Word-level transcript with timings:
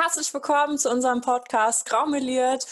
herzlich 0.00 0.32
willkommen 0.32 0.78
zu 0.78 0.88
unserem 0.88 1.20
Podcast 1.20 1.84
Graumeliert. 1.84 2.66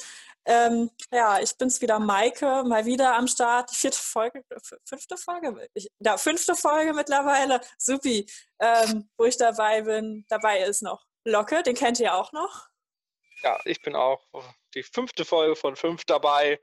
Ähm, 0.47 0.91
ja, 1.13 1.39
ich 1.41 1.55
bin's 1.59 1.79
wieder, 1.83 1.99
Maike, 1.99 2.65
mal 2.65 2.87
wieder 2.87 3.15
am 3.17 3.27
Start. 3.29 3.71
Vierte 3.71 3.99
Folge, 3.99 4.43
fünfte 4.87 5.19
Folge? 5.19 5.69
Ich, 5.75 5.89
ja, 5.99 6.17
fünfte 6.17 6.55
Folge 6.55 6.95
mittlerweile. 6.95 7.61
Supi, 7.77 8.25
ähm, 8.61 9.11
wo 9.19 9.27
ich 9.27 9.37
dabei 9.37 9.83
bin. 9.83 10.25
Dabei 10.31 10.61
ist 10.61 10.81
noch 10.81 11.05
Locke, 11.25 11.63
den 11.63 11.75
kennt 11.75 12.01
ihr 12.01 12.15
auch 12.15 12.33
noch. 12.33 12.67
Ja, 13.43 13.61
ich 13.67 13.83
bin 13.83 13.95
auch 13.95 14.25
die 14.75 14.83
fünfte 14.83 15.27
Folge 15.27 15.55
von 15.55 15.77
fünf 15.77 16.07
dabei. 16.07 16.59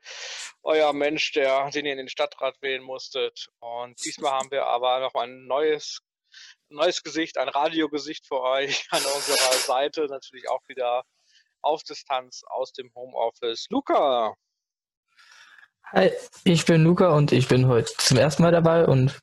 Euer 0.64 0.94
Mensch, 0.94 1.32
der, 1.34 1.70
den 1.70 1.86
ihr 1.86 1.92
in 1.92 2.00
den 2.00 2.10
Stadtrat 2.10 2.60
wählen 2.64 2.82
musstet. 2.82 3.50
Und 3.60 4.04
diesmal 4.04 4.32
haben 4.32 4.50
wir 4.50 4.66
aber 4.66 5.00
noch 5.00 5.14
ein 5.14 5.46
neues 5.46 6.00
neues 6.70 7.04
Gesicht, 7.04 7.38
ein 7.38 7.50
Radiogesicht 7.50 8.28
für 8.28 8.42
euch 8.42 8.88
an 8.92 9.04
unserer 9.04 9.54
Seite. 9.54 10.06
Natürlich 10.08 10.50
auch 10.50 10.62
wieder 10.68 11.04
auf 11.62 11.84
Distanz 11.84 12.44
aus 12.48 12.72
dem 12.74 12.92
Homeoffice. 12.96 13.68
Luca. 13.70 14.36
Hi, 15.92 16.12
ich 16.44 16.66
bin 16.66 16.84
Luca 16.84 17.16
und 17.16 17.32
ich 17.32 17.48
bin 17.48 17.68
heute 17.68 17.92
zum 17.98 18.18
ersten 18.18 18.44
Mal 18.44 18.52
dabei 18.52 18.86
und. 18.86 19.20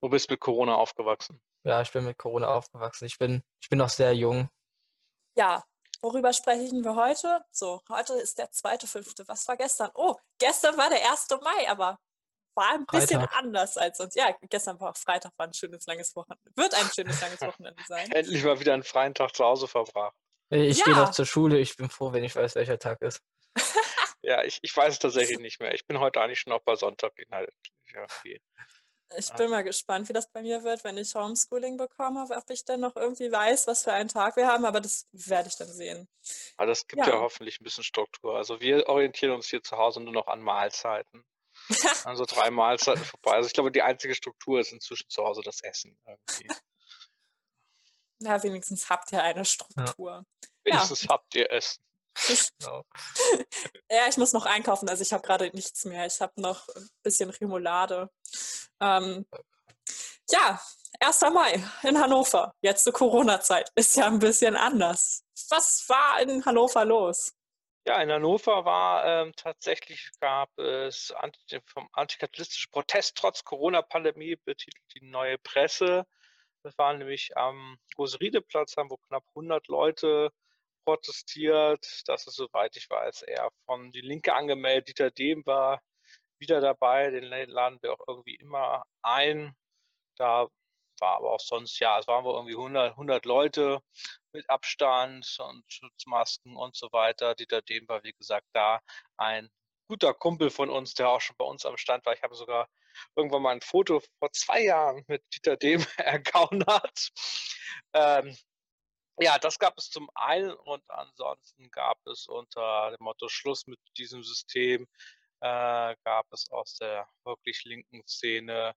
Du 0.00 0.08
bist 0.08 0.30
mit 0.30 0.40
Corona 0.40 0.74
aufgewachsen. 0.74 1.40
Ja, 1.64 1.82
ich 1.82 1.92
bin 1.92 2.04
mit 2.04 2.18
Corona 2.18 2.48
aufgewachsen. 2.48 3.04
Ich 3.04 3.18
bin, 3.18 3.42
ich 3.60 3.68
bin 3.68 3.78
noch 3.78 3.90
sehr 3.90 4.14
jung. 4.14 4.48
Ja, 5.36 5.62
worüber 6.00 6.32
sprechen 6.32 6.82
wir 6.82 6.96
heute? 6.96 7.44
So, 7.52 7.82
heute 7.88 8.14
ist 8.14 8.38
der 8.38 8.50
zweite, 8.50 8.86
fünfte. 8.86 9.28
Was 9.28 9.46
war 9.46 9.56
gestern? 9.56 9.90
Oh, 9.94 10.16
gestern 10.38 10.76
war 10.76 10.88
der 10.88 11.10
1. 11.10 11.28
Mai, 11.42 11.68
aber 11.68 11.98
war 12.60 12.74
ein 12.74 12.86
bisschen 12.86 13.20
Freitag. 13.20 13.36
anders 13.36 13.76
als 13.78 13.98
sonst. 13.98 14.14
Ja, 14.14 14.36
gestern 14.48 14.78
war 14.80 14.90
auch 14.90 14.96
Freitag, 14.96 15.32
war 15.36 15.46
ein 15.46 15.54
schönes 15.54 15.86
langes 15.86 16.14
Wochenende. 16.14 16.50
Wird 16.54 16.74
ein 16.74 16.90
schönes 16.94 17.20
langes 17.20 17.40
Wochenende 17.40 17.82
sein. 17.88 18.10
Endlich 18.12 18.44
mal 18.44 18.60
wieder 18.60 18.74
einen 18.74 18.84
freien 18.84 19.14
Tag 19.14 19.34
zu 19.34 19.44
Hause 19.44 19.66
verbracht. 19.66 20.14
Ich 20.50 20.78
ja. 20.78 20.84
gehe 20.84 20.94
noch 20.94 21.10
zur 21.12 21.26
Schule. 21.26 21.58
Ich 21.58 21.76
bin 21.76 21.88
froh, 21.88 22.12
wenn 22.12 22.24
ich 22.24 22.36
weiß, 22.36 22.56
welcher 22.56 22.78
Tag 22.78 23.00
ist. 23.00 23.22
ja, 24.22 24.44
ich, 24.44 24.58
ich 24.62 24.76
weiß 24.76 24.94
es 24.94 24.98
tatsächlich 24.98 25.38
nicht 25.38 25.60
mehr. 25.60 25.72
Ich 25.74 25.86
bin 25.86 26.00
heute 26.00 26.20
eigentlich 26.20 26.40
schon 26.40 26.52
auch 26.52 26.62
bei 26.62 26.76
Sonntag 26.76 27.12
inhaltlich. 27.18 27.72
Ich 29.16 29.32
bin 29.32 29.50
mal 29.50 29.64
gespannt, 29.64 30.08
wie 30.08 30.12
das 30.12 30.30
bei 30.30 30.42
mir 30.42 30.62
wird, 30.62 30.84
wenn 30.84 30.96
ich 30.96 31.14
Homeschooling 31.14 31.76
bekomme, 31.76 32.28
ob 32.30 32.50
ich 32.50 32.64
dann 32.64 32.80
noch 32.80 32.94
irgendwie 32.94 33.32
weiß, 33.32 33.66
was 33.66 33.82
für 33.82 33.92
einen 33.92 34.08
Tag 34.08 34.36
wir 34.36 34.46
haben, 34.46 34.64
aber 34.64 34.80
das 34.80 35.08
werde 35.12 35.48
ich 35.48 35.56
dann 35.56 35.68
sehen. 35.68 36.08
Aber 36.56 36.66
das 36.66 36.86
gibt 36.86 37.04
ja. 37.04 37.14
ja 37.14 37.20
hoffentlich 37.20 37.60
ein 37.60 37.64
bisschen 37.64 37.82
Struktur. 37.82 38.36
Also 38.36 38.60
wir 38.60 38.88
orientieren 38.88 39.32
uns 39.32 39.48
hier 39.48 39.62
zu 39.62 39.76
Hause 39.78 40.00
nur 40.00 40.12
noch 40.12 40.28
an 40.28 40.40
Mahlzeiten. 40.40 41.24
Also 42.04 42.24
drei 42.24 42.50
Mahlzeiten 42.50 43.04
vorbei. 43.04 43.32
Also 43.32 43.46
ich 43.46 43.52
glaube, 43.52 43.70
die 43.70 43.82
einzige 43.82 44.14
Struktur 44.14 44.60
ist 44.60 44.72
inzwischen 44.72 45.08
zu 45.08 45.24
Hause 45.24 45.42
das 45.42 45.60
Essen. 45.60 45.96
Irgendwie. 46.06 46.48
Ja, 48.22 48.42
wenigstens 48.42 48.90
habt 48.90 49.12
ihr 49.12 49.22
eine 49.22 49.46
Struktur. 49.46 50.10
Ja. 50.10 50.48
Wenigstens 50.62 51.04
ja. 51.04 51.08
habt 51.08 51.34
ihr 51.34 51.50
Essen. 51.50 51.82
Genau. 52.58 52.84
ja, 53.90 54.08
ich 54.08 54.18
muss 54.18 54.34
noch 54.34 54.44
einkaufen, 54.44 54.90
also 54.90 55.00
ich 55.00 55.14
habe 55.14 55.22
gerade 55.22 55.48
nichts 55.54 55.86
mehr. 55.86 56.04
Ich 56.04 56.20
habe 56.20 56.38
noch 56.38 56.68
ein 56.68 56.90
bisschen 57.02 57.30
Remoulade. 57.30 58.10
Ähm, 58.78 59.24
ja, 60.30 60.60
1. 60.98 61.20
Mai 61.32 61.64
in 61.82 61.98
Hannover, 61.98 62.54
jetzt 62.60 62.84
zur 62.84 62.92
Corona-Zeit, 62.92 63.70
ist 63.74 63.96
ja 63.96 64.06
ein 64.06 64.18
bisschen 64.18 64.54
anders. 64.54 65.24
Was 65.48 65.88
war 65.88 66.20
in 66.20 66.44
Hannover 66.44 66.84
los? 66.84 67.32
Ja, 67.86 68.02
in 68.02 68.12
Hannover 68.12 68.64
war 68.64 69.04
ähm, 69.06 69.32
tatsächlich 69.36 70.10
gab 70.20 70.56
es 70.58 71.12
anti, 71.12 71.60
vom 71.66 71.88
antikapitalistischen 71.92 72.70
Protest 72.70 73.16
trotz 73.16 73.42
Corona-Pandemie 73.44 74.36
betitelt 74.36 74.84
die 74.94 75.06
neue 75.06 75.38
Presse. 75.38 76.06
Das 76.62 76.76
war 76.76 76.92
nämlich 76.92 77.36
am 77.36 77.78
Großriedeplatz, 77.94 78.76
haben 78.76 78.90
wo 78.90 78.98
knapp 78.98 79.24
100 79.30 79.68
Leute 79.68 80.30
protestiert. 80.84 82.02
Das 82.06 82.26
ist, 82.26 82.36
soweit 82.36 82.76
ich 82.76 82.88
weiß, 82.90 83.22
eher 83.22 83.50
von 83.66 83.90
die 83.92 84.02
Linke 84.02 84.34
angemeldet. 84.34 84.88
Dieter 84.88 85.10
Dehm 85.10 85.44
war 85.46 85.80
wieder 86.38 86.60
dabei. 86.60 87.10
Den 87.10 87.24
laden 87.24 87.78
wir 87.82 87.94
auch 87.94 88.06
irgendwie 88.06 88.36
immer 88.36 88.84
ein. 89.02 89.54
Da 90.16 90.48
war 91.00 91.16
aber 91.16 91.32
auch 91.32 91.40
sonst, 91.40 91.78
ja, 91.80 91.98
es 91.98 92.06
waren 92.06 92.24
wohl 92.24 92.34
irgendwie 92.34 92.56
100, 92.56 92.92
100 92.92 93.24
Leute 93.24 93.80
mit 94.32 94.48
Abstand 94.48 95.38
und 95.40 95.64
Schutzmasken 95.68 96.56
und 96.56 96.76
so 96.76 96.88
weiter. 96.92 97.34
Dieter 97.34 97.62
Dehm 97.62 97.88
war, 97.88 98.02
wie 98.04 98.12
gesagt, 98.12 98.46
da 98.52 98.80
ein 99.16 99.50
guter 99.88 100.14
Kumpel 100.14 100.50
von 100.50 100.70
uns, 100.70 100.94
der 100.94 101.08
auch 101.08 101.20
schon 101.20 101.36
bei 101.36 101.44
uns 101.44 101.66
am 101.66 101.76
Stand 101.76 102.06
war. 102.06 102.14
Ich 102.14 102.22
habe 102.22 102.34
sogar 102.34 102.68
irgendwann 103.16 103.42
mal 103.42 103.50
ein 103.50 103.60
Foto 103.60 104.00
vor 104.18 104.30
zwei 104.32 104.62
Jahren 104.62 105.04
mit 105.08 105.22
Dieter 105.34 105.56
Dehm 105.56 105.84
ergaunert. 105.96 107.10
Ähm, 107.92 108.36
ja, 109.18 109.38
das 109.38 109.58
gab 109.58 109.76
es 109.76 109.90
zum 109.90 110.08
einen 110.14 110.52
und 110.52 110.82
ansonsten 110.88 111.70
gab 111.70 111.98
es 112.06 112.26
unter 112.26 112.90
dem 112.90 113.04
Motto 113.04 113.28
Schluss 113.28 113.66
mit 113.66 113.78
diesem 113.98 114.22
System, 114.22 114.86
äh, 115.40 115.96
gab 116.04 116.26
es 116.32 116.48
aus 116.50 116.76
der 116.76 117.08
wirklich 117.24 117.64
linken 117.64 118.06
Szene 118.06 118.74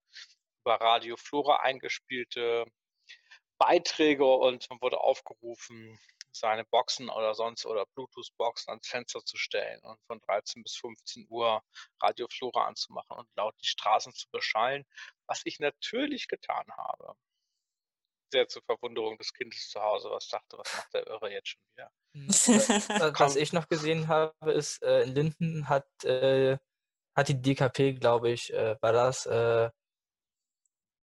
über 0.64 0.76
Radio 0.76 1.18
Flora 1.18 1.58
eingespielte 1.58 2.66
Beiträge 3.58 4.26
und 4.26 4.70
man 4.70 4.82
wurde 4.82 5.00
aufgerufen, 5.00 6.00
seine 6.32 6.66
Boxen 6.66 7.10
oder 7.10 7.36
sonst 7.36 7.66
oder 7.66 7.86
Bluetooth-Boxen 7.94 8.72
ans 8.72 8.88
Fenster 8.88 9.24
zu 9.24 9.38
stellen 9.38 9.80
und 9.84 10.02
von 10.08 10.20
13 10.22 10.64
bis 10.64 10.76
15 10.78 11.28
Uhr 11.30 11.62
Radio 12.02 12.28
Flora 12.28 12.66
anzumachen 12.66 13.18
und 13.18 13.28
laut 13.36 13.56
die 13.62 13.68
Straßen 13.68 14.14
zu 14.14 14.28
beschallen, 14.32 14.84
was 15.28 15.42
ich 15.46 15.60
natürlich 15.60 16.28
getan 16.28 16.66
habe. 16.76 17.14
Sehr 18.32 18.48
zur 18.48 18.64
Verwunderung 18.64 19.18
des 19.20 19.32
Kindes 19.32 19.70
zu 19.70 19.80
Hause, 19.80 20.10
was 20.10 20.28
dachte, 20.28 20.58
was 20.58 20.76
macht 20.76 20.94
der 20.94 21.06
Irre 21.06 21.32
jetzt 21.32 21.50
schon 21.50 21.62
wieder? 21.76 21.92
Hm. 22.16 22.28
was 23.20 23.36
ich 23.36 23.54
noch 23.54 23.68
gesehen 23.68 24.08
habe, 24.08 24.52
ist, 24.52 24.82
äh, 24.82 25.04
in 25.04 25.14
Linden 25.14 25.70
hat, 25.70 25.86
äh, 26.04 26.58
hat 27.16 27.28
die 27.28 27.40
DKP, 27.40 27.94
glaube 27.94 28.32
ich, 28.32 28.52
äh, 28.52 28.76
war 28.82 28.92
das, 28.92 29.28
äh, 29.28 29.70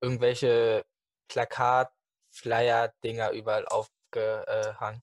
irgendwelche 0.05 0.85
Plakat, 1.27 1.91
Flyer-Dinger 2.31 3.31
überall 3.31 3.65
aufgehangen. 3.65 5.01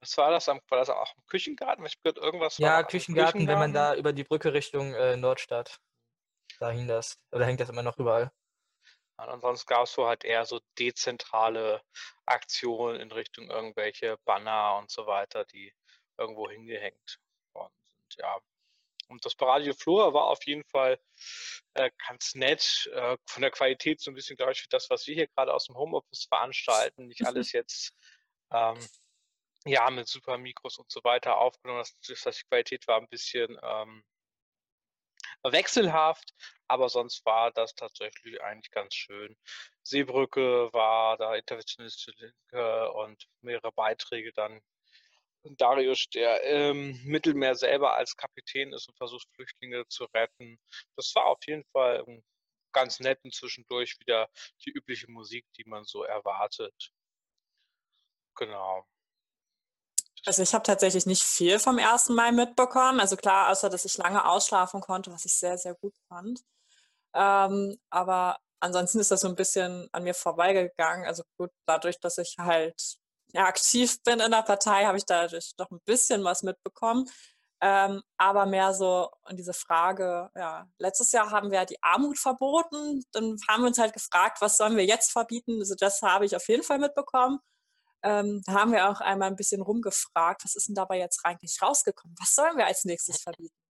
Was 0.00 0.16
war 0.16 0.30
das? 0.30 0.48
War 0.48 0.60
das 0.70 0.90
auch 0.90 1.14
im 1.16 1.26
Küchengarten? 1.26 1.84
Ich 1.84 2.00
gehört, 2.02 2.18
irgendwas 2.18 2.58
ja, 2.58 2.82
Küchengarten, 2.82 3.40
Küchengarten, 3.40 3.46
wenn 3.46 3.58
man 3.58 3.72
da 3.72 3.94
über 3.94 4.12
die 4.12 4.24
Brücke 4.24 4.52
Richtung 4.52 4.94
äh, 4.94 5.16
Nordstadt. 5.16 5.78
Da 6.58 6.70
hing 6.70 6.88
das. 6.88 7.18
Oder 7.30 7.46
hängt 7.46 7.60
das 7.60 7.68
immer 7.68 7.82
noch 7.82 7.98
überall? 7.98 8.32
Und 9.16 9.28
ansonsten 9.28 9.68
gab 9.68 9.84
es 9.84 9.92
so 9.92 10.06
halt 10.06 10.24
eher 10.24 10.44
so 10.44 10.60
dezentrale 10.78 11.82
Aktionen 12.26 13.00
in 13.00 13.12
Richtung 13.12 13.50
irgendwelche 13.50 14.16
Banner 14.24 14.78
und 14.78 14.90
so 14.90 15.06
weiter, 15.06 15.44
die 15.44 15.72
irgendwo 16.18 16.48
hingehängt 16.48 17.20
worden 17.54 17.74
sind. 17.86 18.16
Ja, 18.18 18.40
und 19.12 19.24
das 19.24 19.34
Radio 19.40 19.74
Flora 19.74 20.12
war 20.12 20.26
auf 20.26 20.44
jeden 20.46 20.64
Fall 20.64 20.98
äh, 21.74 21.90
ganz 22.08 22.34
nett. 22.34 22.90
Äh, 22.92 23.16
von 23.26 23.42
der 23.42 23.50
Qualität 23.50 24.00
so 24.00 24.10
ein 24.10 24.14
bisschen 24.14 24.36
gleich 24.36 24.62
wie 24.62 24.68
das, 24.68 24.90
was 24.90 25.06
wir 25.06 25.14
hier 25.14 25.28
gerade 25.28 25.54
aus 25.54 25.66
dem 25.66 25.76
Homeoffice 25.76 26.24
veranstalten. 26.24 27.06
Nicht 27.06 27.24
alles 27.24 27.52
jetzt 27.52 27.92
ähm, 28.50 28.78
ja 29.64 29.88
mit 29.90 30.08
super 30.08 30.38
Mikros 30.38 30.78
und 30.78 30.90
so 30.90 31.04
weiter 31.04 31.36
aufgenommen. 31.38 31.80
Das, 31.80 32.22
das 32.22 32.36
die 32.36 32.44
Qualität 32.48 32.86
war 32.88 32.98
ein 32.98 33.08
bisschen 33.08 33.58
ähm, 33.62 34.04
wechselhaft, 35.44 36.34
aber 36.68 36.88
sonst 36.88 37.24
war 37.26 37.50
das 37.52 37.74
tatsächlich 37.74 38.42
eigentlich 38.42 38.70
ganz 38.70 38.94
schön. 38.94 39.36
Seebrücke 39.82 40.72
war 40.72 41.16
da 41.16 41.34
interventionistische 41.34 42.32
und 42.94 43.26
mehrere 43.40 43.72
Beiträge 43.72 44.32
dann 44.32 44.60
Darius, 45.44 46.08
der 46.10 46.42
im 46.42 47.02
Mittelmeer 47.04 47.54
selber 47.54 47.94
als 47.94 48.16
Kapitän 48.16 48.72
ist 48.72 48.88
und 48.88 48.96
versucht, 48.96 49.28
Flüchtlinge 49.34 49.86
zu 49.88 50.04
retten. 50.14 50.58
Das 50.96 51.14
war 51.14 51.26
auf 51.26 51.38
jeden 51.46 51.64
Fall 51.72 52.04
ganz 52.72 53.00
nett 53.00 53.18
und 53.24 53.34
zwischendurch 53.34 53.98
wieder 54.00 54.28
die 54.64 54.70
übliche 54.70 55.10
Musik, 55.10 55.46
die 55.56 55.64
man 55.64 55.84
so 55.84 56.04
erwartet. 56.04 56.92
Genau. 58.36 58.86
Also 60.24 60.42
ich 60.42 60.54
habe 60.54 60.62
tatsächlich 60.62 61.04
nicht 61.06 61.22
viel 61.22 61.58
vom 61.58 61.78
ersten 61.78 62.14
Mai 62.14 62.30
mitbekommen. 62.32 63.00
Also 63.00 63.16
klar, 63.16 63.50
außer 63.50 63.68
dass 63.68 63.84
ich 63.84 63.96
lange 63.98 64.24
ausschlafen 64.24 64.80
konnte, 64.80 65.10
was 65.12 65.24
ich 65.24 65.34
sehr, 65.34 65.58
sehr 65.58 65.74
gut 65.74 65.94
fand. 66.08 66.40
Ähm, 67.14 67.76
aber 67.90 68.38
ansonsten 68.60 69.00
ist 69.00 69.10
das 69.10 69.20
so 69.20 69.28
ein 69.28 69.34
bisschen 69.36 69.88
an 69.92 70.04
mir 70.04 70.14
vorbeigegangen. 70.14 71.06
Also 71.06 71.24
gut, 71.36 71.50
dadurch, 71.66 71.98
dass 72.00 72.18
ich 72.18 72.36
halt 72.38 72.98
ja, 73.32 73.46
aktiv 73.46 74.02
bin 74.04 74.20
in 74.20 74.30
der 74.30 74.42
Partei, 74.42 74.84
habe 74.84 74.98
ich 74.98 75.06
dadurch 75.06 75.52
doch 75.56 75.70
ein 75.70 75.80
bisschen 75.84 76.24
was 76.24 76.42
mitbekommen. 76.42 77.08
Ähm, 77.62 78.02
aber 78.16 78.44
mehr 78.46 78.74
so 78.74 79.08
in 79.28 79.36
diese 79.36 79.52
Frage, 79.54 80.30
ja, 80.34 80.66
letztes 80.78 81.12
Jahr 81.12 81.30
haben 81.30 81.52
wir 81.52 81.64
die 81.64 81.80
Armut 81.82 82.18
verboten. 82.18 83.04
Dann 83.12 83.36
haben 83.48 83.62
wir 83.62 83.68
uns 83.68 83.78
halt 83.78 83.92
gefragt, 83.92 84.40
was 84.40 84.56
sollen 84.56 84.76
wir 84.76 84.84
jetzt 84.84 85.12
verbieten? 85.12 85.60
Also 85.60 85.76
das 85.78 86.02
habe 86.02 86.26
ich 86.26 86.34
auf 86.34 86.48
jeden 86.48 86.64
Fall 86.64 86.78
mitbekommen. 86.80 87.38
Ähm, 88.02 88.42
da 88.46 88.54
haben 88.54 88.72
wir 88.72 88.90
auch 88.90 89.00
einmal 89.00 89.28
ein 89.28 89.36
bisschen 89.36 89.62
rumgefragt, 89.62 90.44
was 90.44 90.56
ist 90.56 90.68
denn 90.68 90.74
dabei 90.74 90.98
jetzt 90.98 91.20
eigentlich 91.24 91.62
rausgekommen? 91.62 92.16
Was 92.20 92.34
sollen 92.34 92.56
wir 92.56 92.66
als 92.66 92.84
nächstes 92.84 93.22
verbieten? 93.22 93.61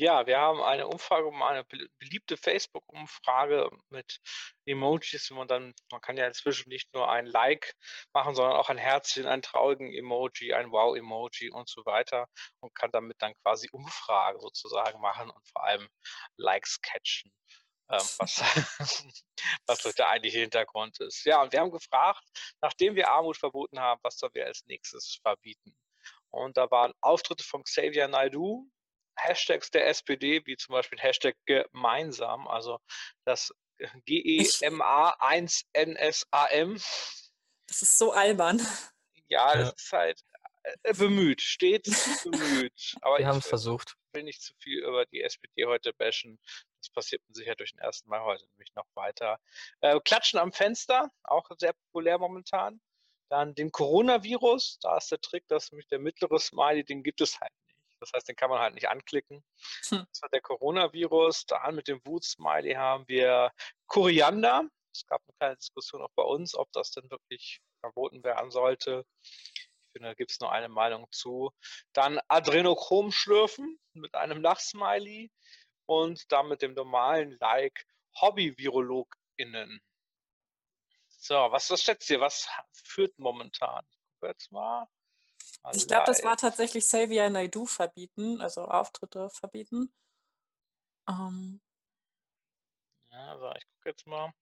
Ja, 0.00 0.26
wir 0.26 0.38
haben 0.38 0.62
eine 0.62 0.88
Umfrage, 0.88 1.30
eine 1.44 1.62
beliebte 1.98 2.38
Facebook-Umfrage 2.38 3.68
mit 3.90 4.18
Emojis, 4.64 5.30
wo 5.30 5.34
man 5.34 5.46
dann, 5.46 5.74
man 5.92 6.00
kann 6.00 6.16
ja 6.16 6.26
inzwischen 6.26 6.70
nicht 6.70 6.94
nur 6.94 7.10
ein 7.10 7.26
Like 7.26 7.74
machen, 8.14 8.34
sondern 8.34 8.56
auch 8.56 8.70
ein 8.70 8.78
Herzchen, 8.78 9.26
einen 9.26 9.42
traurigen 9.42 9.92
Emoji, 9.92 10.54
ein 10.54 10.72
Wow-Emoji 10.72 11.50
und 11.50 11.68
so 11.68 11.84
weiter 11.84 12.28
und 12.60 12.74
kann 12.74 12.90
damit 12.92 13.20
dann 13.20 13.34
quasi 13.42 13.68
Umfrage 13.72 14.40
sozusagen 14.40 15.02
machen 15.02 15.28
und 15.28 15.46
vor 15.50 15.64
allem 15.64 15.86
Likes 16.38 16.80
catchen. 16.80 17.30
Ähm, 17.90 17.98
was, 18.20 18.40
was 19.66 19.94
der 19.96 20.08
eigentliche 20.08 20.38
Hintergrund 20.38 20.98
ist. 21.00 21.26
Ja, 21.26 21.42
und 21.42 21.52
wir 21.52 21.60
haben 21.60 21.72
gefragt, 21.72 22.24
nachdem 22.62 22.94
wir 22.94 23.10
Armut 23.10 23.36
verboten 23.36 23.78
haben, 23.78 24.00
was 24.02 24.16
sollen 24.16 24.32
wir 24.32 24.46
als 24.46 24.64
nächstes 24.64 25.18
verbieten? 25.20 25.76
Und 26.30 26.56
da 26.56 26.70
waren 26.70 26.94
Auftritte 27.02 27.44
von 27.44 27.64
Xavier 27.64 28.08
Naidu, 28.08 28.66
Hashtags 29.22 29.70
der 29.70 29.86
SPD, 29.88 30.44
wie 30.46 30.56
zum 30.56 30.72
Beispiel 30.72 30.98
Hashtag 30.98 31.36
gemeinsam, 31.46 32.48
also 32.48 32.78
das 33.24 33.52
G-E-M-A-1-N-S-A-M. 34.04 36.74
Das 37.66 37.82
ist 37.82 37.98
so 37.98 38.12
albern. 38.12 38.60
Ja, 39.28 39.56
das 39.56 39.74
ist 39.74 39.92
halt 39.92 40.20
äh, 40.82 40.94
bemüht, 40.94 41.40
stets 41.40 42.24
bemüht. 42.24 42.96
Aber 43.02 43.18
Wir 43.18 43.26
haben 43.26 43.38
es 43.38 43.46
versucht. 43.46 43.96
will 44.12 44.24
nicht 44.24 44.42
zu 44.42 44.52
viel 44.58 44.80
über 44.80 45.06
die 45.06 45.22
SPD 45.22 45.64
heute 45.66 45.92
bashen. 45.94 46.38
Das 46.80 46.90
passiert 46.90 47.22
mir 47.28 47.34
sicher 47.34 47.54
durch 47.54 47.72
den 47.72 47.80
ersten 47.80 48.08
Mal 48.08 48.22
heute 48.22 48.46
nämlich 48.50 48.74
noch 48.74 48.86
weiter. 48.94 49.38
Äh, 49.80 49.98
Klatschen 50.04 50.38
am 50.38 50.52
Fenster, 50.52 51.10
auch 51.22 51.48
sehr 51.58 51.72
populär 51.72 52.18
momentan. 52.18 52.80
Dann 53.30 53.54
den 53.54 53.70
Coronavirus, 53.70 54.78
da 54.80 54.96
ist 54.96 55.12
der 55.12 55.20
Trick, 55.20 55.46
dass 55.46 55.70
nämlich 55.70 55.86
der 55.88 56.00
mittlere 56.00 56.40
Smiley, 56.40 56.84
den 56.84 57.04
gibt 57.04 57.20
es 57.20 57.40
halt 57.40 57.52
das 58.00 58.12
heißt, 58.14 58.28
den 58.28 58.36
kann 58.36 58.50
man 58.50 58.60
halt 58.60 58.74
nicht 58.74 58.88
anklicken. 58.88 59.44
Hm. 59.88 60.06
Das 60.10 60.22
war 60.22 60.28
der 60.30 60.40
Coronavirus. 60.40 61.46
Dann 61.46 61.74
mit 61.74 61.88
dem 61.88 62.00
Wut-Smiley 62.04 62.74
haben 62.74 63.06
wir 63.08 63.52
Koriander. 63.86 64.68
Es 64.92 65.06
gab 65.06 65.22
eine 65.22 65.36
kleine 65.38 65.56
Diskussion 65.56 66.02
auch 66.02 66.12
bei 66.16 66.22
uns, 66.22 66.54
ob 66.54 66.72
das 66.72 66.90
denn 66.90 67.10
wirklich 67.10 67.60
verboten 67.80 68.24
werden 68.24 68.50
sollte. 68.50 69.04
Ich 69.22 69.68
finde, 69.92 70.08
da 70.08 70.14
gibt 70.14 70.30
es 70.30 70.40
nur 70.40 70.52
eine 70.52 70.68
Meinung 70.68 71.06
zu. 71.10 71.52
Dann 71.92 72.20
Adrenochrom 72.28 73.12
schlürfen 73.12 73.78
mit 73.92 74.14
einem 74.14 74.40
Lachsmiley 74.40 75.30
und 75.86 76.30
dann 76.32 76.48
mit 76.48 76.62
dem 76.62 76.74
normalen 76.74 77.36
Like 77.40 77.86
Hobby-VirologInnen. 78.20 79.80
So, 81.08 81.34
was, 81.34 81.70
was 81.70 81.82
schätzt 81.82 82.08
ihr? 82.10 82.20
Was 82.20 82.48
führt 82.72 83.18
momentan? 83.18 83.84
Ich 83.90 83.98
gucke 84.14 84.28
jetzt 84.28 84.50
mal. 84.52 84.86
Ich 85.74 85.86
glaube, 85.86 86.04
das 86.06 86.24
war 86.24 86.36
tatsächlich 86.36 86.84
Xavier 86.84 87.28
Naidoo 87.30 87.66
verbieten, 87.66 88.40
also 88.40 88.64
Auftritte 88.64 89.28
verbieten. 89.30 89.92
Ähm. 91.08 91.60
Ja, 93.12 93.32
also 93.32 93.52
ich 93.56 93.66
gucke 93.66 93.90
jetzt 93.90 94.06
mal. 94.06 94.32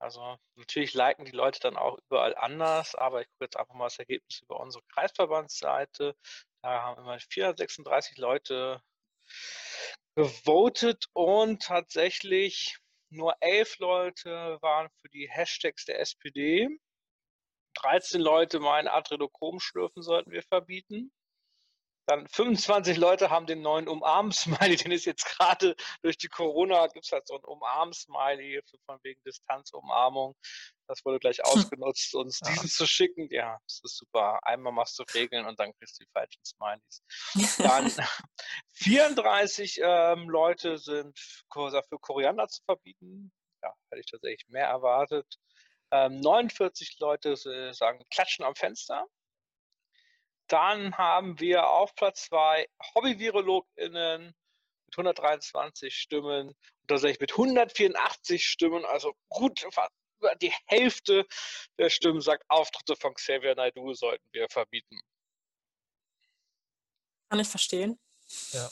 Also 0.00 0.36
natürlich 0.54 0.94
liken 0.94 1.24
die 1.24 1.32
Leute 1.32 1.58
dann 1.60 1.76
auch 1.76 1.98
überall 2.06 2.36
anders, 2.36 2.94
aber 2.94 3.20
ich 3.22 3.28
gucke 3.30 3.46
jetzt 3.46 3.56
einfach 3.56 3.74
mal 3.74 3.86
das 3.86 3.98
Ergebnis 3.98 4.40
über 4.42 4.60
unsere 4.60 4.84
Kreisverbandsseite. 4.94 6.14
Da 6.62 6.82
haben 6.82 7.02
immer 7.02 7.18
436 7.18 8.16
Leute 8.18 8.80
gewotet 10.14 11.06
und 11.14 11.62
tatsächlich 11.62 12.78
nur 13.10 13.34
elf 13.40 13.78
Leute 13.78 14.58
waren 14.60 14.88
für 15.00 15.08
die 15.08 15.28
Hashtags 15.28 15.84
der 15.84 16.00
SPD. 16.00 16.68
13 17.82 18.20
Leute 18.20 18.60
meinen, 18.60 18.88
Adrenochrom 18.88 19.60
schlürfen 19.60 20.02
sollten 20.02 20.30
wir 20.30 20.42
verbieten. 20.42 21.12
Dann 22.08 22.26
25 22.26 22.96
Leute 22.96 23.28
haben 23.28 23.46
den 23.46 23.60
neuen 23.60 23.86
Umarm-Smiley, 23.86 24.76
den 24.88 24.92
ist 24.92 25.04
jetzt 25.04 25.26
gerade 25.26 25.76
durch 26.02 26.16
die 26.16 26.28
Corona, 26.28 26.86
gibt 26.86 27.04
es 27.04 27.12
halt 27.12 27.26
so 27.26 27.34
ein 27.34 27.44
Umarm-Smiley 27.44 28.62
von 28.86 28.98
wegen 29.02 29.22
Distanzumarmung. 29.24 30.34
Das 30.86 31.04
wurde 31.04 31.18
gleich 31.18 31.44
ausgenutzt, 31.44 32.14
uns 32.14 32.40
ja. 32.40 32.50
diesen 32.50 32.70
zu 32.70 32.86
schicken. 32.86 33.28
Ja, 33.30 33.58
das 33.62 33.80
ist 33.84 33.98
super. 33.98 34.38
Einmal 34.42 34.72
machst 34.72 34.98
du 34.98 35.04
Regeln 35.12 35.44
und 35.44 35.60
dann 35.60 35.74
kriegst 35.74 36.00
du 36.00 36.04
die 36.04 36.10
falschen 36.10 36.42
Smileys. 36.42 37.02
Dann 37.58 37.92
34 38.72 39.80
ähm, 39.82 40.30
Leute 40.30 40.78
sind 40.78 41.18
für 41.18 41.98
Koriander 42.00 42.48
zu 42.48 42.62
verbieten. 42.64 43.30
Ja, 43.62 43.74
hätte 43.90 44.00
ich 44.00 44.10
tatsächlich 44.10 44.48
mehr 44.48 44.68
erwartet. 44.68 45.26
Ähm, 45.90 46.20
49 46.20 46.98
Leute 46.98 47.36
sagen 47.36 48.04
Klatschen 48.10 48.44
am 48.44 48.54
Fenster. 48.54 49.06
Dann 50.48 50.96
haben 50.96 51.38
wir 51.40 51.68
auf 51.68 51.94
Platz 51.94 52.24
2 52.26 52.66
Hobby-VirologInnen 52.94 54.26
mit 54.26 54.94
123 54.96 55.94
Stimmen 55.94 56.48
und 56.48 56.56
tatsächlich 56.88 57.20
mit 57.20 57.32
184 57.32 58.46
Stimmen, 58.46 58.84
also 58.86 59.12
gut 59.28 59.62
über 59.62 60.34
die 60.36 60.52
Hälfte 60.66 61.26
der 61.78 61.90
Stimmen 61.90 62.20
sagt, 62.20 62.44
Auftritte 62.48 62.96
von 62.96 63.14
Xavier 63.14 63.54
Naidoo 63.54 63.92
sollten 63.94 64.26
wir 64.32 64.48
verbieten. 64.48 65.00
Kann 67.30 67.40
ich 67.40 67.48
verstehen. 67.48 68.00
Ja. 68.52 68.70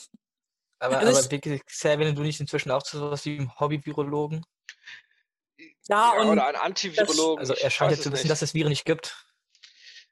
Aber, 0.79 0.97
also 0.97 1.29
aber 1.29 1.59
Xavier 1.59 2.07
Naidoo 2.07 2.23
nicht 2.23 2.39
inzwischen 2.39 2.71
auch 2.71 2.83
zu 2.83 2.97
sowas 2.97 3.23
wie 3.25 3.37
einem 3.37 3.59
Hobby-Virologen? 3.59 4.43
Ja, 5.87 6.15
ja 6.15 6.21
und 6.21 6.29
oder 6.29 6.47
ein 6.47 6.55
Antivirologen. 6.55 7.39
Also 7.39 7.53
er 7.53 7.69
scheint 7.69 7.91
jetzt 7.91 8.03
zu 8.03 8.11
wissen, 8.11 8.27
dass 8.27 8.41
es 8.41 8.53
Viren 8.53 8.69
nicht 8.69 8.85
gibt. 8.85 9.15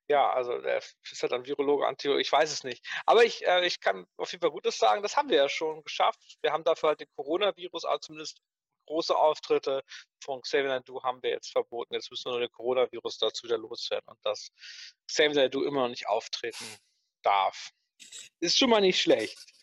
Ja, 0.08 0.32
also 0.32 0.60
der 0.60 0.78
ist 0.78 1.22
halt 1.24 1.34
ein 1.34 1.46
Virologe, 1.46 1.88
Antivirologe, 1.88 2.22
ich 2.22 2.32
weiß 2.32 2.52
es 2.52 2.64
nicht. 2.64 2.86
Aber 3.08 3.24
ich, 3.26 3.46
äh, 3.48 3.66
ich 3.66 3.80
kann 3.80 4.06
auf 4.18 4.32
jeden 4.32 4.42
Fall 4.42 4.52
Gutes 4.52 4.78
sagen, 4.78 5.02
das 5.02 5.18
haben 5.18 5.30
wir 5.30 5.38
ja 5.38 5.50
schon 5.50 5.84
geschafft. 5.84 6.20
Wir 6.42 6.52
haben 6.52 6.64
dafür 6.64 6.90
halt 6.90 7.00
den 7.00 7.08
Coronavirus, 7.16 7.86
also 7.86 8.00
zumindest 8.00 8.40
große 8.86 9.16
Auftritte 9.16 9.84
von 10.24 10.42
Xavier 10.42 10.70
Naidoo 10.70 11.02
haben 11.02 11.24
wir 11.24 11.32
jetzt 11.32 11.52
verboten. 11.52 11.96
Jetzt 11.96 12.12
müssen 12.12 12.26
wir 12.26 12.34
nur 12.34 12.42
den 12.42 12.52
Coronavirus 12.52 13.18
dazu 13.18 13.46
wieder 13.46 13.58
loswerden 13.58 14.08
und 14.08 14.24
dass 14.24 14.52
Xavier 15.08 15.36
Naidoo 15.36 15.64
immer 15.64 15.82
noch 15.82 15.90
nicht 15.90 16.08
auftreten 16.08 16.66
darf. 17.24 17.72
Ist 18.40 18.58
schon 18.58 18.70
mal 18.70 18.82
nicht 18.82 19.02
schlecht. 19.02 19.55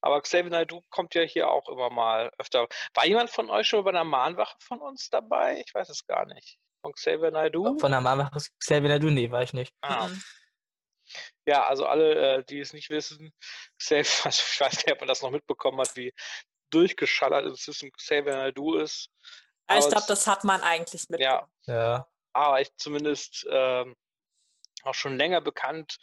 Aber 0.00 0.20
Xavier 0.20 0.50
Naidoo 0.50 0.82
kommt 0.90 1.14
ja 1.14 1.22
hier 1.22 1.50
auch 1.50 1.68
immer 1.68 1.90
mal 1.90 2.30
öfter. 2.38 2.68
War 2.94 3.06
jemand 3.06 3.30
von 3.30 3.50
euch 3.50 3.68
schon 3.68 3.84
bei 3.84 3.90
einer 3.90 4.04
Mahnwache 4.04 4.56
von 4.60 4.80
uns 4.80 5.10
dabei? 5.10 5.62
Ich 5.66 5.74
weiß 5.74 5.88
es 5.88 6.06
gar 6.06 6.26
nicht. 6.26 6.58
Von 6.82 6.92
Xavier 6.92 7.30
Naidoo? 7.30 7.78
Von 7.78 7.90
der 7.90 8.00
Mahnwache 8.00 8.38
Xavier 8.60 8.88
Naidoo? 8.88 9.10
Nee, 9.10 9.30
war 9.30 9.42
ich 9.42 9.52
nicht. 9.52 9.72
Ah. 9.80 10.08
Mhm. 10.08 10.22
Ja, 11.46 11.66
also 11.66 11.86
alle, 11.86 12.36
äh, 12.36 12.44
die 12.44 12.60
es 12.60 12.72
nicht 12.72 12.90
wissen, 12.90 13.32
Xavier, 13.78 14.04
also 14.24 14.42
ich 14.50 14.60
weiß 14.60 14.76
nicht, 14.76 14.92
ob 14.92 15.00
man 15.00 15.08
das 15.08 15.22
noch 15.22 15.30
mitbekommen 15.30 15.80
hat, 15.80 15.96
wie 15.96 16.12
durchgeschallert 16.70 17.46
inzwischen 17.46 17.90
Xavier 17.92 18.36
Naidoo 18.36 18.76
ist. 18.76 19.08
Aber 19.66 19.80
ich 19.80 19.88
glaube, 19.88 20.06
das 20.08 20.26
hat 20.26 20.44
man 20.44 20.62
eigentlich 20.62 21.08
mit. 21.08 21.20
Ja. 21.20 21.48
ja. 21.66 22.06
Aber 22.32 22.60
ich 22.60 22.74
zumindest 22.76 23.46
ähm, 23.50 23.96
auch 24.82 24.94
schon 24.94 25.16
länger 25.16 25.40
bekannt. 25.40 25.98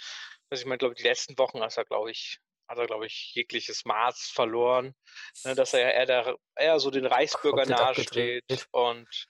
Also 0.49 0.61
ich 0.61 0.67
meine, 0.67 0.77
glaube 0.77 0.95
die 0.95 1.03
letzten 1.03 1.37
Wochen 1.37 1.61
ist 1.63 1.77
er, 1.77 1.85
glaube 1.85 2.11
ich, 2.11 2.39
hat 2.67 2.77
er, 2.77 2.87
glaube 2.87 3.05
ich, 3.05 3.33
jegliches 3.35 3.85
Maß 3.85 4.31
verloren, 4.33 4.95
ne, 5.43 5.55
dass 5.55 5.73
er 5.73 5.93
eher, 5.93 6.05
der, 6.05 6.37
eher 6.55 6.79
so 6.79 6.91
den 6.91 7.05
Reichsbürger 7.05 7.65
nahesteht 7.65 8.67
und 8.71 9.27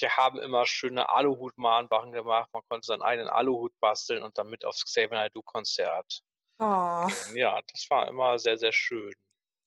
wir 0.00 0.16
haben 0.16 0.38
immer 0.38 0.64
schöne 0.66 1.08
Aluhut-Mahnwachen 1.08 2.12
gemacht. 2.12 2.48
Man 2.52 2.62
konnte 2.68 2.86
seinen 2.86 3.02
eigenen 3.02 3.28
Aluhut 3.28 3.78
basteln 3.80 4.22
und 4.22 4.38
damit 4.38 4.64
aufs 4.64 4.84
Xavier 4.84 5.18
Naidoo-Konzert. 5.18 6.22
Oh. 6.58 7.08
Ja, 7.34 7.60
das 7.72 7.86
war 7.90 8.08
immer 8.08 8.38
sehr, 8.38 8.56
sehr 8.56 8.72
schön. 8.72 9.12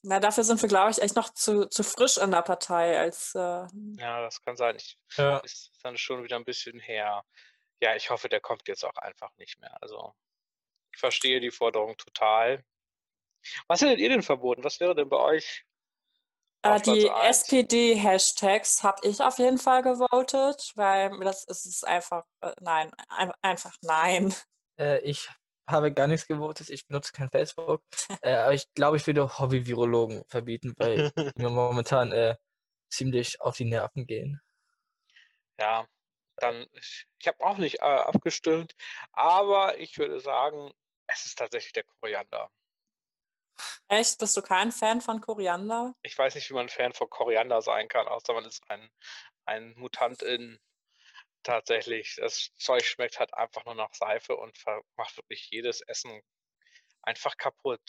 Na, 0.01 0.19
dafür 0.19 0.43
sind 0.43 0.61
wir, 0.61 0.69
glaube 0.69 0.91
ich, 0.91 1.01
echt 1.01 1.15
noch 1.15 1.33
zu, 1.33 1.67
zu 1.67 1.83
frisch 1.83 2.17
in 2.17 2.31
der 2.31 2.43
Partei 2.43 2.97
als. 2.97 3.33
Äh... 3.33 3.65
Ja, 3.97 4.21
das 4.21 4.41
kann 4.41 4.55
sein. 4.55 4.75
Ich, 4.75 4.97
ja. 5.17 5.37
Ist 5.39 5.71
dann 5.83 5.97
schon 5.97 6.23
wieder 6.23 6.35
ein 6.35 6.45
bisschen 6.45 6.79
her. 6.79 7.23
Ja, 7.81 7.95
ich 7.95 8.09
hoffe, 8.09 8.29
der 8.29 8.39
kommt 8.39 8.67
jetzt 8.67 8.85
auch 8.85 8.95
einfach 8.97 9.31
nicht 9.37 9.59
mehr. 9.59 9.75
Also, 9.81 10.13
ich 10.93 10.99
verstehe 10.99 11.39
die 11.39 11.51
Forderung 11.51 11.97
total. 11.97 12.63
Was 13.67 13.81
hättet 13.81 13.99
ihr 13.99 14.09
denn 14.09 14.23
verboten? 14.23 14.63
Was 14.63 14.79
wäre 14.79 14.95
denn 14.95 15.09
bei 15.09 15.17
euch? 15.17 15.65
Äh, 16.65 16.81
die 16.81 17.07
SPD-Hashtags 17.07 18.83
habe 18.83 19.07
ich 19.07 19.21
auf 19.21 19.37
jeden 19.37 19.59
Fall 19.59 19.83
gewotet, 19.83 20.71
weil 20.75 21.19
das 21.19 21.43
ist 21.43 21.65
es 21.65 21.83
einfach, 21.83 22.25
äh, 22.41 22.53
nein, 22.59 22.91
ein, 23.09 23.31
einfach 23.41 23.75
nein. 23.81 24.33
Äh, 24.79 24.99
ich 25.01 25.29
habe 25.67 25.93
gar 25.93 26.07
nichts 26.07 26.27
gewotet, 26.27 26.69
ich 26.69 26.87
benutze 26.87 27.11
kein 27.11 27.29
Facebook. 27.29 27.83
äh, 28.21 28.33
aber 28.33 28.53
ich 28.53 28.71
glaube, 28.73 28.97
ich 28.97 29.05
würde 29.05 29.37
Hobby-Virologen 29.37 30.23
verbieten, 30.27 30.73
weil 30.77 31.11
mir 31.37 31.49
momentan 31.49 32.11
äh, 32.11 32.35
ziemlich 32.89 33.41
auf 33.41 33.57
die 33.57 33.65
Nerven 33.65 34.07
gehen. 34.07 34.41
Ja, 35.59 35.85
dann, 36.37 36.65
ich, 36.73 37.05
ich 37.19 37.27
habe 37.27 37.43
auch 37.45 37.57
nicht 37.57 37.79
äh, 37.79 37.85
abgestimmt, 37.85 38.75
aber 39.13 39.77
ich 39.77 39.97
würde 39.97 40.19
sagen, 40.19 40.71
es 41.07 41.25
ist 41.25 41.37
tatsächlich 41.37 41.73
der 41.73 41.83
Koriander. 41.83 42.49
Echt? 43.87 44.17
Bist 44.19 44.35
du 44.37 44.41
kein 44.41 44.71
Fan 44.71 45.01
von 45.01 45.21
Koriander? 45.21 45.93
Ich 46.01 46.17
weiß 46.17 46.35
nicht, 46.35 46.49
wie 46.49 46.55
man 46.55 46.69
Fan 46.69 46.93
von 46.93 47.09
Koriander 47.09 47.61
sein 47.61 47.87
kann, 47.87 48.07
außer 48.07 48.33
man 48.33 48.45
ist 48.45 48.63
ein, 48.69 48.89
ein 49.45 49.73
Mutant 49.77 50.21
in 50.21 50.59
tatsächlich. 51.43 52.15
Das 52.17 52.51
Zeug 52.57 52.85
schmeckt 52.85 53.19
halt 53.19 53.33
einfach 53.33 53.65
nur 53.65 53.75
nach 53.75 53.93
Seife 53.93 54.35
und 54.35 54.57
macht 54.97 55.15
wirklich 55.17 55.49
jedes 55.51 55.81
Essen 55.81 56.21
einfach 57.03 57.37
kaputt. 57.37 57.81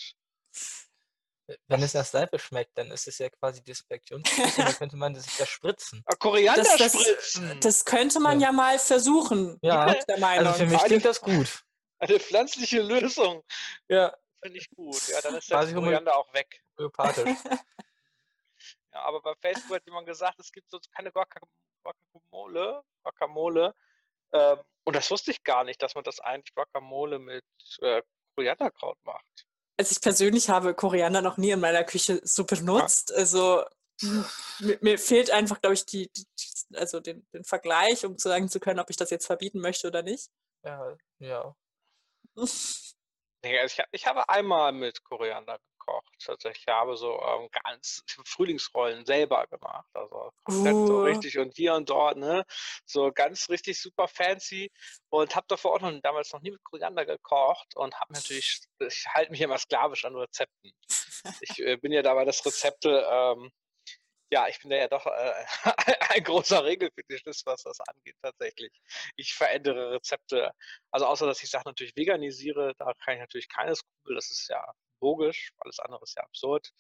Wenn 1.69 1.83
es 1.83 1.95
nach 1.95 2.05
Seife 2.05 2.39
schmeckt, 2.39 2.77
dann 2.77 2.91
ist 2.91 3.07
es 3.07 3.19
ja 3.19 3.31
quasi 3.31 3.63
Desinfektionsmittel, 3.63 4.65
dann 4.65 4.75
könnte 4.79 4.97
man 4.97 5.15
sich 5.15 5.37
das 5.37 5.49
spritzen. 5.49 6.03
Ah, 6.07 6.17
Koriander 6.17 6.63
Das, 6.63 6.77
das, 6.77 6.93
spritzen. 6.93 7.61
das 7.61 7.85
könnte 7.85 8.19
man 8.19 8.41
ja, 8.41 8.51
mal 8.51 8.79
versuchen. 8.79 9.57
Ja, 9.63 9.87
bin 9.87 9.95
ich 9.97 10.05
der 10.07 10.19
Meinung. 10.19 10.47
Also 10.49 10.59
für 10.59 10.67
mich 10.67 10.83
klingt 10.83 11.05
das 11.05 11.21
gut. 11.21 11.63
Eine 11.99 12.19
pflanzliche 12.21 12.83
Lösung. 12.83 13.43
Ja, 13.89 14.15
Finde 14.47 14.59
ich 14.59 14.71
gut. 14.71 15.09
Ja, 15.09 15.21
dann 15.21 15.35
ist 15.37 15.51
der 15.51 15.75
Koriander 15.75 16.17
auch 16.17 16.33
weg. 16.33 16.63
homöopathisch. 16.79 17.39
Ja, 18.93 19.03
aber 19.03 19.21
bei 19.21 19.35
Facebook 19.35 19.77
hat 19.77 19.85
jemand 19.85 20.07
gesagt, 20.07 20.39
es 20.41 20.51
gibt 20.51 20.71
so 20.71 20.81
keine 20.95 21.11
Guaca- 21.11 21.43
Guacamole. 21.83 22.81
Guacamole. 23.03 23.75
Ähm, 24.33 24.59
und 24.85 24.97
das 24.97 25.11
wusste 25.11 25.31
ich 25.33 25.45
gar 25.45 25.65
nicht, 25.65 25.83
dass 25.83 25.95
man 25.95 26.03
das 26.05 26.19
eigentlich 26.21 26.55
Guacamole 26.55 27.19
mit 27.19 27.45
äh, 27.83 28.01
Korianderkraut 28.35 28.97
macht. 29.05 29.47
Also 29.79 29.93
ich 29.93 30.01
persönlich 30.01 30.49
habe 30.49 30.73
Koriander 30.75 31.21
noch 31.21 31.37
nie 31.37 31.51
in 31.51 31.61
meiner 31.61 31.85
Küche 31.85 32.21
so 32.25 32.45
benutzt. 32.45 33.13
Also 33.13 33.65
mir, 34.61 34.79
mir 34.81 34.99
fehlt 34.99 35.31
einfach, 35.31 35.61
glaube 35.61 35.75
ich, 35.75 35.85
die, 35.85 36.11
die, 36.13 36.25
die- 36.71 36.77
also 36.79 36.99
den, 37.01 37.27
den 37.35 37.45
Vergleich, 37.45 38.07
um 38.07 38.17
zu 38.17 38.29
sagen 38.31 38.49
zu 38.49 38.61
können, 38.61 38.81
ob 38.81 38.89
ich 38.89 38.97
das 38.97 39.11
jetzt 39.11 39.27
verbieten 39.27 39.61
möchte 39.61 39.89
oder 39.89 40.03
nicht. 40.03 40.31
Ja, 40.65 40.97
ja. 41.19 41.55
Nee, 43.43 43.59
also 43.59 43.73
ich, 43.75 43.79
hab- 43.81 43.89
ich 43.93 44.07
habe 44.07 44.29
einmal 44.29 44.73
mit 44.73 45.05
Koriander 45.05 45.59
gekocht. 45.79 46.13
Tatsächlich 46.19 46.65
Ich 46.67 46.73
habe 46.73 46.97
so 46.97 47.21
ähm, 47.23 47.49
ganz 47.65 48.03
Frühlingsrollen 48.27 49.05
selber 49.07 49.47
gemacht. 49.47 49.89
Also 49.95 50.33
komplett 50.45 50.77
so 50.87 50.95
Uh. 50.97 51.03
richtig 51.03 51.39
und 51.39 51.55
hier 51.55 51.75
und 51.75 51.89
dort, 51.89 52.17
ne? 52.17 52.45
So 52.85 53.13
ganz 53.13 53.49
richtig 53.49 53.81
super 53.81 54.09
fancy. 54.09 54.71
Und 55.11 55.37
habe 55.37 55.47
davor 55.49 55.75
auch 55.75 55.81
noch 55.81 56.01
damals 56.01 56.33
noch 56.33 56.41
nie 56.41 56.51
mit 56.51 56.65
Koriander 56.65 57.07
gekocht 57.07 57.77
und 57.77 57.95
habe 58.01 58.13
natürlich, 58.15 58.61
ich 58.81 59.07
halte 59.15 59.31
mich 59.31 59.41
immer 59.41 59.59
sklavisch 59.59 60.05
an 60.05 60.17
Rezepten. 60.17 60.73
Ich 61.41 61.59
äh, 61.61 61.77
bin 61.77 61.93
ja 61.93 62.03
dabei, 62.03 62.25
das 62.25 62.45
Rezepte, 62.45 63.07
ähm, 63.11 63.53
ja, 64.31 64.49
ich 64.49 64.59
bin 64.61 64.71
da 64.71 64.77
ja 64.77 64.89
doch 64.89 65.07
äh, 65.07 65.45
ein 66.17 66.25
großer 66.25 66.65
Regelfetischist, 66.65 67.47
was 67.47 67.63
das 67.63 67.79
angeht, 67.81 68.17
tatsächlich. 68.23 68.73
Ich 69.17 69.35
verändere 69.35 69.93
Rezepte. 69.93 70.53
Also 70.91 71.07
außer, 71.07 71.27
dass 71.27 71.43
ich 71.43 71.51
Sachen 71.51 71.69
natürlich 71.69 71.97
veganisiere, 71.97 72.75
da 72.79 72.93
kann 73.05 73.15
ich 73.15 73.21
natürlich 73.21 73.49
keine 73.49 73.75
Skrupel, 73.77 74.17
das 74.17 74.31
ist 74.31 74.49
ja 74.49 74.65
logisch, 75.01 75.53
alles 75.59 75.79
andere 75.79 76.03
ist 76.03 76.17
ja 76.17 76.23
absurd. 76.23 76.71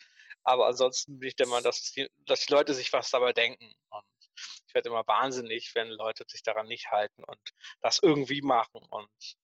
Aber 0.42 0.66
ansonsten 0.66 1.18
bin 1.18 1.28
ich 1.28 1.36
der 1.36 1.46
Meinung, 1.46 1.64
dass 1.64 1.82
die, 1.92 2.08
dass 2.26 2.46
die 2.46 2.52
Leute 2.52 2.74
sich 2.74 2.92
was 2.92 3.10
dabei 3.10 3.32
denken. 3.32 3.72
Und 3.90 4.04
ich 4.68 4.74
werde 4.74 4.88
immer 4.88 5.06
wahnsinnig, 5.06 5.72
wenn 5.74 5.88
Leute 5.88 6.24
sich 6.28 6.42
daran 6.42 6.66
nicht 6.66 6.90
halten 6.90 7.22
und 7.24 7.40
das 7.80 8.00
irgendwie 8.02 8.42
machen. 8.42 8.80
Und 8.90 9.36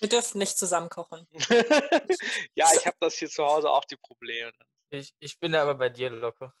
Wir 0.00 0.08
dürfen 0.08 0.38
nicht 0.38 0.58
zusammen 0.58 0.90
kochen. 0.90 1.26
ja, 2.54 2.68
ich 2.74 2.86
habe 2.86 2.96
das 3.00 3.16
hier 3.16 3.30
zu 3.30 3.44
Hause 3.44 3.70
auch 3.70 3.84
die 3.84 3.96
Probleme. 3.96 4.52
Ich, 4.90 5.12
ich 5.18 5.38
bin 5.38 5.52
da 5.52 5.62
aber 5.62 5.74
bei 5.74 5.90
dir, 5.90 6.10
Locke. 6.10 6.52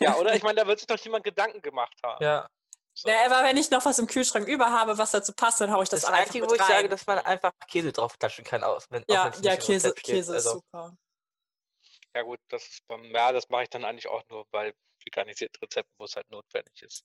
Ja, 0.00 0.16
oder? 0.16 0.34
Ich 0.34 0.42
meine, 0.42 0.60
da 0.60 0.66
wird 0.66 0.78
sich 0.78 0.86
doch 0.86 0.98
jemand 0.98 1.24
Gedanken 1.24 1.62
gemacht 1.62 1.96
haben. 2.04 2.22
Ja. 2.22 2.48
So. 2.94 3.08
Ja, 3.08 3.24
aber 3.24 3.48
wenn 3.48 3.56
ich 3.56 3.70
noch 3.70 3.84
was 3.86 3.98
im 3.98 4.06
Kühlschrank 4.06 4.46
über 4.46 4.70
habe, 4.70 4.98
was 4.98 5.12
dazu 5.12 5.32
passt, 5.32 5.60
dann 5.60 5.72
haue 5.72 5.82
ich 5.82 5.88
das, 5.88 6.02
Das, 6.02 6.10
einfach 6.10 6.26
Einzige, 6.26 6.42
mit 6.42 6.50
wo 6.50 6.54
ich 6.54 6.62
sage, 6.62 6.88
dass 6.88 7.06
man 7.06 7.18
einfach 7.20 7.52
Käse 7.66 7.90
drauf 7.90 8.18
klatschen 8.18 8.44
kann, 8.44 8.62
aus. 8.62 8.86
Wenn, 8.90 9.02
auch 9.04 9.08
ja, 9.08 9.24
wenn's 9.24 9.40
ja, 9.40 9.56
Käse. 9.56 9.94
Käse 9.94 10.36
ist 10.36 10.46
Also, 10.46 10.60
super. 10.60 10.94
Ja 12.14 12.22
gut, 12.22 12.40
das 12.48 12.62
ist 12.64 12.86
beim, 12.88 13.04
ja, 13.04 13.32
das 13.32 13.48
mache 13.48 13.62
ich 13.62 13.70
dann 13.70 13.86
eigentlich 13.86 14.08
auch 14.08 14.22
nur 14.28 14.44
bei 14.50 14.74
veganisierten 15.04 15.58
Rezepten, 15.62 15.94
wo 15.98 16.04
es 16.04 16.14
halt 16.14 16.30
notwendig 16.30 16.82
ist. 16.82 17.04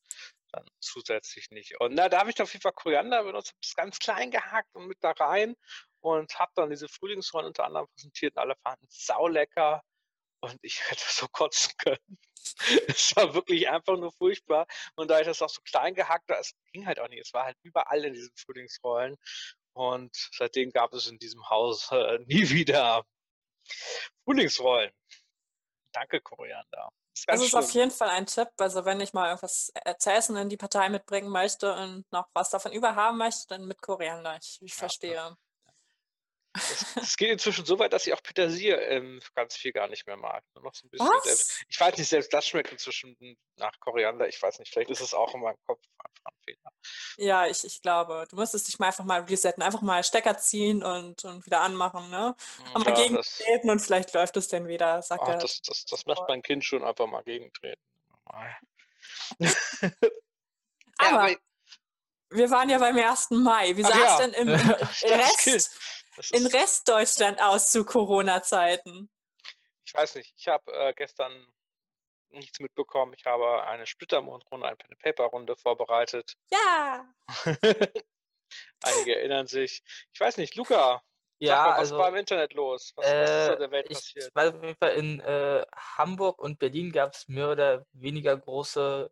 Dann 0.51 0.65
zusätzlich 0.81 1.49
nicht. 1.51 1.79
Und 1.79 1.95
na, 1.95 2.09
da 2.09 2.19
habe 2.19 2.29
ich 2.29 2.41
auf 2.41 2.51
jeden 2.51 2.61
Fall 2.61 2.73
Koriander 2.73 3.23
benutzt, 3.23 3.49
habe 3.49 3.59
das 3.61 3.73
ganz 3.73 3.99
klein 3.99 4.29
gehackt 4.29 4.75
und 4.75 4.87
mit 4.87 4.97
da 5.01 5.11
rein 5.11 5.55
und 6.01 6.37
habe 6.37 6.51
dann 6.55 6.69
diese 6.69 6.89
Frühlingsrollen 6.89 7.47
unter 7.47 7.65
anderem 7.65 7.87
präsentiert 7.95 8.35
und 8.35 8.41
alle 8.41 8.55
fanden 8.63 8.85
es 8.89 9.05
saulecker 9.05 9.81
und 10.39 10.57
ich 10.61 10.81
hätte 10.89 11.03
so 11.07 11.27
kotzen 11.27 11.73
können. 11.77 12.17
Es 12.87 13.15
war 13.15 13.33
wirklich 13.33 13.69
einfach 13.69 13.97
nur 13.97 14.11
furchtbar. 14.13 14.67
Und 14.95 15.09
da 15.09 15.19
ich 15.19 15.25
das 15.25 15.41
auch 15.41 15.49
so 15.49 15.61
klein 15.61 15.93
gehackt 15.93 16.29
habe, 16.29 16.39
es 16.39 16.53
ging 16.71 16.85
halt 16.85 16.99
auch 16.99 17.09
nicht. 17.09 17.21
Es 17.21 17.33
war 17.33 17.45
halt 17.45 17.57
überall 17.63 18.05
in 18.05 18.13
diesen 18.13 18.35
Frühlingsrollen. 18.35 19.17
Und 19.73 20.15
seitdem 20.33 20.71
gab 20.71 20.93
es 20.93 21.07
in 21.07 21.19
diesem 21.19 21.49
Haus 21.49 21.91
äh, 21.91 22.19
nie 22.25 22.49
wieder 22.49 23.03
Frühlingsrollen. 24.23 24.91
Danke, 25.91 26.21
Koriander. 26.21 26.89
Ist 27.13 27.27
Das 27.27 27.41
ist 27.41 27.55
auf 27.55 27.71
jeden 27.71 27.91
Fall 27.91 28.09
ein 28.09 28.27
Tipp. 28.27 28.49
Also 28.57 28.85
wenn 28.85 29.01
ich 29.01 29.13
mal 29.13 29.27
irgendwas 29.27 29.71
zu 29.99 30.11
essen 30.11 30.35
in 30.37 30.49
die 30.49 30.57
Partei 30.57 30.89
mitbringen 30.89 31.29
möchte 31.29 31.73
und 31.73 32.05
noch 32.11 32.27
was 32.33 32.49
davon 32.49 32.71
überhaben 32.71 33.17
möchte, 33.17 33.47
dann 33.47 33.65
mit 33.65 33.81
Koriander. 33.81 34.37
Ich, 34.37 34.59
ich 34.61 34.71
Ja, 34.73 34.77
verstehe. 34.77 35.37
Es, 36.57 36.95
es 36.95 37.17
geht 37.17 37.29
inzwischen 37.29 37.65
so 37.65 37.79
weit, 37.79 37.93
dass 37.93 38.07
ich 38.07 38.13
auch 38.13 38.21
Petersilie 38.21 38.75
ähm, 38.75 39.19
ganz 39.35 39.55
viel 39.55 39.71
gar 39.71 39.87
nicht 39.87 40.05
mehr 40.07 40.17
mag. 40.17 40.43
Nur 40.55 40.65
noch 40.65 40.73
so 40.75 40.85
ein 40.85 40.89
bisschen 40.89 41.09
selbst. 41.23 41.63
Ich 41.69 41.79
weiß 41.79 41.97
nicht, 41.97 42.07
selbst 42.09 42.33
das 42.33 42.47
schmeckt 42.47 42.71
inzwischen 42.71 43.15
nach 43.57 43.79
Koriander. 43.79 44.27
Ich 44.27 44.41
weiß 44.41 44.59
nicht, 44.59 44.71
vielleicht 44.71 44.89
ist 44.89 45.01
es 45.01 45.13
auch 45.13 45.33
in 45.33 45.41
meinem 45.41 45.57
Kopf 45.65 45.81
einfach 45.97 46.25
ein 46.25 46.37
Fehler. 46.43 46.71
Ja, 47.17 47.47
ich, 47.47 47.63
ich 47.63 47.81
glaube, 47.81 48.25
du 48.29 48.35
müsstest 48.35 48.67
dich 48.67 48.79
mal 48.79 48.87
einfach 48.87 49.05
mal 49.05 49.21
resetten, 49.21 49.63
einfach 49.63 49.81
mal 49.81 50.03
Stecker 50.03 50.37
ziehen 50.37 50.83
und, 50.83 51.23
und 51.25 51.45
wieder 51.45 51.61
anmachen, 51.61 52.09
ne? 52.09 52.35
Und 52.73 52.85
mal 52.85 52.91
Ja, 52.91 53.03
gegen 53.03 53.15
das, 53.15 53.37
treten 53.37 53.69
und 53.69 53.79
vielleicht 53.79 54.13
läuft 54.13 54.37
es 54.37 54.47
dann 54.47 54.67
wieder. 54.67 54.95
ach, 54.97 55.03
Sacke. 55.03 55.37
das, 55.39 55.61
das, 55.61 55.85
das 55.85 56.05
macht 56.05 56.27
mein 56.27 56.41
Kind 56.41 56.63
schon 56.65 56.83
einfach 56.83 57.07
mal 57.07 57.23
gegentreten. 57.23 57.81
Ja, 59.39 59.51
Aber 60.97 61.21
aber 61.21 61.35
wir 62.29 62.49
waren 62.49 62.69
ja 62.69 62.77
beim 62.77 62.97
1. 62.97 63.31
Mai. 63.31 63.75
Wie 63.77 63.85
Ach 63.85 63.89
sah 63.89 63.97
ja. 63.99 64.11
es 64.11 64.17
denn 64.17 64.33
im, 64.33 64.47
im 64.49 65.19
Rest, 65.19 65.77
in 66.31 66.45
Restdeutschland 66.47 67.41
aus 67.41 67.71
zu 67.71 67.85
Corona-Zeiten? 67.85 69.09
ich 69.87 69.93
weiß 69.93 70.15
nicht, 70.15 70.33
ich 70.37 70.47
habe 70.47 70.71
äh, 70.73 70.93
gestern 70.93 71.47
nichts 72.29 72.59
mitbekommen. 72.59 73.13
Ich 73.17 73.25
habe 73.25 73.63
eine 73.63 73.87
Splittermondrunde, 73.87 74.67
eine 74.67 74.75
Pen-and-Paper-Runde 74.75 75.55
vorbereitet. 75.55 76.35
Ja. 76.51 77.09
Einige 78.83 79.15
erinnern 79.15 79.47
sich. 79.47 79.81
Ich 80.13 80.19
weiß 80.19 80.37
nicht, 80.37 80.55
Luca, 80.55 81.01
ja, 81.39 81.55
mal, 81.55 81.69
was 81.69 81.79
also 81.79 81.97
war 81.99 82.09
im 82.09 82.15
Internet 82.15 82.53
los? 82.53 82.91
Was, 82.95 83.05
was 83.05 83.29
ist 83.29 83.45
so 83.45 83.51
äh, 83.53 83.57
der 83.59 83.71
Welt 83.71 83.87
ich, 83.89 83.95
passiert? 83.95 84.25
ich 84.25 84.35
weiß 84.35 84.53
auf 84.53 84.61
jeden 84.61 84.75
Fall, 84.75 84.93
in 84.95 85.19
äh, 85.21 85.65
Hamburg 85.73 86.39
und 86.39 86.59
Berlin 86.59 86.91
gab 86.91 87.13
es 87.13 87.29
mehr 87.29 87.51
oder 87.51 87.85
weniger 87.93 88.35
große 88.35 89.09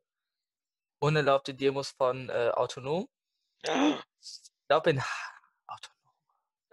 unerlaubte 1.00 1.53
Demos 1.53 1.91
von 1.91 2.29
äh, 2.29 2.51
Autonom. 2.53 3.07
Ich 4.67 4.67
glaube 4.67 4.89
in. 4.89 5.03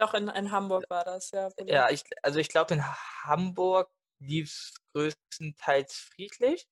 Doch, 0.03 0.13
in, 0.13 0.27
in 0.27 0.51
Hamburg 0.51 0.83
war 0.89 1.05
das, 1.05 1.31
ja. 1.31 1.49
Ja, 1.65 1.89
ich, 1.89 2.03
also 2.21 2.39
ich 2.39 2.49
glaube 2.49 2.73
in 2.73 2.83
Hamburg 3.23 3.89
lief 4.19 4.49
es 4.49 4.73
größtenteils 4.93 5.93
friedlich. 5.95 6.67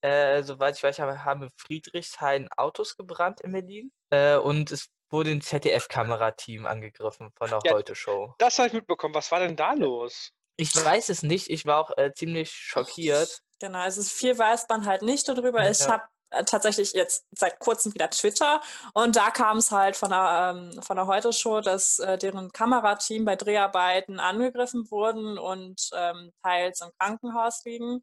Äh, 0.00 0.42
soweit 0.44 0.76
ich 0.76 0.82
weiß, 0.82 0.98
haben 1.00 1.24
haben 1.24 1.42
in 1.42 1.50
Friedrichshain 1.56 2.48
Autos 2.56 2.96
gebrannt 2.96 3.40
in 3.42 3.52
Berlin. 3.52 3.92
Äh, 4.10 4.36
und 4.36 4.70
es 4.70 4.88
wurde 5.10 5.30
ein 5.30 5.40
ZDF-Kamerateam 5.42 6.66
angegriffen 6.66 7.32
von 7.36 7.50
der 7.50 7.60
Ja. 7.64 7.72
Heute-Show. 7.72 8.34
Das 8.38 8.58
habe 8.58 8.68
ich 8.68 8.74
mitbekommen. 8.74 9.14
Was 9.14 9.30
war 9.30 9.40
denn 9.40 9.56
da 9.56 9.74
los? 9.74 10.32
Ich 10.56 10.74
weiß 10.74 11.10
es 11.10 11.22
nicht, 11.22 11.50
ich 11.50 11.66
war 11.66 11.78
auch 11.80 11.96
äh, 11.98 12.12
ziemlich 12.14 12.50
schockiert. 12.50 13.42
Genau, 13.60 13.80
also 13.80 14.02
viel 14.02 14.38
weiß 14.38 14.66
man 14.68 14.86
halt 14.86 15.02
nicht 15.02 15.28
darüber. 15.28 15.68
Ich 15.68 15.80
Ja. 15.80 15.88
habe 15.88 16.04
äh, 16.04 16.17
tatsächlich 16.46 16.92
jetzt 16.92 17.26
seit 17.32 17.58
kurzem 17.58 17.94
wieder 17.94 18.10
Twitter 18.10 18.60
und 18.94 19.16
da 19.16 19.30
kam 19.30 19.58
es 19.58 19.70
halt 19.70 19.96
von 19.96 20.10
der, 20.10 20.54
ähm, 20.56 20.82
von 20.82 20.96
der 20.96 21.06
Heute-Show, 21.06 21.60
dass 21.60 21.98
äh, 21.98 22.18
deren 22.18 22.52
Kamerateam 22.52 23.24
bei 23.24 23.36
Dreharbeiten 23.36 24.20
angegriffen 24.20 24.90
wurden 24.90 25.38
und 25.38 25.90
ähm, 25.94 26.32
teils 26.42 26.80
im 26.80 26.90
Krankenhaus 26.98 27.64
liegen. 27.64 28.02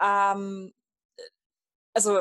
Ähm, 0.00 0.72
also 1.94 2.20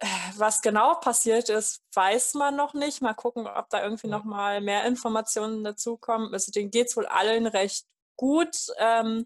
äh, 0.00 0.06
was 0.36 0.62
genau 0.62 0.94
passiert 0.94 1.48
ist, 1.48 1.82
weiß 1.94 2.34
man 2.34 2.56
noch 2.56 2.74
nicht. 2.74 3.02
Mal 3.02 3.14
gucken, 3.14 3.46
ob 3.46 3.68
da 3.70 3.82
irgendwie 3.82 4.08
noch 4.08 4.24
mal 4.24 4.60
mehr 4.60 4.84
Informationen 4.84 5.64
dazukommen. 5.64 6.32
Also 6.32 6.52
denen 6.52 6.70
geht 6.70 6.88
es 6.88 6.96
wohl 6.96 7.06
allen 7.06 7.46
recht 7.46 7.86
gut. 8.16 8.56
Ähm, 8.78 9.24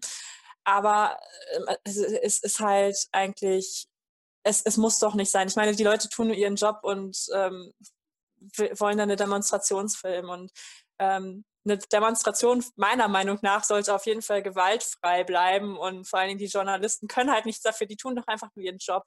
aber 0.63 1.19
äh, 1.67 1.77
es 2.23 2.39
ist 2.39 2.59
halt 2.59 3.07
eigentlich, 3.11 3.87
es, 4.43 4.61
es 4.61 4.77
muss 4.77 4.99
doch 4.99 5.15
nicht 5.15 5.31
sein. 5.31 5.47
Ich 5.47 5.55
meine, 5.55 5.75
die 5.75 5.83
Leute 5.83 6.09
tun 6.09 6.27
nur 6.27 6.35
ihren 6.35 6.55
Job 6.55 6.79
und 6.83 7.17
ähm, 7.33 7.73
wollen 8.77 8.97
dann 8.97 9.09
eine 9.09 9.15
Demonstration 9.15 9.89
filmen. 9.89 10.29
Und 10.29 10.51
ähm, 10.99 11.45
eine 11.65 11.77
Demonstration 11.77 12.63
meiner 12.75 13.07
Meinung 13.07 13.39
nach 13.41 13.63
sollte 13.63 13.95
auf 13.95 14.05
jeden 14.05 14.21
Fall 14.21 14.43
gewaltfrei 14.43 15.23
bleiben. 15.23 15.77
Und 15.77 16.07
vor 16.07 16.19
allen 16.19 16.29
Dingen 16.29 16.39
die 16.39 16.45
Journalisten 16.45 17.07
können 17.07 17.31
halt 17.31 17.45
nichts 17.45 17.61
dafür. 17.61 17.87
Die 17.87 17.97
tun 17.97 18.15
doch 18.15 18.27
einfach 18.27 18.49
nur 18.55 18.65
ihren 18.65 18.79
Job. 18.79 19.05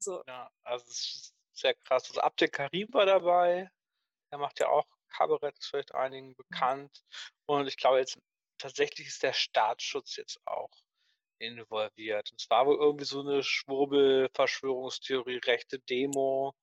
So. 0.00 0.22
Ja, 0.26 0.50
also 0.64 0.84
es 0.88 0.98
ist 0.98 1.34
sehr 1.52 1.74
krass. 1.74 2.08
Also 2.08 2.20
Abdel 2.20 2.48
Karim 2.48 2.88
war 2.92 3.06
dabei. 3.06 3.70
Er 4.30 4.38
macht 4.38 4.58
ja 4.60 4.68
auch 4.68 4.86
Kabarett, 5.08 5.56
ist 5.58 5.68
vielleicht 5.68 5.94
einigen 5.94 6.34
bekannt. 6.34 7.02
Und 7.46 7.66
ich 7.66 7.76
glaube 7.76 7.98
jetzt 7.98 8.18
tatsächlich 8.58 9.06
ist 9.06 9.22
der 9.22 9.32
Staatsschutz 9.32 10.16
jetzt 10.16 10.40
auch 10.44 10.70
involviert. 11.38 12.30
Und 12.30 12.40
es 12.40 12.50
war 12.50 12.66
wohl 12.66 12.76
irgendwie 12.76 13.04
so 13.04 13.20
eine 13.20 13.42
Schwurbel-Verschwörungstheorie, 13.42 15.40
rechte 15.44 15.78
Demo. 15.80 16.54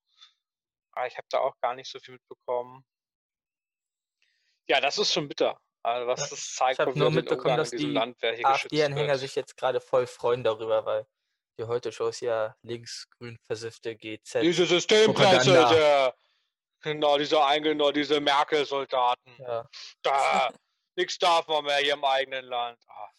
Aber 0.91 1.07
ich 1.07 1.17
habe 1.17 1.27
da 1.29 1.39
auch 1.39 1.57
gar 1.61 1.75
nicht 1.75 1.89
so 1.89 1.99
viel 1.99 2.13
mitbekommen. 2.15 2.85
Ja, 4.67 4.79
das 4.81 4.97
ist 4.97 5.13
schon 5.13 5.27
bitter. 5.27 5.59
Also 5.83 6.07
was 6.07 6.29
das 6.29 6.55
zeigt, 6.55 6.79
Ich 6.79 6.79
habe 6.79 6.97
nur 6.97 7.11
mitbekommen, 7.11 7.57
dass 7.57 7.69
die 7.69 7.95
AfD-Anhänger 7.95 9.17
sich 9.17 9.35
jetzt 9.35 9.55
gerade 9.55 9.79
voll 9.79 10.07
freuen 10.07 10.43
darüber, 10.43 10.83
weil 10.85 11.05
die 11.59 11.65
Heute-Show 11.65 12.07
ist 12.07 12.21
ja 12.21 12.55
linksgrün 12.63 13.37
versiffte 13.43 13.95
GZ. 13.95 14.41
Diese 14.41 14.65
Systempresse, 14.65 16.13
genau, 16.81 17.17
diese 17.17 17.45
Einge 17.45 17.93
diese 17.93 18.19
Merkel-Soldaten. 18.19 19.35
Ja. 19.37 19.69
Da, 20.01 20.51
nichts 20.95 21.19
darf 21.19 21.47
man 21.47 21.65
mehr 21.65 21.77
hier 21.77 21.93
im 21.93 22.03
eigenen 22.03 22.45
Land. 22.45 22.83
Ah. 22.87 23.09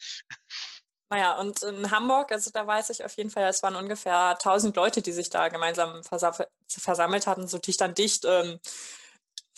Naja, 1.10 1.38
und 1.40 1.62
in 1.62 1.90
Hamburg, 1.90 2.30
also 2.32 2.50
da 2.50 2.66
weiß 2.66 2.90
ich 2.90 3.02
auf 3.02 3.16
jeden 3.16 3.30
Fall, 3.30 3.44
es 3.48 3.62
waren 3.62 3.76
ungefähr 3.76 4.38
1000 4.38 4.76
Leute, 4.76 5.00
die 5.00 5.12
sich 5.12 5.30
da 5.30 5.48
gemeinsam 5.48 6.04
versa 6.04 6.36
versammelt 6.68 7.26
hatten, 7.26 7.48
so 7.48 7.56
dicht 7.58 7.80
an 7.80 7.94
dicht. 7.94 8.26
Ähm, 8.26 8.60